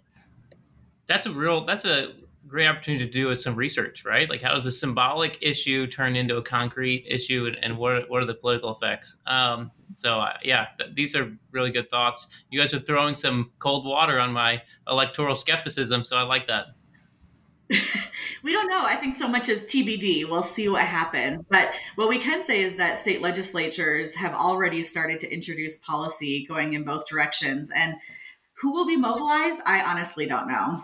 That's 1.07 1.25
a 1.25 1.31
real 1.31 1.65
that's 1.65 1.85
a 1.85 2.13
great 2.47 2.67
opportunity 2.67 3.05
to 3.05 3.11
do 3.11 3.33
some 3.35 3.55
research, 3.55 4.03
right? 4.05 4.29
Like, 4.29 4.41
how 4.41 4.53
does 4.53 4.65
a 4.65 4.71
symbolic 4.71 5.37
issue 5.41 5.87
turn 5.87 6.15
into 6.15 6.37
a 6.37 6.41
concrete 6.41 7.05
issue, 7.07 7.45
and, 7.47 7.57
and 7.63 7.77
what, 7.77 7.91
are, 7.93 8.01
what 8.07 8.21
are 8.21 8.25
the 8.25 8.33
political 8.33 8.75
effects? 8.75 9.17
Um, 9.25 9.71
so, 9.97 10.19
uh, 10.19 10.33
yeah, 10.43 10.67
th- 10.79 10.91
these 10.95 11.15
are 11.15 11.31
really 11.51 11.71
good 11.71 11.89
thoughts. 11.89 12.27
You 12.49 12.59
guys 12.59 12.73
are 12.73 12.79
throwing 12.79 13.15
some 13.15 13.51
cold 13.59 13.85
water 13.85 14.19
on 14.19 14.31
my 14.31 14.61
electoral 14.87 15.35
skepticism, 15.35 16.03
so 16.03 16.17
I 16.17 16.23
like 16.23 16.47
that. 16.47 16.65
we 18.43 18.51
don't 18.51 18.67
know. 18.67 18.83
I 18.83 18.95
think 18.95 19.17
so 19.17 19.27
much 19.27 19.47
as 19.47 19.65
TBD. 19.65 20.27
We'll 20.27 20.43
see 20.43 20.67
what 20.67 20.83
happens. 20.83 21.45
But 21.49 21.71
what 21.95 22.09
we 22.09 22.17
can 22.17 22.43
say 22.43 22.61
is 22.61 22.75
that 22.77 22.97
state 22.97 23.21
legislatures 23.21 24.15
have 24.15 24.33
already 24.33 24.83
started 24.83 25.19
to 25.21 25.33
introduce 25.33 25.77
policy 25.77 26.45
going 26.47 26.73
in 26.73 26.83
both 26.83 27.07
directions. 27.07 27.71
And 27.73 27.95
who 28.55 28.73
will 28.73 28.85
be 28.85 28.97
mobilized? 28.97 29.61
I 29.65 29.81
honestly 29.83 30.25
don't 30.25 30.47
know. 30.47 30.81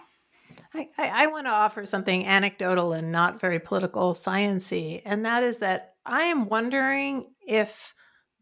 I, 0.77 1.23
I, 1.23 1.27
want 1.27 1.47
to 1.47 1.51
offer 1.51 1.85
something 1.85 2.25
anecdotal 2.25 2.93
and 2.93 3.11
not 3.11 3.39
very 3.39 3.59
political 3.59 4.13
sciency, 4.13 5.01
and 5.05 5.25
that 5.25 5.43
is 5.43 5.57
that 5.59 5.95
I 6.05 6.23
am 6.23 6.47
wondering 6.47 7.31
if 7.41 7.93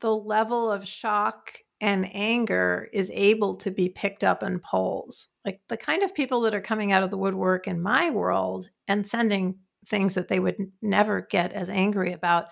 the 0.01 0.15
level 0.15 0.71
of 0.71 0.87
shock 0.87 1.59
and 1.81 2.09
anger 2.13 2.89
is 2.93 3.11
able 3.13 3.55
to 3.57 3.71
be 3.71 3.89
picked 3.89 4.23
up 4.23 4.43
in 4.43 4.59
polls. 4.59 5.29
Like 5.43 5.61
the 5.67 5.77
kind 5.77 6.03
of 6.03 6.15
people 6.15 6.41
that 6.41 6.53
are 6.55 6.61
coming 6.61 6.91
out 6.91 7.03
of 7.03 7.09
the 7.09 7.17
woodwork 7.17 7.67
in 7.67 7.81
my 7.81 8.09
world 8.09 8.67
and 8.87 9.05
sending 9.05 9.59
things 9.85 10.15
that 10.15 10.27
they 10.27 10.39
would 10.39 10.57
never 10.81 11.27
get 11.29 11.51
as 11.51 11.69
angry 11.69 12.11
about. 12.11 12.45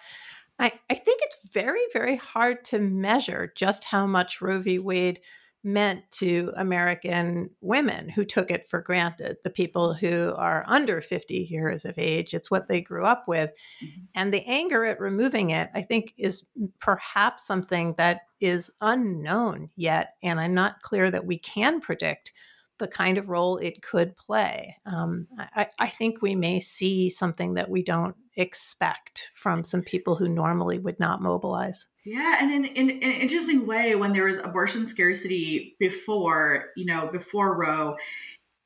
I, 0.59 0.71
I 0.89 0.93
think 0.93 1.21
it's 1.23 1.51
very, 1.51 1.81
very 1.93 2.15
hard 2.15 2.63
to 2.65 2.79
measure 2.79 3.51
just 3.55 3.85
how 3.85 4.05
much 4.05 4.41
Roe 4.41 4.61
v. 4.61 4.77
Wade 4.79 5.19
meant 5.63 6.03
to 6.11 6.51
American 6.57 7.49
women 7.61 8.09
who 8.09 8.25
took 8.25 8.51
it 8.51 8.69
for 8.69 8.81
granted, 8.81 9.37
the 9.43 9.49
people 9.49 9.93
who 9.93 10.33
are 10.35 10.65
under 10.67 11.01
50 11.01 11.35
years 11.35 11.85
of 11.85 11.97
age. 11.97 12.33
It's 12.33 12.51
what 12.51 12.67
they 12.67 12.81
grew 12.81 13.05
up 13.05 13.25
with. 13.27 13.51
Mm-hmm. 13.83 14.01
And 14.15 14.33
the 14.33 14.43
anger 14.45 14.83
at 14.83 14.99
removing 14.99 15.51
it, 15.51 15.69
I 15.73 15.81
think, 15.81 16.13
is 16.17 16.43
perhaps 16.79 17.47
something 17.47 17.95
that 17.97 18.21
is 18.41 18.71
unknown 18.81 19.69
yet. 19.75 20.15
And 20.21 20.39
I'm 20.39 20.53
not 20.53 20.81
clear 20.81 21.09
that 21.09 21.25
we 21.25 21.37
can 21.37 21.79
predict 21.79 22.33
the 22.79 22.87
kind 22.87 23.17
of 23.17 23.29
role 23.29 23.57
it 23.57 23.81
could 23.81 24.17
play. 24.17 24.75
Um, 24.85 25.27
I, 25.55 25.67
I, 25.79 25.87
think 25.87 26.21
we 26.21 26.35
may 26.35 26.59
see 26.59 27.07
something 27.07 27.53
that 27.53 27.69
we 27.69 27.83
don't 27.83 28.15
expect 28.35 29.29
from 29.35 29.63
some 29.63 29.83
people 29.83 30.15
who 30.15 30.27
normally 30.27 30.79
would 30.79 30.99
not 30.99 31.21
mobilize. 31.21 31.87
Yeah, 32.05 32.37
and 32.41 32.51
in, 32.51 32.65
in, 32.65 32.89
in, 32.89 33.11
an 33.11 33.21
interesting 33.21 33.65
way, 33.65 33.95
when 33.95 34.11
there 34.11 34.25
was 34.25 34.37
abortion 34.39 34.85
scarcity 34.85 35.77
before, 35.79 36.71
you 36.75 36.85
know, 36.85 37.07
before 37.07 37.57
Roe, 37.57 37.95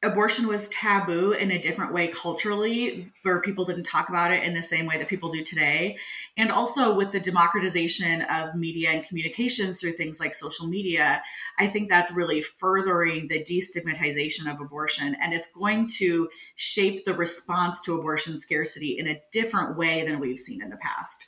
abortion 0.04 0.48
was 0.48 0.70
taboo 0.70 1.34
in 1.34 1.52
a 1.52 1.60
different 1.60 1.94
way 1.94 2.08
culturally 2.08 3.12
where 3.24 3.42
people 3.42 3.66
didn't 3.66 3.84
talk 3.84 4.10
about 4.10 4.32
it 4.32 4.44
in 4.44 4.54
the 4.54 4.62
same 4.62 4.86
way 4.86 4.98
that 4.98 5.08
people 5.08 5.30
do 5.30 5.44
today. 5.44 5.98
And 6.36 6.52
also 6.52 6.96
with 6.96 7.12
the 7.12 7.20
democratization 7.20 8.22
of 8.24 8.56
media 8.56 8.90
and 8.92 9.06
communications 9.06 9.80
through 9.80 9.94
things 9.94 10.20
like 10.20 10.34
social 10.34 10.68
media 10.68 11.22
i 11.60 11.68
think 11.68 11.90
that's 11.90 12.12
really 12.12 12.42
furthering 12.42 13.28
the 13.28 13.44
destigmatization 13.44 14.52
of 14.52 14.62
abortion. 14.62 15.16
And 15.22 15.34
it's 15.34 15.52
going 15.52 15.88
to 15.98 16.30
shape 16.56 17.06
the 17.06 17.14
response 17.14 17.82
to 17.82 17.98
abortion 17.98 18.40
scarcity 18.40 18.98
in 18.98 19.08
a 19.08 19.20
different 19.32 19.78
way 19.78 20.06
than 20.06 20.20
we've 20.20 20.40
seen 20.40 20.62
in 20.62 20.70
the 20.70 20.78
past 20.78 21.26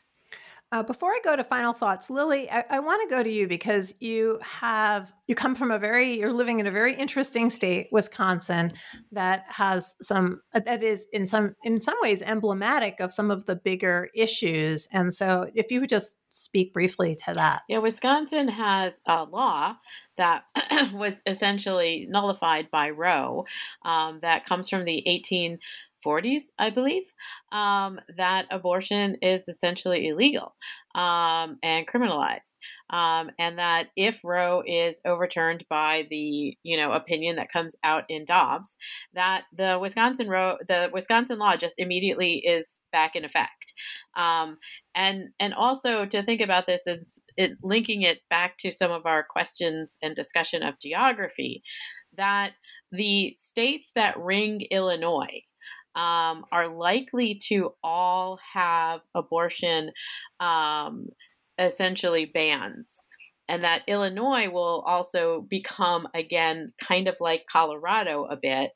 uh, 0.71 0.83
before 0.83 1.09
I 1.09 1.19
go 1.23 1.35
to 1.35 1.43
final 1.43 1.73
thoughts, 1.73 2.09
Lilly, 2.09 2.49
I, 2.49 2.63
I 2.69 2.79
want 2.79 3.01
to 3.01 3.15
go 3.15 3.23
to 3.23 3.29
you 3.29 3.47
because 3.47 3.95
you 3.99 4.39
have 4.43 5.11
you 5.27 5.33
come 5.33 5.55
from 5.55 5.71
a 5.71 5.79
very 5.79 6.19
you're 6.19 6.33
living 6.33 6.59
in 6.59 6.67
a 6.67 6.71
very 6.71 6.95
interesting 6.95 7.49
state, 7.49 7.87
Wisconsin, 7.91 8.73
that 9.11 9.45
has 9.47 9.95
some 10.01 10.41
that 10.53 10.83
is 10.83 11.07
in 11.11 11.25
some 11.25 11.55
in 11.63 11.81
some 11.81 11.97
ways 12.01 12.21
emblematic 12.21 12.99
of 12.99 13.11
some 13.11 13.31
of 13.31 13.45
the 13.45 13.55
bigger 13.55 14.09
issues. 14.13 14.87
And 14.91 15.13
so, 15.13 15.49
if 15.55 15.71
you 15.71 15.79
would 15.79 15.89
just 15.89 16.15
speak 16.31 16.73
briefly 16.73 17.15
to 17.15 17.33
that. 17.33 17.63
Yeah, 17.67 17.79
Wisconsin 17.79 18.47
has 18.47 18.99
a 19.07 19.23
law 19.23 19.75
that 20.17 20.43
was 20.93 21.21
essentially 21.25 22.05
nullified 22.09 22.69
by 22.71 22.91
Roe 22.91 23.45
um, 23.83 24.19
that 24.21 24.45
comes 24.45 24.69
from 24.69 24.85
the 24.85 25.01
18 25.07 25.57
40s, 26.05 26.43
I 26.57 26.69
believe, 26.69 27.03
um, 27.51 27.99
that 28.17 28.45
abortion 28.51 29.15
is 29.21 29.47
essentially 29.47 30.07
illegal 30.07 30.55
um, 30.95 31.57
and 31.61 31.87
criminalized, 31.87 32.53
um, 32.89 33.31
and 33.37 33.59
that 33.59 33.89
if 33.95 34.19
Roe 34.23 34.63
is 34.65 35.01
overturned 35.05 35.65
by 35.69 36.07
the 36.09 36.57
you 36.63 36.77
know 36.77 36.91
opinion 36.91 37.35
that 37.35 37.51
comes 37.51 37.75
out 37.83 38.03
in 38.09 38.25
Dobbs, 38.25 38.77
that 39.13 39.43
the 39.55 39.77
Wisconsin 39.79 40.29
Roe, 40.29 40.57
the 40.67 40.89
Wisconsin 40.91 41.39
law 41.39 41.55
just 41.55 41.75
immediately 41.77 42.43
is 42.45 42.81
back 42.91 43.15
in 43.15 43.25
effect. 43.25 43.73
Um, 44.15 44.57
and 44.95 45.29
and 45.39 45.53
also 45.53 46.05
to 46.05 46.23
think 46.23 46.41
about 46.41 46.65
this 46.65 46.87
is 46.87 47.21
it, 47.37 47.51
linking 47.61 48.01
it 48.01 48.19
back 48.29 48.57
to 48.59 48.71
some 48.71 48.91
of 48.91 49.05
our 49.05 49.23
questions 49.23 49.97
and 50.01 50.15
discussion 50.15 50.63
of 50.63 50.79
geography, 50.79 51.63
that 52.17 52.53
the 52.91 53.35
states 53.37 53.91
that 53.95 54.19
ring 54.19 54.61
Illinois 54.71 55.43
um, 55.99 56.45
are 56.51 56.69
likely 56.69 57.35
to 57.49 57.73
all 57.83 58.39
have 58.53 59.01
abortion 59.13 59.91
um, 60.39 61.07
essentially 61.57 62.25
bans. 62.25 63.07
And 63.49 63.63
that 63.63 63.81
Illinois 63.87 64.49
will 64.49 64.83
also 64.87 65.45
become, 65.49 66.07
again, 66.13 66.71
kind 66.81 67.07
of 67.07 67.15
like 67.19 67.47
Colorado 67.51 68.25
a 68.25 68.37
bit, 68.37 68.71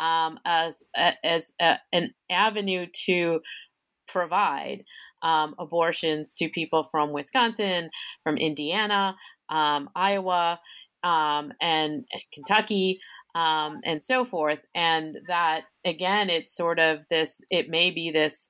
um, 0.00 0.38
as, 0.44 0.88
as 1.22 1.52
a, 1.60 1.76
an 1.92 2.14
avenue 2.30 2.86
to 3.04 3.40
provide 4.08 4.82
um, 5.22 5.54
abortions 5.58 6.34
to 6.36 6.48
people 6.48 6.88
from 6.90 7.12
Wisconsin, 7.12 7.90
from 8.24 8.38
Indiana, 8.38 9.14
um, 9.50 9.90
Iowa, 9.94 10.58
um, 11.04 11.52
and 11.60 12.04
Kentucky, 12.32 12.98
um, 13.36 13.80
and 13.84 14.02
so 14.02 14.24
forth. 14.24 14.64
And 14.74 15.18
that, 15.28 15.64
again, 15.84 16.30
it's 16.30 16.56
sort 16.56 16.78
of 16.78 17.04
this, 17.10 17.42
it 17.50 17.68
may 17.68 17.90
be 17.90 18.10
this 18.10 18.48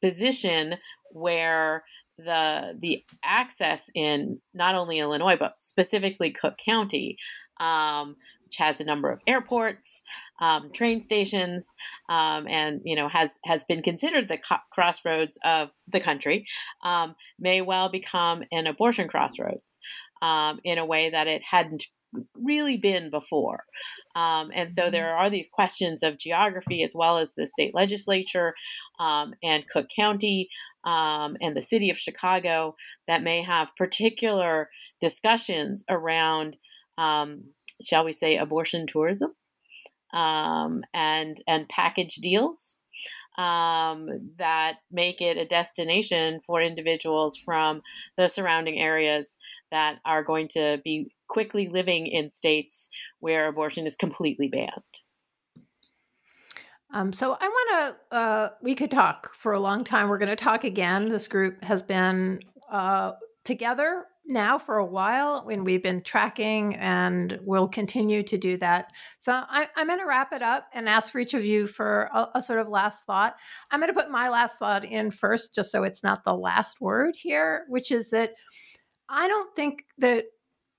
position 0.00 0.76
where 1.12 1.82
the 2.16 2.78
the 2.78 3.02
access 3.24 3.88
in 3.94 4.38
not 4.54 4.74
only 4.74 4.98
Illinois 4.98 5.36
but 5.38 5.54
specifically 5.58 6.30
Cook 6.30 6.58
County, 6.64 7.16
um, 7.58 8.14
which 8.44 8.56
has 8.56 8.80
a 8.80 8.84
number 8.84 9.10
of 9.10 9.20
airports, 9.26 10.02
um, 10.40 10.70
train 10.72 11.00
stations, 11.00 11.66
um, 12.08 12.46
and 12.46 12.82
you 12.84 12.94
know 12.94 13.08
has 13.08 13.38
has 13.44 13.64
been 13.64 13.82
considered 13.82 14.28
the 14.28 14.38
co- 14.38 14.56
crossroads 14.70 15.38
of 15.44 15.70
the 15.88 16.00
country, 16.00 16.46
um, 16.84 17.16
may 17.38 17.62
well 17.62 17.90
become 17.90 18.44
an 18.52 18.66
abortion 18.66 19.08
crossroads 19.08 19.78
um, 20.22 20.60
in 20.62 20.78
a 20.78 20.86
way 20.86 21.10
that 21.10 21.26
it 21.26 21.42
hadn't 21.42 21.84
really 22.34 22.76
been 22.76 23.10
before. 23.10 23.64
Um, 24.16 24.50
and 24.54 24.72
so 24.72 24.82
mm-hmm. 24.82 24.92
there 24.92 25.16
are 25.16 25.30
these 25.30 25.48
questions 25.48 26.02
of 26.02 26.18
geography 26.18 26.82
as 26.82 26.92
well 26.94 27.18
as 27.18 27.34
the 27.34 27.46
state 27.46 27.74
legislature 27.74 28.54
um, 28.98 29.34
and 29.42 29.68
Cook 29.68 29.86
County 29.94 30.48
um, 30.84 31.36
and 31.40 31.56
the 31.56 31.62
city 31.62 31.90
of 31.90 31.98
Chicago 31.98 32.74
that 33.06 33.22
may 33.22 33.42
have 33.42 33.76
particular 33.76 34.70
discussions 35.00 35.84
around, 35.88 36.56
um, 36.98 37.44
shall 37.82 38.04
we 38.04 38.12
say, 38.12 38.36
abortion 38.36 38.86
tourism 38.86 39.32
um, 40.12 40.82
and 40.92 41.40
and 41.46 41.68
package 41.68 42.16
deals. 42.16 42.76
Um, 43.38 44.32
that 44.36 44.78
make 44.90 45.22
it 45.22 45.38
a 45.38 45.46
destination 45.46 46.40
for 46.44 46.60
individuals 46.60 47.38
from 47.38 47.80
the 48.18 48.28
surrounding 48.28 48.78
areas 48.78 49.38
that 49.70 49.98
are 50.04 50.22
going 50.22 50.48
to 50.48 50.80
be 50.84 51.12
quickly 51.28 51.68
living 51.68 52.06
in 52.06 52.30
states 52.30 52.88
where 53.20 53.48
abortion 53.48 53.86
is 53.86 53.96
completely 53.96 54.48
banned. 54.48 55.00
Um, 56.92 57.12
so 57.12 57.36
I 57.40 57.48
want 57.48 57.96
to. 58.10 58.16
Uh, 58.16 58.48
we 58.62 58.74
could 58.74 58.90
talk 58.90 59.32
for 59.34 59.52
a 59.52 59.60
long 59.60 59.84
time. 59.84 60.08
We're 60.08 60.18
going 60.18 60.28
to 60.28 60.36
talk 60.36 60.64
again. 60.64 61.08
This 61.08 61.28
group 61.28 61.62
has 61.62 61.82
been 61.82 62.40
uh, 62.70 63.12
together 63.44 64.06
now 64.26 64.58
for 64.58 64.78
a 64.78 64.84
while, 64.84 65.46
and 65.50 65.64
we've 65.64 65.82
been 65.82 66.02
tracking, 66.02 66.74
and 66.76 67.38
we'll 67.42 67.68
continue 67.68 68.22
to 68.24 68.38
do 68.38 68.56
that. 68.58 68.92
So 69.18 69.32
I, 69.32 69.68
am 69.76 69.88
going 69.88 69.98
to 69.98 70.06
wrap 70.06 70.32
it 70.32 70.42
up 70.42 70.66
and 70.72 70.88
ask 70.88 71.12
for 71.12 71.18
each 71.18 71.34
of 71.34 71.44
you 71.44 71.66
for 71.66 72.08
a, 72.14 72.28
a 72.36 72.42
sort 72.42 72.60
of 72.60 72.68
last 72.68 73.04
thought. 73.04 73.36
I'm 73.70 73.80
going 73.80 73.92
to 73.92 74.00
put 74.00 74.10
my 74.10 74.28
last 74.28 74.58
thought 74.58 74.84
in 74.84 75.10
first, 75.10 75.54
just 75.54 75.70
so 75.70 75.82
it's 75.82 76.02
not 76.02 76.24
the 76.24 76.34
last 76.34 76.80
word 76.80 77.14
here, 77.16 77.66
which 77.68 77.90
is 77.90 78.10
that 78.10 78.34
I 79.10 79.26
don't 79.26 79.54
think 79.56 79.84
that 79.98 80.26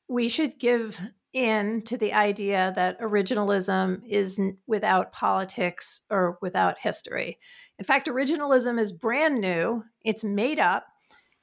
we 0.07 0.29
should 0.29 0.57
give 0.57 0.99
in 1.33 1.81
to 1.83 1.97
the 1.97 2.13
idea 2.13 2.73
that 2.75 2.99
originalism 2.99 4.01
is 4.05 4.39
without 4.67 5.11
politics 5.11 6.01
or 6.09 6.37
without 6.41 6.79
history. 6.79 7.39
In 7.77 7.85
fact, 7.85 8.07
originalism 8.07 8.79
is 8.79 8.91
brand 8.91 9.39
new, 9.39 9.83
it's 10.03 10.23
made 10.23 10.59
up, 10.59 10.85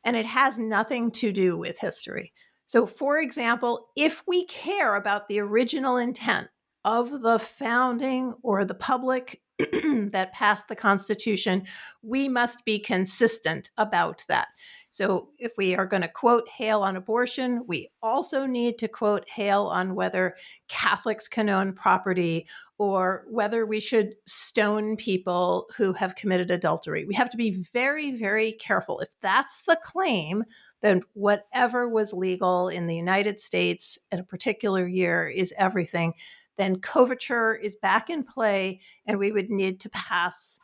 and 0.04 0.16
it 0.16 0.26
has 0.26 0.58
nothing 0.58 1.10
to 1.12 1.32
do 1.32 1.56
with 1.56 1.78
history. 1.78 2.32
So, 2.64 2.86
for 2.86 3.18
example, 3.18 3.88
if 3.96 4.22
we 4.26 4.46
care 4.46 4.94
about 4.94 5.28
the 5.28 5.40
original 5.40 5.96
intent 5.96 6.48
of 6.84 7.22
the 7.22 7.38
founding 7.38 8.34
or 8.42 8.64
the 8.64 8.74
public 8.74 9.40
that 9.58 10.32
passed 10.32 10.68
the 10.68 10.76
Constitution, 10.76 11.66
we 12.02 12.28
must 12.28 12.64
be 12.64 12.78
consistent 12.78 13.70
about 13.76 14.24
that. 14.28 14.48
So, 14.90 15.28
if 15.38 15.52
we 15.58 15.76
are 15.76 15.86
going 15.86 16.02
to 16.02 16.08
quote 16.08 16.48
Hale 16.48 16.80
on 16.80 16.96
abortion, 16.96 17.64
we 17.66 17.90
also 18.02 18.46
need 18.46 18.78
to 18.78 18.88
quote 18.88 19.28
Hale 19.28 19.64
on 19.64 19.94
whether 19.94 20.34
Catholics 20.68 21.28
can 21.28 21.50
own 21.50 21.74
property 21.74 22.48
or 22.78 23.24
whether 23.28 23.66
we 23.66 23.80
should 23.80 24.14
stone 24.26 24.96
people 24.96 25.66
who 25.76 25.92
have 25.92 26.14
committed 26.14 26.50
adultery. 26.50 27.04
We 27.04 27.14
have 27.14 27.28
to 27.30 27.36
be 27.36 27.50
very, 27.50 28.12
very 28.12 28.52
careful. 28.52 29.00
If 29.00 29.10
that's 29.20 29.62
the 29.62 29.78
claim, 29.82 30.44
then 30.80 31.02
whatever 31.12 31.88
was 31.88 32.12
legal 32.12 32.68
in 32.68 32.86
the 32.86 32.96
United 32.96 33.40
States 33.40 33.98
at 34.10 34.20
a 34.20 34.24
particular 34.24 34.86
year 34.86 35.28
is 35.28 35.52
everything. 35.58 36.14
Then 36.56 36.80
coverture 36.80 37.54
is 37.54 37.76
back 37.76 38.08
in 38.10 38.24
play, 38.24 38.80
and 39.06 39.18
we 39.18 39.32
would 39.32 39.50
need 39.50 39.80
to 39.80 39.90
pass 39.90 40.58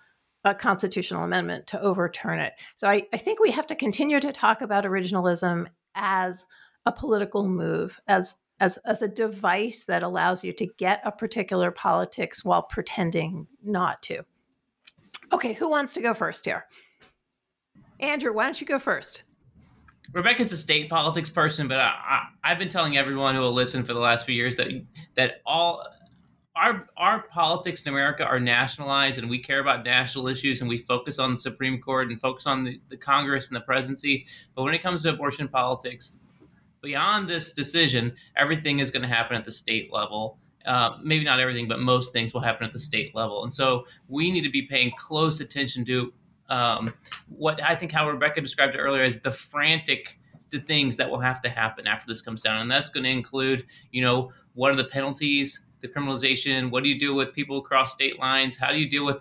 a 0.45 0.55
constitutional 0.55 1.25
amendment 1.25 1.67
to 1.69 1.81
overturn 1.81 2.39
it. 2.39 2.53
So 2.75 2.89
I, 2.89 3.05
I 3.13 3.17
think 3.17 3.41
we 3.41 3.51
have 3.53 3.67
to 3.69 3.75
continue 3.75 4.21
to 4.21 4.33
talk 4.33 4.61
about 4.61 4.85
originalism 4.85 5.69
as 5.95 6.47
a 6.87 6.93
political 6.93 7.49
move, 7.49 8.01
as 8.07 8.37
as 8.61 8.79
as 8.79 9.03
a 9.03 9.09
device 9.09 9.85
that 9.85 10.03
allows 10.03 10.45
you 10.45 10.53
to 10.53 10.67
get 10.79 11.01
a 11.05 11.11
particular 11.11 11.71
politics 11.71 12.45
while 12.45 12.63
pretending 12.63 13.47
not 13.63 14.03
to. 14.03 14.25
Okay, 15.33 15.55
who 15.55 15.69
wants 15.69 15.95
to 15.95 16.01
go 16.01 16.15
first 16.15 16.45
here? 16.45 16.67
Andrew, 18.01 18.33
why 18.33 18.45
don't 18.45 18.61
you 18.61 18.67
go 18.67 18.79
first? 18.79 19.23
Rebecca's 20.13 20.53
a 20.53 20.57
state 20.57 20.89
politics 20.91 21.31
person, 21.31 21.67
but 21.67 21.79
I, 21.79 22.29
have 22.43 22.59
been 22.59 22.69
telling 22.69 22.97
everyone 22.97 23.35
who 23.35 23.41
will 23.41 23.55
listen 23.55 23.83
for 23.83 23.95
the 23.95 24.01
last 24.01 24.27
few 24.27 24.35
years 24.35 24.57
that 24.57 24.69
that 25.17 25.41
all 25.45 25.85
our 26.57 26.87
our 26.97 27.23
politics 27.23 27.83
in 27.83 27.93
America 27.93 28.25
are 28.25 28.39
nationalized, 28.39 29.19
and 29.19 29.29
we 29.29 29.39
care 29.39 29.61
about 29.61 29.85
national 29.85 30.29
issues, 30.29 30.61
and 30.61 30.69
we 30.69 30.79
focus 30.79 31.19
on 31.19 31.35
the 31.35 31.41
Supreme 31.41 31.81
Court 31.81 32.11
and 32.11 32.21
focus 32.21 32.47
on 32.47 32.65
the, 32.65 32.81
the 32.89 32.97
Congress 32.97 33.49
and 33.49 33.57
the 33.57 33.61
presidency. 33.61 34.27
But 34.55 34.63
when 34.63 34.75
it 34.75 34.83
comes 34.83 35.03
to 35.03 35.11
abortion 35.11 35.49
politics, 35.49 36.19
beyond 36.81 37.29
this 37.29 37.53
decision, 37.53 38.15
everything 38.37 38.79
is 38.79 38.91
going 38.91 39.03
to 39.03 39.09
happen 39.09 39.37
at 39.37 39.45
the 39.45 39.53
state 39.53 39.93
level. 39.93 40.39
Uh, 40.65 40.97
maybe 41.03 41.25
not 41.25 41.41
everything, 41.41 41.69
but 41.69 41.81
most 41.81 42.13
things 42.13 42.33
will 42.33 42.41
happen 42.41 42.67
at 42.67 42.73
the 42.73 42.79
state 42.79 43.15
level, 43.15 43.45
and 43.45 43.53
so 43.53 43.85
we 44.09 44.31
need 44.31 44.43
to 44.43 44.51
be 44.51 44.63
paying 44.63 44.93
close 44.97 45.41
attention 45.41 45.85
to 45.85 46.13
um, 46.49 46.95
what 47.29 47.63
I 47.63 47.75
think 47.75 47.93
how 47.93 48.09
Rebecca 48.09 48.41
described 48.41 48.75
it 48.75 48.79
earlier 48.79 49.03
as 49.03 49.21
the 49.21 49.31
frantic 49.31 50.19
things 50.67 50.97
that 50.97 51.11
will 51.11 51.19
have 51.19 51.41
to 51.43 51.49
happen 51.49 51.87
after 51.87 52.07
this 52.07 52.23
comes 52.23 52.41
down, 52.41 52.61
and 52.61 52.71
that's 52.71 52.89
going 52.89 53.05
to 53.05 53.11
include, 53.11 53.67
you 53.91 54.03
know, 54.03 54.33
what 54.55 54.71
are 54.71 54.77
the 54.77 54.85
penalties 54.85 55.64
the 55.85 55.91
criminalization? 55.91 56.71
What 56.71 56.83
do 56.83 56.89
you 56.89 56.99
do 56.99 57.15
with 57.15 57.35
people 57.35 57.59
across 57.59 57.93
state 57.93 58.19
lines? 58.19 58.57
How 58.57 58.73
do 58.73 58.79
you 58.79 58.89
deal 58.89 59.05
with 59.05 59.19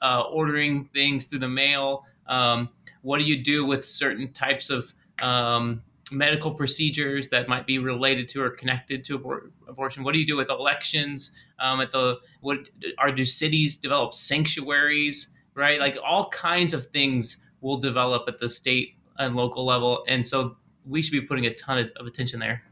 uh, 0.00 0.22
ordering 0.30 0.84
things 0.94 1.24
through 1.24 1.40
the 1.40 1.48
mail? 1.48 2.04
Um, 2.28 2.68
what 3.02 3.18
do 3.18 3.24
you 3.24 3.42
do 3.42 3.66
with 3.66 3.84
certain 3.84 4.32
types 4.32 4.70
of 4.70 4.94
um, 5.20 5.82
medical 6.12 6.54
procedures 6.54 7.28
that 7.30 7.48
might 7.48 7.66
be 7.66 7.78
related 7.78 8.28
to 8.28 8.42
or 8.42 8.50
connected 8.50 9.04
to 9.06 9.18
abor- 9.18 9.50
abortion? 9.66 10.04
What 10.04 10.12
do 10.12 10.20
you 10.20 10.26
do 10.26 10.36
with 10.36 10.50
elections? 10.50 11.32
Um, 11.58 11.80
at 11.80 11.90
the 11.90 12.20
what 12.40 12.58
are 12.98 13.10
do 13.10 13.24
cities 13.24 13.76
develop 13.76 14.14
sanctuaries? 14.14 15.30
Right, 15.56 15.78
like 15.78 15.96
all 16.04 16.30
kinds 16.30 16.74
of 16.74 16.86
things 16.86 17.38
will 17.60 17.76
develop 17.76 18.24
at 18.28 18.38
the 18.38 18.48
state 18.48 18.96
and 19.18 19.36
local 19.36 19.64
level, 19.64 20.04
and 20.08 20.26
so 20.26 20.56
we 20.84 21.00
should 21.00 21.12
be 21.12 21.20
putting 21.20 21.46
a 21.46 21.54
ton 21.54 21.78
of, 21.78 21.88
of 21.96 22.06
attention 22.06 22.38
there. 22.40 22.62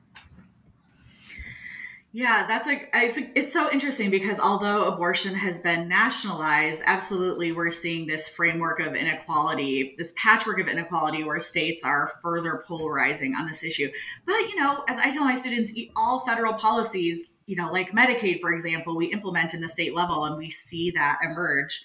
Yeah, 2.15 2.45
that's 2.47 2.67
like 2.67 2.91
it's 2.93 3.17
it's 3.35 3.55
so 3.55 3.73
interesting 3.73 4.11
because 4.11 4.39
although 4.39 4.85
abortion 4.85 5.35
has 5.35 5.61
been 5.61 5.89
nationalized, 5.89 6.83
absolutely 6.85 7.53
we're 7.53 7.71
seeing 7.71 8.07
this 8.07 8.29
framework 8.29 8.81
of 8.81 8.95
inequality, 8.95 9.95
this 9.97 10.13
patchwork 10.15 10.61
of 10.61 10.69
inequality 10.69 11.25
where 11.25 11.39
states 11.39 11.83
are 11.83 12.13
further 12.23 12.63
polarizing 12.67 13.35
on 13.35 13.47
this 13.47 13.65
issue. 13.65 13.89
But 14.27 14.41
you 14.51 14.57
know, 14.57 14.85
as 14.89 14.99
I 14.99 15.11
tell 15.11 15.25
my 15.25 15.35
students, 15.35 15.73
all 15.97 16.21
federal 16.21 16.53
policies, 16.53 17.31
you 17.47 17.57
know, 17.57 17.73
like 17.73 17.93
Medicaid 17.93 18.43
for 18.43 18.53
example, 18.53 18.95
we 18.95 19.07
implement 19.07 19.55
in 19.55 19.63
the 19.63 19.69
state 19.69 19.95
level 19.95 20.27
and 20.27 20.37
we 20.37 20.51
see 20.51 20.91
that 20.91 21.21
emerge. 21.25 21.83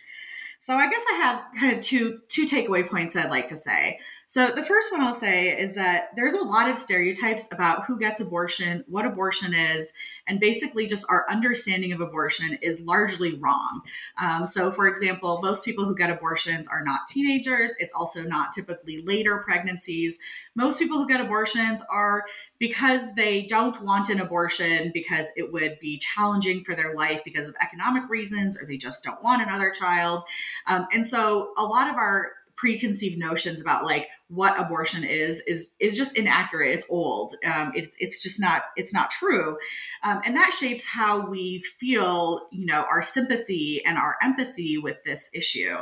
So 0.60 0.76
I 0.76 0.90
guess 0.90 1.06
I 1.10 1.16
have 1.16 1.42
kind 1.58 1.74
of 1.74 1.82
two 1.82 2.20
two 2.28 2.46
takeaway 2.46 2.90
points 2.90 3.16
I'd 3.16 3.30
like 3.30 3.48
to 3.48 3.58
say. 3.58 4.00
So 4.30 4.52
the 4.52 4.64
first 4.64 4.92
one 4.92 5.00
I'll 5.00 5.14
say 5.14 5.58
is 5.58 5.76
that 5.76 6.10
there's 6.18 6.34
a 6.34 6.44
lot 6.44 6.70
of 6.70 6.78
stereotypes 6.78 7.48
about 7.50 7.86
who 7.86 7.98
gets 7.98 8.20
abortion, 8.20 8.84
what 8.86 9.06
abortion 9.06 9.54
is, 9.54 9.94
and 10.28 10.38
basically 10.38 10.86
just 10.86 11.06
our 11.10 11.26
understanding 11.32 11.94
of 11.94 12.02
abortion 12.02 12.60
is 12.62 12.82
largely 12.82 13.36
wrong. 13.36 13.84
Um, 14.22 14.46
so, 14.46 14.70
for 14.70 14.90
example, 14.90 15.40
most 15.42 15.64
people 15.64 15.86
who 15.86 15.96
get 15.96 16.10
abortions 16.10 16.68
are 16.68 16.84
not 16.84 17.08
teenagers. 17.08 17.72
It's 17.80 17.94
also 17.94 18.24
not 18.24 18.52
typically 18.52 19.02
later 19.02 19.38
pregnancies. 19.38 20.20
Most 20.56 20.78
people 20.78 20.98
who 20.98 21.08
get 21.08 21.22
abortions 21.22 21.82
are 21.90 22.26
because 22.60 23.16
they 23.16 23.44
don't 23.44 23.82
want 23.82 24.10
an 24.10 24.20
abortion 24.20 24.92
because 24.94 25.32
it 25.38 25.54
would 25.54 25.80
be 25.80 26.00
challenging 26.00 26.66
for 26.66 26.76
their 26.76 26.94
life 26.96 27.24
because 27.24 27.48
of 27.48 27.56
economic 27.62 28.10
reasons, 28.10 28.62
or 28.62 28.68
they 28.68 28.76
just 28.76 29.06
don't 29.06 29.24
want 29.24 29.42
another 29.42 29.72
child. 29.72 30.26
Um, 30.66 30.86
and 30.94 31.08
so, 31.08 31.54
a 31.58 31.64
lot 31.64 31.90
of 31.90 31.96
our 31.96 32.34
preconceived 32.58 33.18
notions 33.18 33.62
about 33.62 33.86
like 33.86 34.10
what 34.28 34.60
abortion 34.60 35.04
is 35.04 35.40
is 35.42 35.74
is 35.80 35.96
just 35.96 36.18
inaccurate. 36.18 36.74
It's 36.74 36.86
old. 36.90 37.36
Um, 37.46 37.72
it, 37.76 37.96
it's 38.00 38.22
just 38.22 38.42
not 38.42 38.64
it's 38.76 38.94
not 38.94 39.12
true. 39.12 39.58
Um, 40.04 40.22
and 40.26 40.36
that 40.36 40.52
shapes 40.52 40.86
how 40.86 41.30
we 41.30 41.62
feel 41.62 42.48
you 42.52 42.66
know 42.66 42.86
our 42.90 43.02
sympathy 43.02 43.82
and 43.86 43.98
our 43.98 44.18
empathy 44.22 44.78
with 44.78 44.98
this 45.06 45.30
issue 45.34 45.78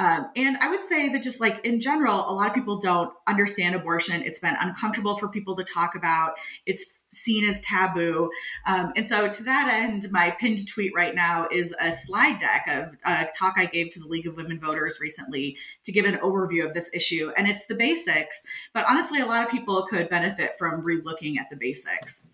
um, 0.00 0.30
and 0.34 0.56
I 0.62 0.70
would 0.70 0.82
say 0.82 1.10
that 1.10 1.22
just 1.22 1.42
like 1.42 1.62
in 1.62 1.78
general, 1.78 2.24
a 2.26 2.32
lot 2.32 2.48
of 2.48 2.54
people 2.54 2.78
don't 2.78 3.12
understand 3.26 3.74
abortion. 3.74 4.22
It's 4.22 4.38
been 4.38 4.56
uncomfortable 4.58 5.18
for 5.18 5.28
people 5.28 5.54
to 5.56 5.62
talk 5.62 5.94
about. 5.94 6.36
It's 6.64 7.02
seen 7.08 7.46
as 7.46 7.60
taboo. 7.60 8.30
Um, 8.66 8.94
and 8.96 9.06
so, 9.06 9.28
to 9.28 9.42
that 9.42 9.68
end, 9.70 10.10
my 10.10 10.30
pinned 10.40 10.66
tweet 10.66 10.92
right 10.96 11.14
now 11.14 11.48
is 11.52 11.74
a 11.78 11.92
slide 11.92 12.38
deck 12.38 12.66
of 12.66 12.96
a 13.04 13.28
talk 13.38 13.54
I 13.58 13.66
gave 13.66 13.90
to 13.90 14.00
the 14.00 14.08
League 14.08 14.26
of 14.26 14.36
Women 14.36 14.58
Voters 14.58 15.00
recently 15.02 15.58
to 15.84 15.92
give 15.92 16.06
an 16.06 16.16
overview 16.20 16.66
of 16.66 16.72
this 16.72 16.90
issue. 16.94 17.30
And 17.36 17.46
it's 17.46 17.66
the 17.66 17.74
basics, 17.74 18.42
but 18.72 18.88
honestly, 18.88 19.20
a 19.20 19.26
lot 19.26 19.44
of 19.44 19.50
people 19.50 19.86
could 19.86 20.08
benefit 20.08 20.56
from 20.56 20.82
relooking 20.82 21.36
at 21.36 21.50
the 21.50 21.56
basics. 21.56 22.26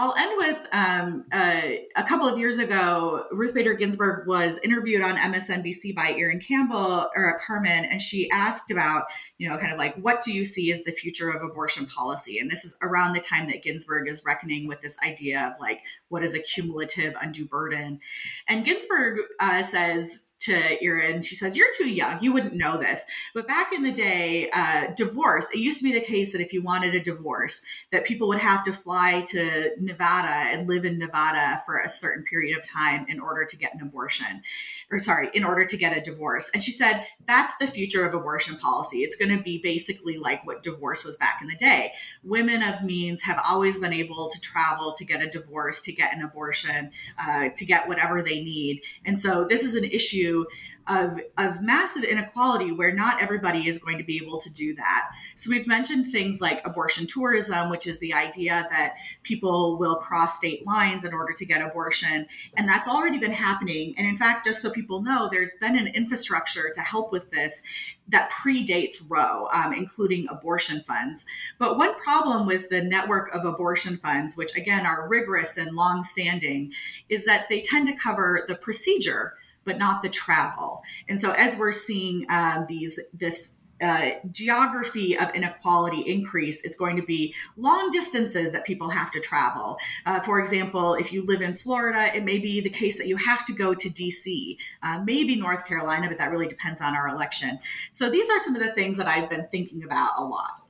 I'll 0.00 0.14
end 0.16 0.32
with 0.36 0.68
um, 0.70 1.24
uh, 1.32 1.60
a 1.96 2.04
couple 2.04 2.28
of 2.28 2.38
years 2.38 2.58
ago, 2.58 3.24
Ruth 3.32 3.52
Bader 3.52 3.74
Ginsburg 3.74 4.28
was 4.28 4.60
interviewed 4.60 5.02
on 5.02 5.16
MSNBC 5.16 5.92
by 5.92 6.14
Irin 6.16 6.38
Campbell 6.38 7.08
or 7.16 7.40
Carmon, 7.44 7.84
and 7.84 8.00
she 8.00 8.30
asked 8.30 8.70
about, 8.70 9.06
you 9.38 9.48
know, 9.48 9.56
kind 9.56 9.72
of 9.72 9.78
like, 9.78 9.94
what 9.96 10.20
do 10.20 10.32
you 10.32 10.44
see 10.44 10.70
as 10.72 10.82
the 10.82 10.90
future 10.90 11.30
of 11.30 11.42
abortion 11.42 11.86
policy? 11.86 12.38
And 12.40 12.50
this 12.50 12.64
is 12.64 12.76
around 12.82 13.14
the 13.14 13.20
time 13.20 13.46
that 13.48 13.62
Ginsburg 13.62 14.08
is 14.08 14.24
reckoning 14.24 14.66
with 14.66 14.80
this 14.80 14.98
idea 15.00 15.46
of 15.46 15.60
like, 15.60 15.80
what 16.08 16.24
is 16.24 16.34
a 16.34 16.40
cumulative 16.40 17.14
undue 17.20 17.46
burden? 17.46 18.00
And 18.48 18.64
Ginsburg 18.64 19.20
uh, 19.38 19.62
says, 19.62 20.28
to 20.40 20.84
Irin. 20.84 21.22
She 21.22 21.34
says, 21.34 21.56
You're 21.56 21.72
too 21.76 21.88
young. 21.88 22.20
You 22.20 22.32
wouldn't 22.32 22.54
know 22.54 22.76
this. 22.76 23.04
But 23.34 23.48
back 23.48 23.72
in 23.72 23.82
the 23.82 23.92
day, 23.92 24.50
uh, 24.52 24.92
divorce, 24.96 25.50
it 25.52 25.58
used 25.58 25.78
to 25.78 25.84
be 25.84 25.92
the 25.92 26.04
case 26.04 26.32
that 26.32 26.40
if 26.40 26.52
you 26.52 26.62
wanted 26.62 26.94
a 26.94 27.00
divorce, 27.00 27.64
that 27.90 28.04
people 28.04 28.28
would 28.28 28.38
have 28.38 28.62
to 28.64 28.72
fly 28.72 29.24
to 29.28 29.72
Nevada 29.80 30.28
and 30.28 30.68
live 30.68 30.84
in 30.84 30.98
Nevada 30.98 31.60
for 31.66 31.78
a 31.78 31.88
certain 31.88 32.24
period 32.24 32.56
of 32.56 32.64
time 32.64 33.06
in 33.08 33.20
order 33.20 33.44
to 33.44 33.56
get 33.56 33.74
an 33.74 33.80
abortion, 33.80 34.42
or 34.90 34.98
sorry, 34.98 35.28
in 35.34 35.44
order 35.44 35.64
to 35.64 35.76
get 35.76 35.96
a 35.96 36.00
divorce. 36.00 36.50
And 36.54 36.62
she 36.62 36.72
said, 36.72 37.04
That's 37.26 37.56
the 37.58 37.66
future 37.66 38.06
of 38.06 38.14
abortion 38.14 38.56
policy. 38.56 38.98
It's 38.98 39.16
going 39.16 39.36
to 39.36 39.42
be 39.42 39.58
basically 39.62 40.16
like 40.16 40.46
what 40.46 40.62
divorce 40.62 41.04
was 41.04 41.16
back 41.16 41.38
in 41.42 41.48
the 41.48 41.56
day. 41.56 41.92
Women 42.22 42.62
of 42.62 42.82
means 42.82 43.22
have 43.22 43.40
always 43.46 43.78
been 43.78 43.92
able 43.92 44.28
to 44.28 44.40
travel 44.40 44.92
to 44.92 45.04
get 45.04 45.22
a 45.22 45.28
divorce, 45.28 45.82
to 45.82 45.92
get 45.92 46.14
an 46.14 46.22
abortion, 46.22 46.90
uh, 47.18 47.50
to 47.54 47.64
get 47.64 47.88
whatever 47.88 48.22
they 48.22 48.40
need. 48.40 48.82
And 49.04 49.18
so 49.18 49.44
this 49.44 49.62
is 49.62 49.74
an 49.74 49.84
issue 49.84 50.08
issue 50.08 50.44
of, 50.88 51.20
of 51.36 51.62
massive 51.62 52.04
inequality 52.04 52.72
where 52.72 52.92
not 52.92 53.22
everybody 53.22 53.68
is 53.68 53.78
going 53.78 53.98
to 53.98 54.04
be 54.04 54.16
able 54.16 54.38
to 54.38 54.52
do 54.52 54.74
that. 54.74 55.10
So 55.36 55.50
we've 55.50 55.66
mentioned 55.66 56.06
things 56.06 56.40
like 56.40 56.66
abortion 56.66 57.06
tourism, 57.06 57.68
which 57.68 57.86
is 57.86 57.98
the 57.98 58.14
idea 58.14 58.66
that 58.70 58.94
people 59.22 59.78
will 59.78 59.96
cross 59.96 60.36
state 60.36 60.66
lines 60.66 61.04
in 61.04 61.12
order 61.12 61.32
to 61.32 61.46
get 61.46 61.62
abortion. 61.62 62.26
And 62.56 62.68
that's 62.68 62.88
already 62.88 63.18
been 63.18 63.32
happening. 63.32 63.94
And 63.98 64.06
in 64.06 64.16
fact, 64.16 64.46
just 64.46 64.62
so 64.62 64.70
people 64.70 65.02
know, 65.02 65.28
there's 65.30 65.54
been 65.60 65.76
an 65.76 65.88
infrastructure 65.88 66.70
to 66.74 66.80
help 66.80 67.12
with 67.12 67.30
this 67.30 67.62
that 68.08 68.30
predates 68.30 68.96
Roe, 69.06 69.48
um, 69.52 69.74
including 69.74 70.26
abortion 70.30 70.80
funds. 70.80 71.26
But 71.58 71.76
one 71.76 71.98
problem 72.00 72.46
with 72.46 72.70
the 72.70 72.80
network 72.80 73.34
of 73.34 73.44
abortion 73.44 73.98
funds, 73.98 74.36
which 74.36 74.56
again 74.56 74.86
are 74.86 75.08
rigorous 75.08 75.58
and 75.58 75.76
long 75.76 76.02
standing, 76.02 76.72
is 77.08 77.26
that 77.26 77.48
they 77.48 77.60
tend 77.60 77.86
to 77.86 77.92
cover 77.92 78.44
the 78.48 78.54
procedure 78.54 79.34
but 79.68 79.78
not 79.78 80.02
the 80.02 80.08
travel. 80.08 80.82
And 81.08 81.20
so 81.20 81.30
as 81.32 81.56
we're 81.56 81.72
seeing 81.72 82.26
um, 82.30 82.64
these 82.68 82.98
this 83.12 83.54
uh, 83.80 84.10
geography 84.32 85.16
of 85.16 85.32
inequality 85.36 86.00
increase, 86.00 86.64
it's 86.64 86.76
going 86.76 86.96
to 86.96 87.02
be 87.02 87.32
long 87.56 87.90
distances 87.92 88.50
that 88.50 88.64
people 88.64 88.88
have 88.88 89.10
to 89.12 89.20
travel. 89.20 89.78
Uh, 90.04 90.18
for 90.18 90.40
example, 90.40 90.94
if 90.94 91.12
you 91.12 91.22
live 91.22 91.42
in 91.42 91.54
Florida, 91.54 92.10
it 92.12 92.24
may 92.24 92.38
be 92.38 92.60
the 92.60 92.70
case 92.70 92.98
that 92.98 93.06
you 93.06 93.16
have 93.16 93.44
to 93.44 93.52
go 93.52 93.74
to 93.74 93.88
DC, 93.88 94.56
uh, 94.82 95.00
maybe 95.04 95.36
North 95.36 95.64
Carolina, 95.64 96.08
but 96.08 96.18
that 96.18 96.32
really 96.32 96.48
depends 96.48 96.82
on 96.82 96.96
our 96.96 97.06
election. 97.06 97.56
So 97.92 98.10
these 98.10 98.28
are 98.30 98.40
some 98.40 98.56
of 98.56 98.62
the 98.62 98.72
things 98.72 98.96
that 98.96 99.06
I've 99.06 99.30
been 99.30 99.46
thinking 99.52 99.84
about 99.84 100.14
a 100.16 100.24
lot. 100.24 100.62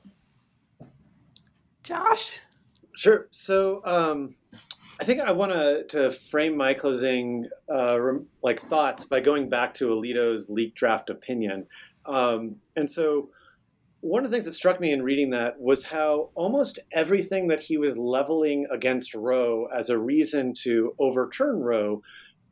Josh? 1.83 2.41
Sure. 2.95 3.29
So, 3.31 3.81
um, 3.87 4.35
I 5.01 5.05
think 5.05 5.21
I 5.21 5.31
want 5.33 5.53
to 5.91 6.11
frame 6.11 6.57
my 6.57 6.75
closing 6.75 7.49
uh, 7.73 7.99
like 8.43 8.61
thoughts 8.61 9.05
by 9.05 9.21
going 9.21 9.49
back 9.49 9.75
to 9.75 9.89
Alito's 9.89 10.51
leaked 10.51 10.77
draft 10.77 11.09
opinion, 11.09 11.67
um, 12.05 12.57
and 12.75 12.91
so 12.91 13.31
one 14.01 14.25
of 14.25 14.31
the 14.31 14.37
things 14.37 14.47
that 14.47 14.53
struck 14.53 14.81
me 14.81 14.93
in 14.93 15.03
reading 15.03 15.31
that 15.31 15.61
was 15.61 15.85
how 15.85 16.31
almost 16.35 16.79
everything 16.93 17.49
that 17.49 17.61
he 17.61 17.77
was 17.77 17.99
leveling 17.99 18.67
against 18.73 19.15
Roe 19.15 19.67
as 19.77 19.91
a 19.91 19.99
reason 19.99 20.55
to 20.63 20.95
overturn 21.01 21.61
Roe 21.61 22.03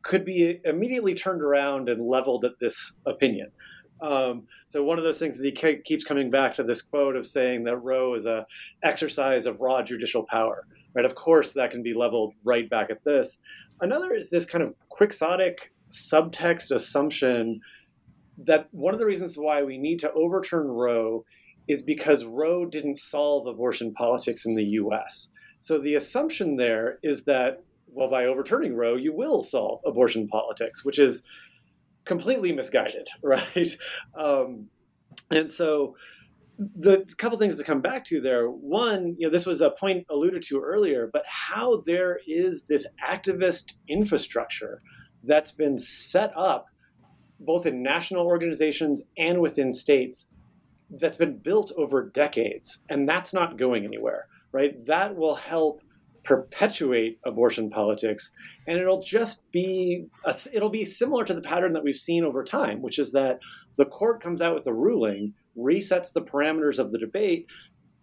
could 0.03 0.25
be 0.25 0.61
immediately 0.65 1.15
turned 1.15 1.43
around 1.43 1.89
and 1.89 2.05
leveled 2.07 2.45
at 2.45 2.59
this 2.61 2.93
opinion. 3.07 3.51
Um, 4.01 4.47
so 4.67 4.83
one 4.83 4.99
of 4.99 5.05
those 5.05 5.19
things 5.19 5.39
is 5.39 5.45
he 5.45 5.53
keeps 5.53 6.05
coming 6.05 6.31
back 6.31 6.57
to 6.57 6.63
this 6.63 6.83
quote 6.83 7.17
of 7.17 7.27
saying 7.27 7.65
that 7.65 7.79
Roe 7.79 8.15
is 8.15 8.27
a 8.27 8.47
exercise 8.85 9.47
of 9.47 9.61
raw 9.61 9.83
judicial 9.83 10.25
power 10.29 10.67
right? 10.97 11.05
Of 11.05 11.15
course, 11.15 11.53
that 11.53 11.71
can 11.71 11.83
be 11.83 11.93
leveled 11.93 12.33
right 12.43 12.69
back 12.69 12.91
at 12.91 13.05
this. 13.05 13.39
Another 13.81 14.15
is 14.15 14.31
this 14.31 14.47
kind 14.47 14.65
of 14.65 14.75
quixotic 14.89 15.73
subtext 15.91 16.71
assumption 16.71 17.61
that 18.39 18.69
one 18.73 18.95
of 18.95 19.01
the 19.01 19.07
reasons 19.07 19.37
why 19.37 19.63
we 19.63 19.77
need 19.77 19.99
to 20.01 20.13
overturn 20.13 20.67
Roe 20.67 21.25
is 21.69 21.83
because 21.83 22.25
Roe 22.25 22.65
didn't 22.65 22.97
solve 22.97 23.47
abortion 23.47 23.93
politics 23.93 24.47
in 24.47 24.55
the 24.55 24.65
US. 24.65 25.31
So 25.59 25.79
the 25.79 25.95
assumption 25.95 26.57
there 26.57 26.99
is 27.03 27.25
that, 27.25 27.63
well, 27.89 28.11
by 28.11 28.25
overturning 28.25 28.75
Roe, 28.75 28.97
you 28.97 29.15
will 29.15 29.43
solve 29.43 29.81
abortion 29.85 30.29
politics, 30.29 30.85
which 30.85 30.99
is 30.99 31.23
completely 32.05 32.53
misguided, 32.53 33.09
right? 33.23 33.77
Um, 34.15 34.69
and 35.31 35.51
so 35.51 35.97
the 36.59 37.05
couple 37.19 37.39
things 37.39 37.59
to 37.59 37.65
come 37.65 37.81
back 37.81 38.05
to 38.07 38.21
there. 38.21 38.49
One 38.49 39.15
you 39.19 39.27
know 39.27 39.31
this 39.31 39.47
was 39.47 39.61
a 39.61 39.71
point 39.71 40.07
alluded 40.11 40.43
to 40.45 40.61
earlier 40.61 41.11
but 41.13 41.23
how 41.27 41.83
there 41.87 42.21
is 42.27 42.63
this 42.69 42.87
activist 43.07 43.75
infrastructure 43.89 44.81
that's 45.25 45.53
been 45.53 45.77
set 45.77 46.33
up 46.37 46.67
both 47.41 47.67
in 47.67 47.83
national 47.83 48.27
organizations 48.27 49.03
and 49.19 49.41
within 49.41 49.73
states 49.73 50.29
that's 50.99 51.19
been 51.19 51.37
built 51.39 51.73
over 51.77 52.09
decades 52.11 52.79
and 52.89 53.09
that's 53.09 53.33
not 53.33 53.59
going 53.59 53.85
anywhere 53.85 54.27
right? 54.53 54.87
That 54.87 55.15
will 55.15 55.35
help 55.35 55.83
perpetuate 56.25 57.19
abortion 57.25 57.71
politics 57.71 58.33
and 58.67 58.79
it'll 58.79 59.03
just 59.03 59.49
be 59.53 60.07
a, 60.25 60.35
it'll 60.53 60.71
be 60.71 60.85
similar 60.85 61.25
to 61.25 61.35
the 61.35 61.43
pattern 61.43 61.73
that 61.75 61.85
we've 61.85 61.97
seen 61.97 62.25
over 62.25 62.43
time 62.43 62.83
which 62.83 62.99
is 62.99 63.13
that 63.13 63.39
the 63.77 63.85
court 63.85 64.23
comes 64.23 64.41
out 64.41 64.55
with 64.55 64.67
a 64.67 64.75
ruling 64.75 65.35
resets 65.57 66.13
the 66.13 66.23
parameters 66.23 66.79
of 66.79 66.93
the 66.93 66.99
debate, 66.99 67.47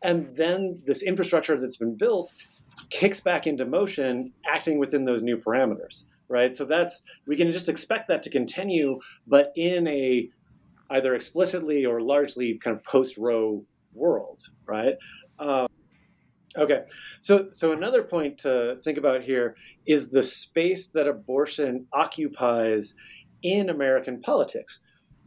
and 0.03 0.35
then 0.35 0.81
this 0.85 1.03
infrastructure 1.03 1.59
that's 1.59 1.77
been 1.77 1.95
built 1.95 2.31
kicks 2.89 3.21
back 3.21 3.47
into 3.47 3.65
motion, 3.65 4.33
acting 4.45 4.79
within 4.79 5.05
those 5.05 5.21
new 5.21 5.37
parameters, 5.37 6.05
right? 6.27 6.55
So 6.55 6.65
that's 6.65 7.01
we 7.27 7.35
can 7.35 7.51
just 7.51 7.69
expect 7.69 8.07
that 8.09 8.23
to 8.23 8.29
continue, 8.29 8.99
but 9.27 9.51
in 9.55 9.87
a 9.87 10.29
either 10.89 11.15
explicitly 11.15 11.85
or 11.85 12.01
largely 12.01 12.59
kind 12.63 12.75
of 12.75 12.83
post 12.83 13.17
Roe 13.17 13.65
world, 13.93 14.41
right? 14.65 14.95
Um, 15.39 15.67
okay, 16.57 16.81
so 17.19 17.49
so 17.51 17.71
another 17.71 18.03
point 18.03 18.39
to 18.39 18.75
think 18.83 18.97
about 18.97 19.23
here 19.23 19.55
is 19.87 20.09
the 20.09 20.23
space 20.23 20.89
that 20.89 21.07
abortion 21.07 21.87
occupies 21.93 22.93
in 23.41 23.69
American 23.69 24.21
politics 24.21 24.79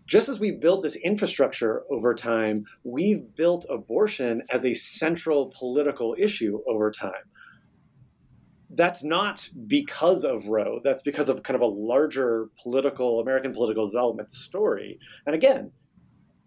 just 0.06 0.28
as 0.28 0.38
we 0.38 0.52
built 0.52 0.82
this 0.82 0.96
infrastructure 0.96 1.82
over 1.90 2.14
time, 2.14 2.64
we've 2.84 3.34
built 3.34 3.66
abortion 3.68 4.42
as 4.52 4.64
a 4.64 4.72
central 4.74 5.52
political 5.58 6.14
issue 6.18 6.60
over 6.68 6.90
time. 6.90 7.12
that's 8.70 9.02
not 9.04 9.48
because 9.66 10.24
of 10.24 10.46
Roe. 10.46 10.80
That's 10.84 11.02
because 11.02 11.28
of 11.28 11.42
kind 11.42 11.54
of 11.54 11.62
a 11.62 11.66
larger 11.66 12.48
political, 12.62 13.20
American 13.20 13.52
political 13.52 13.86
development 13.86 14.30
story. 14.30 14.98
And 15.24 15.34
again, 15.34 15.72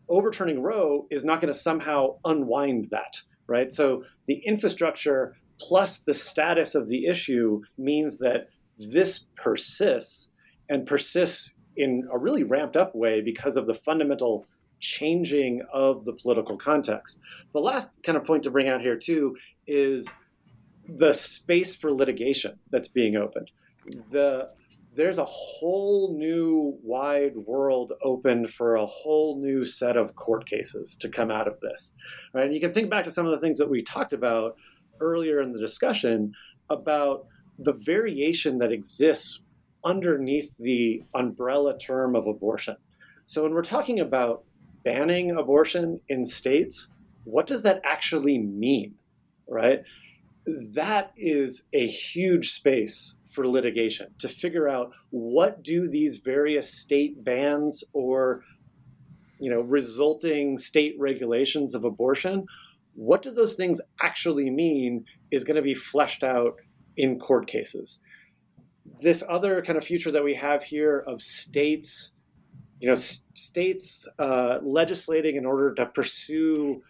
overturning 0.09 0.61
Roe 0.61 1.07
is 1.09 1.23
not 1.23 1.41
going 1.41 1.51
to 1.51 1.57
somehow 1.59 2.17
unwind 2.25 2.89
that, 2.91 3.21
right? 3.47 3.71
So 3.71 4.03
the 4.27 4.41
infrastructure 4.45 5.35
plus 5.59 5.99
the 5.99 6.13
status 6.13 6.75
of 6.75 6.87
the 6.87 7.05
issue 7.05 7.61
means 7.77 8.17
that 8.19 8.47
this 8.77 9.25
persists 9.35 10.31
and 10.69 10.85
persists 10.85 11.55
in 11.79 12.07
a 12.11 12.17
really 12.17 12.43
ramped 12.43 12.75
up 12.75 12.93
way 12.93 13.21
because 13.21 13.55
of 13.57 13.65
the 13.65 13.73
fundamental 13.73 14.45
changing 14.79 15.61
of 15.73 16.05
the 16.05 16.13
political 16.13 16.57
context. 16.57 17.19
The 17.53 17.59
last 17.59 17.89
kind 18.03 18.17
of 18.17 18.25
point 18.25 18.43
to 18.43 18.51
bring 18.51 18.67
out 18.67 18.81
here, 18.81 18.97
too, 18.97 19.37
is 19.65 20.11
the 20.87 21.13
space 21.13 21.75
for 21.75 21.91
litigation 21.93 22.59
that's 22.69 22.89
being 22.89 23.15
opened. 23.15 23.51
The 24.11 24.49
there's 24.95 25.19
a 25.19 25.25
whole 25.25 26.17
new 26.17 26.77
wide 26.83 27.37
world 27.37 27.93
open 28.03 28.47
for 28.47 28.75
a 28.75 28.85
whole 28.85 29.39
new 29.39 29.63
set 29.63 29.95
of 29.95 30.15
court 30.15 30.49
cases 30.49 30.97
to 30.99 31.07
come 31.07 31.29
out 31.29 31.47
of 31.47 31.59
this. 31.61 31.93
Right? 32.33 32.45
And 32.45 32.53
you 32.53 32.59
can 32.59 32.73
think 32.73 32.89
back 32.89 33.03
to 33.05 33.11
some 33.11 33.25
of 33.25 33.31
the 33.31 33.39
things 33.39 33.59
that 33.59 33.69
we 33.69 33.83
talked 33.83 34.13
about 34.13 34.57
earlier 34.99 35.41
in 35.41 35.53
the 35.53 35.59
discussion 35.59 36.33
about 36.69 37.27
the 37.59 37.73
variation 37.73 38.57
that 38.57 38.71
exists 38.71 39.41
underneath 39.83 40.57
the 40.57 41.03
umbrella 41.13 41.77
term 41.77 42.15
of 42.15 42.27
abortion. 42.27 42.75
So 43.25 43.43
when 43.43 43.53
we're 43.53 43.61
talking 43.61 43.99
about 43.99 44.43
banning 44.83 45.31
abortion 45.31 46.01
in 46.09 46.25
states, 46.25 46.89
what 47.23 47.47
does 47.47 47.63
that 47.63 47.81
actually 47.83 48.37
mean? 48.37 48.95
Right? 49.47 49.83
That 50.45 51.13
is 51.17 51.63
a 51.73 51.87
huge 51.87 52.51
space 52.51 53.15
for 53.29 53.47
litigation 53.47 54.07
to 54.17 54.27
figure 54.27 54.67
out 54.67 54.91
what 55.11 55.63
do 55.63 55.87
these 55.87 56.17
various 56.17 56.73
state 56.73 57.23
bans 57.23 57.83
or 57.93 58.43
you 59.39 59.49
know 59.49 59.61
resulting 59.61 60.57
state 60.57 60.95
regulations 60.97 61.75
of 61.75 61.83
abortion 61.83 62.45
what 62.95 63.21
do 63.21 63.31
those 63.31 63.53
things 63.53 63.79
actually 64.01 64.49
mean 64.49 65.05
is 65.31 65.43
going 65.43 65.55
to 65.55 65.61
be 65.61 65.75
fleshed 65.75 66.23
out 66.23 66.55
in 66.97 67.19
court 67.19 67.47
cases 67.47 67.99
this 69.01 69.23
other 69.29 69.61
kind 69.61 69.77
of 69.77 69.83
future 69.83 70.11
that 70.11 70.23
we 70.23 70.33
have 70.33 70.63
here 70.63 71.03
of 71.07 71.21
states 71.21 72.13
you 72.79 72.87
know 72.87 72.93
s- 72.93 73.25
states 73.33 74.07
uh, 74.19 74.59
legislating 74.61 75.35
in 75.35 75.45
order 75.45 75.73
to 75.73 75.85
pursue 75.87 76.81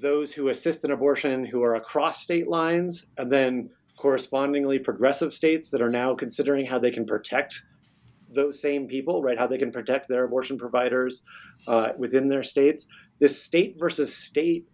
those 0.00 0.32
who 0.32 0.48
assist 0.48 0.84
in 0.84 0.90
abortion 0.90 1.44
who 1.44 1.62
are 1.62 1.76
across 1.76 2.22
state 2.22 2.48
lines 2.48 3.06
and 3.18 3.30
then 3.30 3.70
correspondingly 3.96 4.78
progressive 4.78 5.32
states 5.32 5.70
that 5.70 5.80
are 5.80 5.90
now 5.90 6.14
considering 6.14 6.66
how 6.66 6.78
they 6.78 6.90
can 6.90 7.06
protect 7.06 7.64
those 8.28 8.60
same 8.60 8.86
people, 8.86 9.22
right? 9.22 9.38
How 9.38 9.46
they 9.46 9.58
can 9.58 9.70
protect 9.70 10.08
their 10.08 10.24
abortion 10.24 10.58
providers 10.58 11.22
uh, 11.66 11.90
within 11.96 12.28
their 12.28 12.42
states. 12.42 12.86
This 13.18 13.40
state 13.40 13.78
versus 13.78 14.14
state 14.14 14.66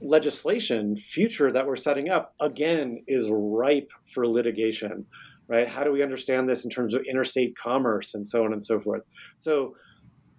legislation 0.00 0.96
future 0.96 1.50
that 1.52 1.66
we're 1.66 1.76
setting 1.76 2.08
up 2.08 2.34
again 2.40 3.02
is 3.06 3.28
ripe 3.30 3.90
for 4.12 4.26
litigation, 4.26 5.06
right? 5.48 5.68
How 5.68 5.84
do 5.84 5.92
we 5.92 6.02
understand 6.02 6.48
this 6.48 6.64
in 6.64 6.70
terms 6.70 6.94
of 6.94 7.02
interstate 7.08 7.56
commerce 7.56 8.14
and 8.14 8.26
so 8.26 8.44
on 8.44 8.52
and 8.52 8.62
so 8.62 8.80
forth? 8.80 9.02
So 9.36 9.74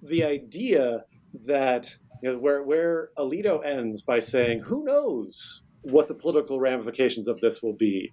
the 0.01 0.23
idea 0.23 1.03
that 1.45 1.95
you 2.23 2.31
know, 2.31 2.37
where 2.37 2.63
where 2.63 3.09
Alito 3.17 3.65
ends 3.65 4.01
by 4.01 4.19
saying, 4.19 4.61
"Who 4.61 4.83
knows 4.83 5.61
what 5.81 6.07
the 6.07 6.15
political 6.15 6.59
ramifications 6.59 7.27
of 7.27 7.39
this 7.39 7.61
will 7.61 7.75
be 7.75 8.11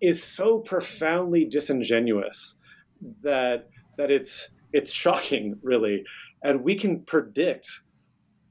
is 0.00 0.22
so 0.22 0.58
profoundly 0.58 1.44
disingenuous 1.44 2.56
that 3.22 3.68
that 3.98 4.10
it's 4.10 4.50
it's 4.72 4.92
shocking 4.92 5.58
really 5.62 6.02
and 6.42 6.62
we 6.62 6.74
can 6.74 7.02
predict 7.02 7.82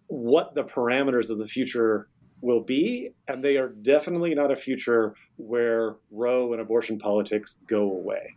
what 0.09 0.53
the 0.55 0.63
parameters 0.63 1.29
of 1.29 1.37
the 1.37 1.47
future 1.47 2.09
will 2.41 2.61
be 2.61 3.11
and 3.27 3.43
they 3.43 3.57
are 3.57 3.69
definitely 3.69 4.33
not 4.33 4.51
a 4.51 4.55
future 4.55 5.13
where 5.37 5.95
roe 6.11 6.51
and 6.53 6.61
abortion 6.61 6.97
politics 6.97 7.59
go 7.67 7.83
away. 7.83 8.33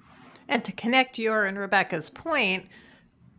And 0.49 0.65
to 0.65 0.73
connect 0.73 1.19
your 1.19 1.45
and 1.45 1.59
rebecca's 1.59 2.11
point 2.11 2.67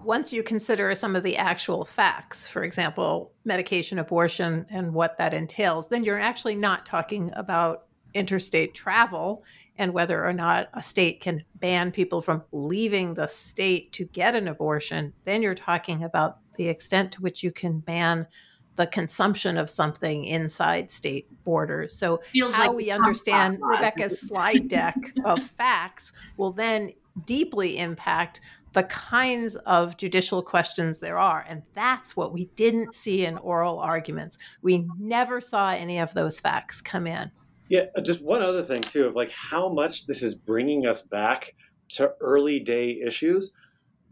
once 0.04 0.34
you 0.34 0.44
consider 0.44 0.94
some 0.96 1.16
of 1.16 1.24
the 1.24 1.38
actual 1.38 1.86
facts, 1.86 2.48
for 2.48 2.64
example, 2.64 3.32
medication 3.46 4.00
abortion 4.00 4.66
and 4.70 4.94
what 4.94 5.18
that 5.18 5.34
entails, 5.34 5.88
then 5.88 6.04
you're 6.04 6.20
actually 6.20 6.56
not 6.56 6.86
talking 6.86 7.30
about 7.36 7.86
interstate 8.14 8.73
travel 8.73 9.44
and 9.77 9.94
whether 9.94 10.23
or 10.23 10.34
not 10.34 10.69
a 10.73 10.84
state 10.84 11.19
can 11.19 11.44
ban 11.56 11.91
people 11.91 12.22
from 12.22 12.44
leaving 12.52 13.15
the 13.15 13.27
state 13.27 13.91
to 13.94 14.06
get 14.06 14.35
an 14.35 14.48
abortion. 14.48 15.14
Then 15.26 15.41
you're 15.41 15.56
talking 15.56 16.03
about 16.03 16.38
the 16.57 16.68
extent 16.68 17.14
to 17.14 17.22
which 17.22 17.44
you 17.44 17.52
can 17.52 17.80
ban 17.80 18.27
the 18.76 18.88
consumption 18.88 19.57
of 19.57 19.69
something 19.69 20.26
inside 20.26 20.90
state 20.90 21.27
borders. 21.44 21.95
So, 21.95 22.22
Feels 22.31 22.53
how 22.53 22.68
like 22.68 22.76
we 22.76 22.91
understand 22.91 23.60
Rebecca's 23.61 24.19
slide 24.19 24.68
deck 24.68 24.95
of 25.26 25.44
facts 25.57 26.11
will 26.38 26.52
then 26.52 26.91
deeply 27.26 27.77
impact 27.77 28.41
the 28.73 28.84
kinds 28.84 29.56
of 29.56 29.98
judicial 29.98 30.41
questions 30.41 30.99
there 30.99 31.19
are. 31.19 31.45
And 31.48 31.61
that's 31.76 32.18
what 32.18 32.34
we 32.34 32.45
didn't 32.56 32.95
see 32.95 33.23
in 33.23 33.38
oral 33.38 33.80
arguments. 33.80 34.40
We 34.64 34.88
never 34.99 35.40
saw 35.40 35.69
any 35.69 35.99
of 35.99 36.15
those 36.15 36.40
facts 36.40 36.81
come 36.81 37.06
in. 37.06 37.31
Yeah, 37.74 37.86
uh, 37.98 38.02
just 38.02 38.22
one 38.22 38.44
other 38.44 38.62
thing, 38.62 38.82
too, 38.82 39.08
of 39.08 39.16
like 39.16 39.32
how 39.32 39.68
much 39.68 40.06
this 40.06 40.22
is 40.22 40.36
bringing 40.36 40.86
us 40.86 41.02
back 41.02 41.56
to 41.90 42.12
early 42.22 42.60
day 42.60 43.02
issues. 43.04 43.52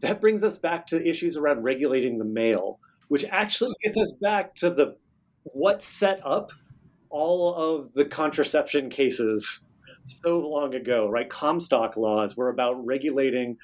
That 0.00 0.20
brings 0.20 0.42
us 0.42 0.58
back 0.58 0.84
to 0.88 1.08
issues 1.08 1.36
around 1.36 1.62
regulating 1.62 2.18
the 2.18 2.24
mail, 2.24 2.80
which 3.06 3.24
actually 3.30 3.74
gets 3.80 3.96
us 3.96 4.10
back 4.20 4.56
to 4.56 4.70
the 4.70 4.96
what 5.44 5.80
set 5.80 6.18
up 6.26 6.50
all 7.08 7.54
of 7.54 7.92
the 7.92 8.04
contraception 8.04 8.90
cases 8.90 9.60
so 10.02 10.40
long 10.40 10.74
ago, 10.74 11.08
right? 11.08 11.30
Comstock 11.30 11.96
laws 11.96 12.36
were 12.36 12.48
about 12.48 12.84
regulating 12.84 13.56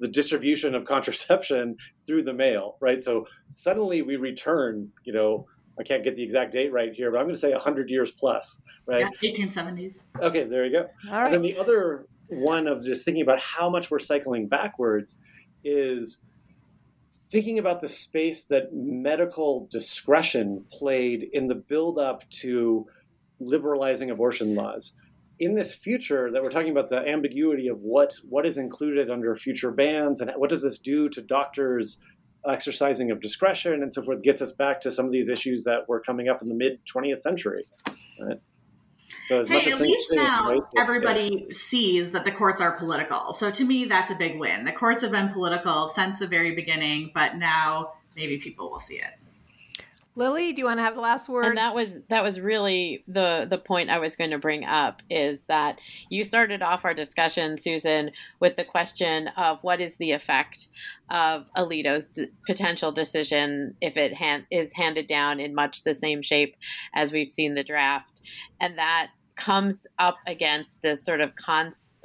the 0.00 0.08
distribution 0.08 0.74
of 0.74 0.84
contraception 0.94 1.78
through 2.06 2.24
the 2.24 2.34
mail, 2.34 2.76
right? 2.82 3.02
So 3.02 3.26
suddenly 3.48 4.02
we 4.02 4.16
return, 4.16 4.90
you 5.04 5.14
know, 5.14 5.46
I 5.78 5.82
can't 5.82 6.02
get 6.02 6.16
the 6.16 6.22
exact 6.22 6.52
date 6.52 6.72
right 6.72 6.92
here, 6.92 7.10
but 7.10 7.18
I'm 7.18 7.24
going 7.24 7.34
to 7.34 7.40
say 7.40 7.52
100 7.52 7.90
years 7.90 8.10
plus, 8.10 8.60
right? 8.86 9.06
Yeah, 9.20 9.30
1870s. 9.30 10.02
Okay, 10.20 10.44
there 10.44 10.64
you 10.64 10.72
go. 10.72 10.88
All 11.10 11.20
right. 11.20 11.24
And 11.26 11.34
then 11.34 11.42
the 11.42 11.58
other 11.58 12.06
one 12.28 12.66
of 12.66 12.84
just 12.84 13.04
thinking 13.04 13.22
about 13.22 13.40
how 13.40 13.68
much 13.68 13.90
we're 13.90 13.98
cycling 13.98 14.48
backwards 14.48 15.18
is 15.64 16.20
thinking 17.30 17.58
about 17.58 17.80
the 17.80 17.88
space 17.88 18.44
that 18.44 18.72
medical 18.72 19.68
discretion 19.70 20.64
played 20.72 21.28
in 21.32 21.46
the 21.46 21.54
build 21.54 21.98
up 21.98 22.28
to 22.30 22.86
liberalizing 23.40 24.10
abortion 24.10 24.54
laws 24.54 24.92
in 25.38 25.54
this 25.54 25.74
future 25.74 26.30
that 26.30 26.42
we're 26.42 26.50
talking 26.50 26.70
about 26.70 26.88
the 26.88 26.96
ambiguity 26.96 27.68
of 27.68 27.80
what 27.80 28.14
what 28.28 28.46
is 28.46 28.56
included 28.56 29.10
under 29.10 29.36
future 29.36 29.70
bans 29.70 30.20
and 30.20 30.30
what 30.36 30.48
does 30.48 30.62
this 30.62 30.78
do 30.78 31.08
to 31.08 31.20
doctors 31.20 32.00
exercising 32.48 33.10
of 33.10 33.20
discretion 33.20 33.82
and 33.82 33.92
so 33.92 34.02
forth 34.02 34.22
gets 34.22 34.40
us 34.42 34.52
back 34.52 34.80
to 34.80 34.90
some 34.90 35.06
of 35.06 35.12
these 35.12 35.28
issues 35.28 35.64
that 35.64 35.88
were 35.88 36.00
coming 36.00 36.28
up 36.28 36.42
in 36.42 36.48
the 36.48 36.54
mid 36.54 36.78
20th 36.86 37.18
century 37.18 37.66
right? 38.20 38.40
so 39.26 39.38
as 39.38 39.46
hey, 39.46 39.54
much 39.54 39.66
as 39.66 39.74
at 39.74 39.80
least 39.80 40.08
now 40.12 40.50
right, 40.50 40.62
everybody 40.78 41.46
yeah. 41.46 41.46
sees 41.50 42.12
that 42.12 42.24
the 42.24 42.32
courts 42.32 42.60
are 42.60 42.72
political 42.72 43.32
so 43.32 43.50
to 43.50 43.64
me 43.64 43.84
that's 43.84 44.10
a 44.10 44.14
big 44.14 44.38
win 44.38 44.64
the 44.64 44.72
courts 44.72 45.02
have 45.02 45.12
been 45.12 45.28
political 45.28 45.88
since 45.88 46.18
the 46.18 46.26
very 46.26 46.54
beginning 46.54 47.10
but 47.14 47.36
now 47.36 47.92
maybe 48.14 48.38
people 48.38 48.70
will 48.70 48.78
see 48.78 48.96
it 48.96 49.25
Lilly, 50.16 50.54
do 50.54 50.60
you 50.60 50.64
want 50.66 50.78
to 50.78 50.82
have 50.82 50.94
the 50.94 51.00
last 51.02 51.28
word? 51.28 51.44
And 51.44 51.58
that 51.58 51.74
was 51.74 52.00
that 52.08 52.22
was 52.22 52.40
really 52.40 53.04
the 53.06 53.46
the 53.48 53.58
point 53.58 53.90
I 53.90 53.98
was 53.98 54.16
going 54.16 54.30
to 54.30 54.38
bring 54.38 54.64
up 54.64 55.02
is 55.10 55.42
that 55.44 55.78
you 56.08 56.24
started 56.24 56.62
off 56.62 56.86
our 56.86 56.94
discussion, 56.94 57.58
Susan, 57.58 58.10
with 58.40 58.56
the 58.56 58.64
question 58.64 59.28
of 59.36 59.62
what 59.62 59.80
is 59.80 59.98
the 59.98 60.12
effect 60.12 60.68
of 61.10 61.46
Alito's 61.54 62.08
d- 62.08 62.28
potential 62.46 62.90
decision 62.92 63.76
if 63.82 63.98
it 63.98 64.14
hand, 64.14 64.46
is 64.50 64.72
handed 64.72 65.06
down 65.06 65.38
in 65.38 65.54
much 65.54 65.84
the 65.84 65.94
same 65.94 66.22
shape 66.22 66.56
as 66.94 67.12
we've 67.12 67.30
seen 67.30 67.54
the 67.54 67.62
draft, 67.62 68.22
and 68.58 68.78
that 68.78 69.10
comes 69.36 69.86
up 69.98 70.16
against 70.26 70.80
this 70.80 71.04
sort 71.04 71.20
of 71.20 71.36
cons 71.36 72.00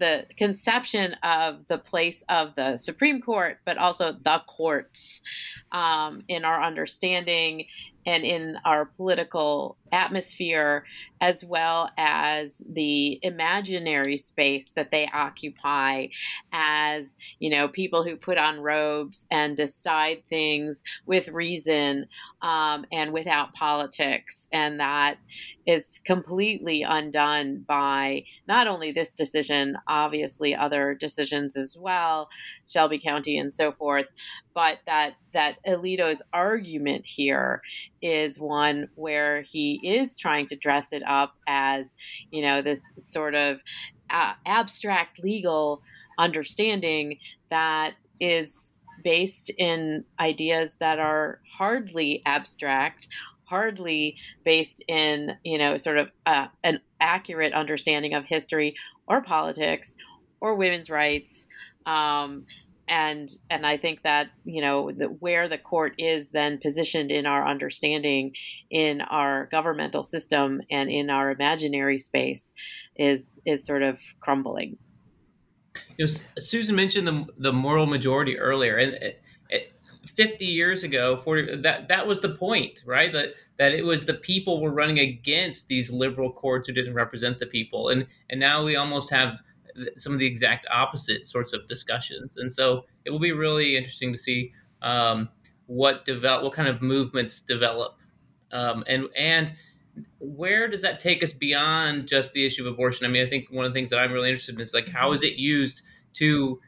the 0.00 0.26
conception 0.36 1.14
of 1.22 1.66
the 1.66 1.78
place 1.78 2.24
of 2.28 2.54
the 2.56 2.76
Supreme 2.76 3.22
Court, 3.22 3.58
but 3.64 3.78
also 3.78 4.12
the 4.12 4.42
courts 4.48 5.22
um, 5.70 6.24
in 6.26 6.44
our 6.44 6.60
understanding 6.60 7.66
and 8.06 8.24
in 8.24 8.56
our 8.64 8.86
political 8.86 9.76
atmosphere 9.92 10.84
as 11.20 11.44
well 11.44 11.90
as 11.98 12.62
the 12.68 13.18
imaginary 13.22 14.16
space 14.16 14.70
that 14.74 14.90
they 14.90 15.08
occupy 15.12 16.06
as 16.52 17.16
you 17.38 17.50
know 17.50 17.68
people 17.68 18.02
who 18.02 18.16
put 18.16 18.38
on 18.38 18.60
robes 18.60 19.26
and 19.30 19.56
decide 19.56 20.24
things 20.26 20.82
with 21.06 21.28
reason 21.28 22.06
um, 22.42 22.86
and 22.90 23.12
without 23.12 23.52
politics. 23.54 24.48
And 24.52 24.80
that 24.80 25.18
is 25.66 26.00
completely 26.04 26.82
undone 26.82 27.64
by 27.68 28.24
not 28.48 28.66
only 28.66 28.92
this 28.92 29.12
decision 29.12 29.76
obviously 29.86 30.54
other 30.54 30.94
decisions 30.94 31.56
as 31.56 31.76
well 31.78 32.28
shelby 32.66 32.98
county 32.98 33.38
and 33.38 33.54
so 33.54 33.70
forth 33.70 34.06
but 34.54 34.78
that 34.86 35.14
that 35.32 35.56
alito's 35.66 36.22
argument 36.32 37.04
here 37.04 37.60
is 38.00 38.40
one 38.40 38.88
where 38.94 39.42
he 39.42 39.79
is 39.84 40.16
trying 40.16 40.46
to 40.46 40.56
dress 40.56 40.92
it 40.92 41.02
up 41.06 41.34
as, 41.46 41.96
you 42.30 42.42
know, 42.42 42.62
this 42.62 42.82
sort 42.98 43.34
of 43.34 43.60
uh, 44.10 44.32
abstract 44.46 45.22
legal 45.22 45.82
understanding 46.18 47.18
that 47.50 47.94
is 48.20 48.78
based 49.02 49.50
in 49.56 50.04
ideas 50.18 50.76
that 50.80 50.98
are 50.98 51.40
hardly 51.56 52.22
abstract 52.26 53.08
hardly 53.44 54.16
based 54.44 54.82
in 54.86 55.36
you 55.42 55.58
know 55.58 55.76
sort 55.76 55.98
of 55.98 56.08
uh, 56.26 56.46
an 56.62 56.80
accurate 57.00 57.52
understanding 57.52 58.14
of 58.14 58.24
history 58.24 58.74
or 59.08 59.20
politics 59.22 59.96
or 60.40 60.54
women's 60.54 60.88
rights 60.88 61.46
um, 61.86 62.44
and 62.90 63.30
and 63.48 63.64
I 63.64 63.76
think 63.78 64.02
that 64.02 64.26
you 64.44 64.60
know 64.60 64.90
where 65.20 65.48
the 65.48 65.56
court 65.56 65.94
is 65.96 66.30
then 66.30 66.58
positioned 66.58 67.10
in 67.10 67.24
our 67.24 67.48
understanding 67.48 68.34
in 68.70 69.00
our 69.00 69.46
governmental 69.46 70.02
system 70.02 70.60
and 70.70 70.90
in 70.90 71.08
our 71.08 71.30
imaginary 71.30 71.98
space 71.98 72.52
is 72.96 73.40
is 73.46 73.64
sort 73.64 73.82
of 73.82 74.00
crumbling. 74.18 74.76
You 75.96 76.06
know, 76.06 76.12
Susan 76.38 76.74
mentioned 76.74 77.06
the 77.06 77.26
the 77.38 77.52
moral 77.52 77.86
majority 77.86 78.38
earlier, 78.38 78.76
and. 78.76 78.92
It, 78.94 79.22
it, 79.48 79.72
50 80.16 80.46
years 80.46 80.82
ago 80.82 81.20
40 81.24 81.60
that 81.60 81.88
that 81.88 82.06
was 82.06 82.20
the 82.20 82.30
point 82.30 82.82
right 82.86 83.12
that 83.12 83.34
that 83.58 83.72
it 83.72 83.84
was 83.84 84.06
the 84.06 84.14
people 84.14 84.62
were 84.62 84.72
running 84.72 84.98
against 84.98 85.68
these 85.68 85.90
liberal 85.90 86.32
courts 86.32 86.66
who 86.66 86.74
didn't 86.74 86.94
represent 86.94 87.38
the 87.38 87.44
people 87.44 87.90
and 87.90 88.06
and 88.30 88.40
now 88.40 88.64
we 88.64 88.76
almost 88.76 89.10
have 89.10 89.38
some 89.96 90.12
of 90.12 90.18
the 90.18 90.26
exact 90.26 90.66
opposite 90.72 91.26
sorts 91.26 91.52
of 91.52 91.66
discussions. 91.68 92.36
And 92.36 92.52
so 92.52 92.84
it 93.04 93.10
will 93.10 93.18
be 93.18 93.32
really 93.32 93.76
interesting 93.76 94.12
to 94.12 94.18
see 94.18 94.52
um, 94.82 95.28
what 95.66 96.04
develop, 96.04 96.44
what 96.44 96.52
kind 96.52 96.68
of 96.68 96.82
movements 96.82 97.40
develop, 97.40 97.96
um, 98.52 98.84
and 98.86 99.08
and 99.16 99.52
where 100.18 100.68
does 100.68 100.82
that 100.82 101.00
take 101.00 101.22
us 101.22 101.32
beyond 101.32 102.06
just 102.06 102.32
the 102.32 102.46
issue 102.46 102.66
of 102.66 102.72
abortion? 102.72 103.06
I 103.06 103.08
mean, 103.08 103.26
I 103.26 103.28
think 103.28 103.48
one 103.50 103.64
of 103.64 103.72
the 103.72 103.78
things 103.78 103.90
that 103.90 103.98
I'm 103.98 104.12
really 104.12 104.30
interested 104.30 104.54
in 104.54 104.60
is 104.60 104.74
like 104.74 104.88
how 104.88 105.12
is 105.12 105.22
it 105.22 105.34
used 105.34 105.82
to 106.14 106.60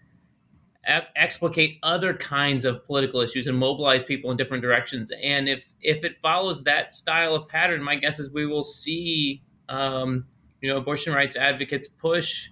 explicate 0.85 1.79
other 1.83 2.12
kinds 2.12 2.65
of 2.65 2.85
political 2.87 3.20
issues 3.20 3.47
and 3.47 3.57
mobilize 3.57 4.03
people 4.03 4.31
in 4.31 4.37
different 4.37 4.62
directions. 4.62 5.12
And 5.23 5.49
if 5.49 5.65
if 5.81 6.05
it 6.05 6.16
follows 6.20 6.65
that 6.65 6.93
style 6.93 7.35
of 7.35 7.49
pattern, 7.49 7.83
my 7.83 7.97
guess 7.97 8.19
is 8.19 8.31
we 8.33 8.47
will 8.47 8.65
see 8.65 9.43
um, 9.69 10.27
you 10.61 10.69
know 10.69 10.79
abortion 10.79 11.12
rights 11.12 11.37
advocates 11.37 11.87
push 11.87 12.51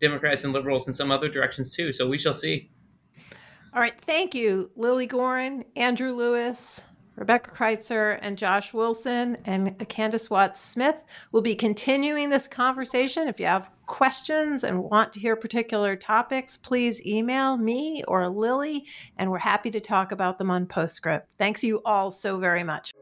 Democrats 0.00 0.44
and 0.44 0.52
liberals 0.52 0.86
in 0.86 0.94
some 0.94 1.10
other 1.10 1.28
directions 1.28 1.74
too. 1.74 1.92
So 1.92 2.06
we 2.08 2.18
shall 2.18 2.34
see. 2.34 2.70
All 3.74 3.80
right. 3.80 4.00
Thank 4.00 4.34
you, 4.34 4.70
Lilly 4.74 5.06
Goren, 5.06 5.64
Andrew 5.76 6.12
Lewis, 6.12 6.82
Rebecca 7.16 7.50
Kreitzer, 7.50 8.18
and 8.22 8.36
Josh 8.36 8.72
Wilson, 8.74 9.38
and 9.44 9.78
Candis 9.88 10.30
Watts 10.30 10.60
Smith. 10.60 11.00
We'll 11.32 11.42
be 11.42 11.54
continuing 11.54 12.30
this 12.30 12.46
conversation. 12.46 13.28
If 13.28 13.40
you 13.40 13.46
have 13.46 13.70
questions 13.86 14.64
and 14.64 14.82
want 14.82 15.12
to 15.14 15.20
hear 15.20 15.36
particular 15.36 15.96
topics, 15.96 16.56
please 16.56 17.04
email 17.06 17.56
me 17.56 18.02
or 18.06 18.28
Lilly, 18.28 18.86
and 19.16 19.30
we're 19.30 19.38
happy 19.38 19.70
to 19.70 19.80
talk 19.80 20.12
about 20.12 20.38
them 20.38 20.50
on 20.50 20.66
Postscript. 20.66 21.32
Thanks 21.38 21.64
you 21.64 21.80
all 21.84 22.10
so 22.10 22.38
very 22.38 22.64
much. 22.64 22.92